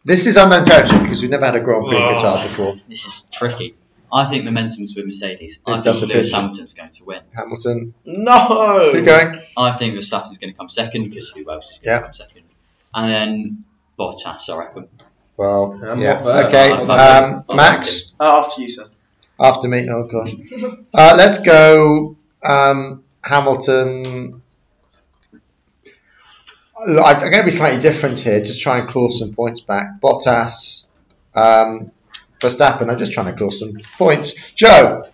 this 0.08 0.26
is 0.26 0.36
unknown 0.36 0.64
territory 0.64 1.02
because 1.02 1.22
we've 1.22 1.30
never 1.30 1.46
had 1.46 1.54
a 1.56 1.60
Grand 1.60 1.84
Prix 1.86 1.96
in 1.96 2.02
Qatar 2.02 2.42
before. 2.42 2.76
This 2.88 3.06
is 3.06 3.28
tricky. 3.32 3.74
I 4.12 4.24
think 4.24 4.44
momentum's 4.44 4.94
with 4.96 5.04
Mercedes. 5.04 5.60
I 5.66 5.78
It 5.78 5.84
does 5.84 6.00
think 6.00 6.10
appear 6.10 6.22
Lewis 6.22 6.30
to. 6.30 6.36
Hamilton's 6.36 6.74
going 6.74 6.90
to 6.92 7.04
win. 7.04 7.20
Hamilton, 7.36 7.94
No. 8.06 8.90
keep 8.94 9.04
going. 9.04 9.42
I 9.56 9.70
think 9.70 9.94
Verstappen's 9.94 10.38
going 10.38 10.52
to 10.52 10.58
come 10.58 10.68
second 10.70 11.04
because 11.10 11.28
who 11.30 11.48
else 11.50 11.70
is 11.70 11.78
going 11.78 11.82
Yeah. 11.94 11.96
to 11.98 12.04
come 12.04 12.12
second? 12.14 12.44
And 12.94 13.10
then 13.12 13.64
Bottas, 13.98 14.48
I 14.52 14.56
reckon. 14.56 14.88
Well, 15.36 15.78
Um, 15.86 16.00
yeah, 16.00 16.22
what- 16.22 16.46
okay. 16.46 16.72
I'm 16.72 16.86
back 16.86 17.22
in. 17.22 17.34
Um, 17.34 17.44
I'm 17.50 17.56
Max, 17.56 18.14
Uh, 18.18 18.42
after 18.46 18.62
you, 18.62 18.68
sir. 18.70 18.86
after 19.38 19.68
me. 19.68 19.88
Oh 19.90 20.04
gosh. 20.04 20.32
Uh, 20.94 21.14
let's 21.18 21.38
go. 21.40 22.16
Um, 22.42 23.04
Hamilton. 23.22 24.42
Look, 26.86 27.04
I- 27.04 27.12
I'm 27.14 27.20
going 27.20 27.32
to 27.38 27.44
be 27.44 27.50
slightly 27.50 27.80
different 27.80 28.20
here. 28.20 28.40
Just 28.42 28.60
try 28.60 28.78
and 28.78 28.88
claw 28.88 29.08
some 29.08 29.32
points 29.34 29.60
back. 29.60 30.00
Bottas, 30.00 30.86
um, 31.34 31.90
Verstappen. 32.40 32.90
I'm 32.90 32.98
just 32.98 33.12
trying 33.12 33.26
to 33.26 33.32
claw 33.36 33.50
some 33.50 33.72
points. 33.96 34.52
Joe. 34.52 35.04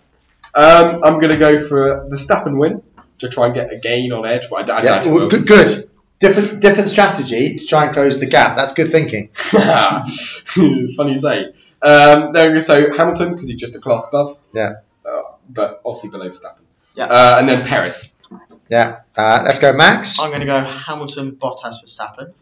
Um, 0.55 1.03
I'm 1.03 1.19
going 1.19 1.33
to 1.33 1.39
go 1.39 1.67
for 1.67 1.89
a 1.93 2.09
Verstappen 2.09 2.59
win 2.59 2.83
to 3.19 3.29
try 3.29 3.47
and 3.47 3.55
get 3.55 3.73
a 3.73 3.77
gain 3.79 4.13
on 4.13 4.27
Ed. 4.27 4.45
But 4.51 4.69
I, 4.71 4.75
I 4.79 4.83
Yeah, 4.83 5.03
doubt 5.03 5.07
well, 5.13 5.29
good, 5.29 5.47
good. 5.47 5.91
Different, 6.21 6.61
different 6.61 6.89
strategy 6.89 7.57
to 7.59 7.67
try 7.67 7.87
and 7.87 7.95
close 7.95 8.21
the 8.21 8.27
gap. 8.27 8.57
That's 8.57 8.73
good 8.73 8.91
thinking. 8.93 9.31
Funny 9.35 11.11
you 11.11 11.17
say. 11.17 11.47
Um, 11.83 12.33
then 12.33 12.43
I'm 12.43 12.49
going 12.51 12.55
to 12.55 12.61
say 12.61 12.83
Hamilton 12.97 13.33
because 13.33 13.49
he's 13.49 13.59
just 13.59 13.75
a 13.75 13.81
class 13.81 14.09
above. 14.09 14.39
Yeah. 14.55 14.75
Uh, 15.05 15.23
but 15.51 15.83
obviously 15.85 16.11
below 16.11 16.29
Verstappen. 16.29 16.63
Yeah. 16.95 17.07
Uh, 17.07 17.37
and 17.41 17.49
then 17.49 17.65
Perez. 17.67 18.13
Yeah. 18.69 19.01
Uh, 19.17 19.43
let's 19.45 19.59
go, 19.59 19.73
Max. 19.73 20.19
I'm 20.21 20.31
going 20.31 20.41
to 20.41 20.47
go 20.47 20.61
Hamilton, 20.65 21.33
Bottas, 21.37 21.83
Verstappen. 21.85 22.33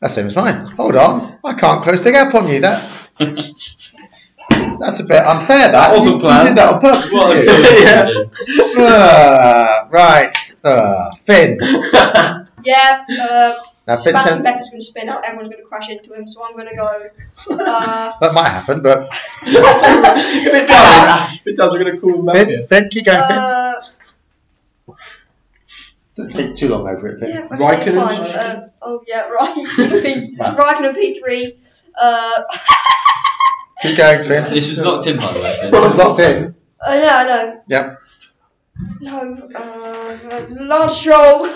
That 0.00 0.10
seems 0.10 0.32
fine. 0.34 0.66
Hold 0.66 0.96
on. 0.96 1.38
I 1.44 1.52
can't 1.54 1.82
close 1.82 2.02
the 2.02 2.12
gap 2.12 2.34
on 2.34 2.48
you. 2.48 2.60
That 2.60 2.90
that's 3.18 5.00
a 5.00 5.04
bit 5.04 5.24
unfair. 5.24 5.58
That, 5.58 5.72
That 5.72 5.92
wasn't 5.92 6.14
you, 6.16 6.20
planned. 6.20 6.48
You 6.48 6.54
did 6.54 6.58
that 6.58 6.72
on 6.74 6.80
purpose, 6.80 7.12
Well, 7.12 7.32
didn't 7.32 8.76
you? 8.76 8.82
Uh, 8.82 9.88
right. 9.90 10.36
Uh, 10.64 11.10
Finn. 11.26 11.58
Yeah, 12.62 13.06
uh, 13.08 13.54
Now, 13.86 13.96
Finn 13.96 14.12
Sebastian 14.14 14.42
Vettel's 14.42 14.68
going 14.68 14.80
to 14.82 14.86
spin 14.86 15.08
out. 15.08 15.24
Everyone's 15.24 15.48
going 15.50 15.62
to 15.62 15.66
crash 15.66 15.88
into 15.88 16.12
him, 16.12 16.28
so 16.28 16.44
I'm 16.44 16.52
going 16.52 16.68
to 16.68 16.76
go. 16.76 16.86
Uh, 17.50 18.12
that 18.20 18.34
might 18.34 18.48
happen, 18.48 18.82
but 18.82 19.08
if 19.40 19.42
it 20.54 20.68
does, 20.68 21.34
if 21.40 21.46
it 21.46 21.56
does, 21.56 21.72
we're 21.72 21.78
going 21.78 21.94
to 21.94 21.98
call 21.98 22.16
him 22.18 22.26
back 22.26 22.36
Finn, 22.36 22.48
here. 22.48 22.60
Finn, 22.66 22.88
keep 22.90 23.06
going, 23.06 23.18
Finn. 23.26 23.38
uh, 23.38 23.72
Don't 23.72 23.89
take 26.28 26.56
too 26.56 26.68
long 26.68 26.88
over 26.88 27.06
it, 27.08 27.20
Finn. 27.20 27.30
yeah, 27.30 27.44
okay, 27.46 27.56
Raikkonen, 27.56 27.94
fine. 27.94 28.26
Raikkonen. 28.26 28.62
Uh, 28.64 28.68
oh, 28.82 29.02
yeah, 29.06 29.28
right. 29.28 29.54
P- 29.76 30.36
Raikkonen 30.38 30.94
P3. 30.94 31.56
Uh, 32.00 32.42
Keep 33.82 33.96
going, 33.96 34.24
Finn. 34.24 34.52
This 34.54 34.70
is 34.70 34.78
not 34.78 35.02
Tim, 35.04 35.16
by 35.16 35.32
the 35.32 35.40
way. 35.40 35.58
Finn. 35.60 35.74
It's 35.74 35.96
locked 35.96 36.20
in. 36.20 36.54
uh, 36.86 36.94
no, 36.94 37.26
no. 37.28 37.62
Yep. 37.68 37.98
No, 39.00 39.48
uh, 39.54 40.46
Lance 40.50 40.96
Stroll. 40.96 41.48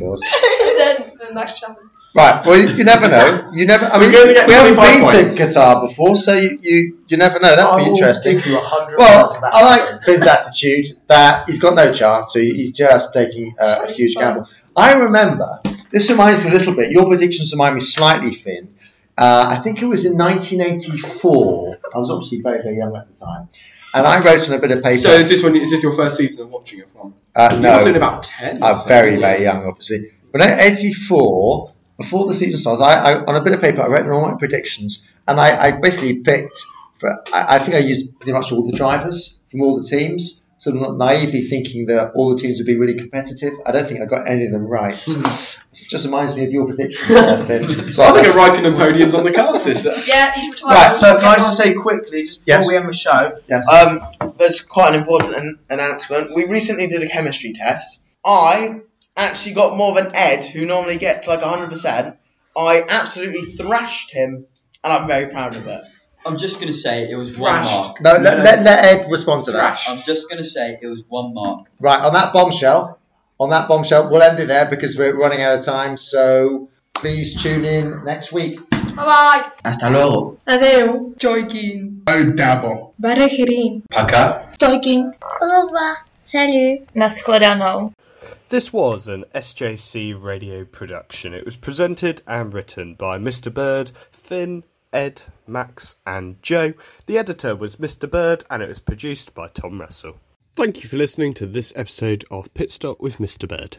God. 0.00 0.18
then 0.78 1.12
uh, 1.20 1.32
Max 1.32 1.60
Verstappen. 1.60 1.88
Right. 2.16 2.44
Well, 2.46 2.58
you, 2.58 2.74
you 2.76 2.84
never 2.84 3.08
know. 3.08 3.50
You 3.52 3.66
never. 3.66 3.84
I 3.86 3.98
mean, 4.00 4.10
We're 4.10 4.26
we 4.28 4.34
going 4.34 4.46
to 4.46 4.46
get 4.46 4.50
haven't 4.50 4.76
been 4.76 5.02
points. 5.04 5.34
to 5.36 5.42
Qatar 5.42 5.86
before, 5.86 6.16
so 6.16 6.32
you, 6.34 6.58
you 6.62 6.98
you 7.08 7.16
never 7.18 7.38
know. 7.38 7.50
That'd 7.54 7.64
I 7.66 7.76
be 7.76 7.82
will 7.82 7.90
interesting. 7.90 8.36
give 8.38 8.46
you 8.46 8.54
100 8.54 8.96
Well. 8.98 9.38
I 9.44 9.62
like 9.76 10.02
Finn's 10.02 10.26
attitude 10.26 10.86
that 11.08 11.44
he's 11.46 11.60
got 11.60 11.74
no 11.74 11.92
chance. 11.92 12.32
So 12.32 12.40
he's 12.40 12.72
just 12.72 13.12
taking 13.12 13.54
uh, 13.60 13.84
a 13.88 13.92
huge 13.92 14.14
gamble. 14.16 14.48
I 14.74 14.94
remember. 14.94 15.60
This 15.90 16.10
reminds 16.10 16.44
me 16.44 16.50
a 16.50 16.54
little 16.54 16.74
bit. 16.74 16.90
Your 16.90 17.06
predictions 17.06 17.52
remind 17.52 17.74
me 17.74 17.80
slightly, 17.80 18.32
Finn. 18.32 18.74
Uh, 19.18 19.44
I 19.48 19.58
think 19.58 19.80
it 19.82 19.86
was 19.86 20.04
in 20.06 20.16
1984. 20.18 21.78
I 21.94 21.98
was 21.98 22.10
obviously 22.10 22.40
very, 22.40 22.62
very 22.62 22.76
young 22.78 22.94
at 22.96 23.08
the 23.10 23.16
time, 23.16 23.48
and 23.94 24.06
I 24.06 24.20
wrote 24.22 24.48
on 24.48 24.56
a 24.56 24.58
bit 24.58 24.70
of 24.72 24.82
paper. 24.82 25.02
So 25.02 25.10
is 25.12 25.28
this 25.28 25.42
when? 25.42 25.56
Is 25.56 25.70
this 25.70 25.82
your 25.82 25.92
first 25.92 26.16
season 26.16 26.44
of 26.44 26.50
watching 26.50 26.80
F1? 26.80 27.12
uh, 27.34 27.48
You 27.54 27.60
must 27.60 27.62
have 27.62 27.84
been 27.84 27.92
no, 27.92 27.98
about 28.08 28.22
ten. 28.24 28.62
I'm 28.62 28.74
so, 28.74 28.88
very, 28.88 29.12
yeah. 29.14 29.20
very 29.20 29.42
young, 29.42 29.66
obviously. 29.66 30.10
But 30.32 30.40
in 30.42 30.58
84, 30.60 31.72
before 31.96 32.26
the 32.26 32.34
season 32.34 32.58
started, 32.60 32.82
I, 32.84 33.12
I, 33.12 33.24
on 33.24 33.36
a 33.36 33.42
bit 33.42 33.52
of 33.54 33.60
paper, 33.60 33.82
I 33.82 33.86
wrote 33.86 34.08
all 34.08 34.22
my 34.30 34.36
predictions, 34.36 35.08
and 35.26 35.40
I, 35.40 35.66
I 35.68 35.80
basically 35.80 36.20
picked. 36.22 36.60
For, 36.98 37.08
I, 37.32 37.56
I 37.56 37.58
think 37.58 37.74
I 37.76 37.80
used 37.80 38.18
pretty 38.20 38.32
much 38.32 38.52
all 38.52 38.66
the 38.70 38.76
drivers 38.76 39.42
from 39.50 39.62
all 39.62 39.76
the 39.76 39.84
teams, 39.84 40.42
sort 40.58 40.76
of 40.76 40.82
not 40.82 40.96
naively 40.96 41.42
thinking 41.42 41.86
that 41.86 42.12
all 42.14 42.30
the 42.34 42.38
teams 42.40 42.58
would 42.58 42.66
be 42.66 42.76
really 42.76 42.94
competitive. 42.96 43.54
I 43.66 43.72
don't 43.72 43.86
think 43.86 44.00
I 44.00 44.06
got 44.06 44.28
any 44.28 44.46
of 44.46 44.52
them 44.52 44.66
right. 44.66 44.94
So 44.94 45.12
it 45.72 45.88
just 45.90 46.04
reminds 46.06 46.34
me 46.36 46.44
of 46.44 46.50
your 46.52 46.66
predictions, 46.66 47.08
there, 47.46 47.90
So 47.92 48.02
I 48.02 48.12
think 48.12 48.26
a 48.28 48.32
that's- 48.32 48.34
Raikkonen 48.34 48.76
podium's 48.76 49.14
on 49.14 49.24
the 49.24 49.32
cards 49.32 49.64
this. 49.64 49.84
uh, 49.86 49.94
Yeah, 50.06 50.32
he's 50.34 50.54
retired. 50.54 50.74
Right, 50.74 50.96
so 50.96 51.16
can 51.18 51.24
I 51.28 51.36
just 51.36 51.56
say 51.58 51.74
quickly, 51.74 52.22
just 52.22 52.44
before 52.44 52.58
Yes. 52.60 52.68
we 52.68 52.76
end 52.76 52.88
the 52.88 52.94
show, 52.94 53.38
Yes. 53.48 53.68
um, 53.68 54.00
there's 54.38 54.60
quite 54.62 54.94
an 54.94 55.00
important 55.00 55.34
an- 55.36 55.58
announcement. 55.68 56.34
We 56.34 56.44
recently 56.46 56.86
did 56.86 57.02
a 57.02 57.08
chemistry 57.08 57.52
test. 57.52 57.98
I 58.24 58.80
actually 59.16 59.54
got 59.54 59.76
more 59.76 59.94
than 59.94 60.14
Ed, 60.14 60.44
who 60.44 60.66
normally 60.66 60.98
gets 60.98 61.26
like 61.26 61.40
100%. 61.40 62.16
I 62.56 62.82
absolutely 62.88 63.42
thrashed 63.42 64.12
him, 64.12 64.46
and 64.84 64.92
I'm 64.92 65.06
very 65.06 65.30
proud 65.30 65.56
of 65.56 65.66
it. 65.66 65.82
I'm 66.24 66.36
just 66.36 66.56
going 66.56 66.72
to 66.72 66.76
say 66.76 67.08
it 67.08 67.14
was 67.16 67.38
one 67.38 67.62
Thrashed. 67.62 67.70
mark. 67.70 68.00
no, 68.00 68.12
let, 68.22 68.38
let, 68.42 68.62
let 68.64 68.84
Ed 68.84 69.10
respond 69.10 69.44
to 69.44 69.52
that. 69.52 69.76
Thrash. 69.76 69.88
I'm 69.88 69.98
just 69.98 70.28
going 70.28 70.38
to 70.42 70.48
say 70.48 70.78
it 70.80 70.86
was 70.86 71.04
one 71.08 71.32
mark. 71.32 71.68
Right, 71.80 72.00
on 72.04 72.12
that 72.14 72.32
bombshell, 72.32 72.98
on 73.38 73.50
that 73.50 73.68
bombshell, 73.68 74.10
we'll 74.10 74.22
end 74.22 74.40
it 74.40 74.48
there 74.48 74.68
because 74.68 74.98
we're 74.98 75.16
running 75.16 75.42
out 75.42 75.58
of 75.58 75.64
time. 75.64 75.96
So 75.96 76.68
please 76.94 77.40
tune 77.40 77.64
in 77.64 78.04
next 78.04 78.32
week. 78.32 78.58
Bye 78.70 79.04
bye. 79.04 79.50
Hasta 79.64 79.90
luego. 79.90 80.38
Adeu. 80.48 81.16
Joiking. 81.18 82.02
Oh, 82.08 82.92
Barehirin. 83.00 83.82
Paka. 83.90 84.48
Joiking. 84.58 85.12
Au 85.42 85.66
revoir. 85.66 85.96
Salut. 86.24 86.86
Naschledanou. 86.94 87.92
This 88.48 88.72
was 88.72 89.08
an 89.08 89.24
SJC 89.34 90.22
radio 90.22 90.64
production. 90.64 91.34
It 91.34 91.44
was 91.44 91.56
presented 91.56 92.22
and 92.28 92.54
written 92.54 92.94
by 92.94 93.18
Mr. 93.18 93.52
Bird, 93.52 93.90
Finn, 94.12 94.62
Ed, 94.92 95.20
Max, 95.48 95.96
and 96.06 96.40
Joe. 96.42 96.72
The 97.06 97.18
editor 97.18 97.56
was 97.56 97.76
Mr. 97.76 98.08
Bird, 98.08 98.44
and 98.48 98.62
it 98.62 98.68
was 98.68 98.78
produced 98.78 99.34
by 99.34 99.48
Tom 99.48 99.78
Russell. 99.78 100.20
Thank 100.54 100.84
you 100.84 100.88
for 100.88 100.96
listening 100.96 101.34
to 101.34 101.46
this 101.46 101.72
episode 101.74 102.24
of 102.30 102.54
Pit 102.54 102.70
Stop 102.70 103.00
with 103.00 103.16
Mr. 103.16 103.48
Bird. 103.48 103.78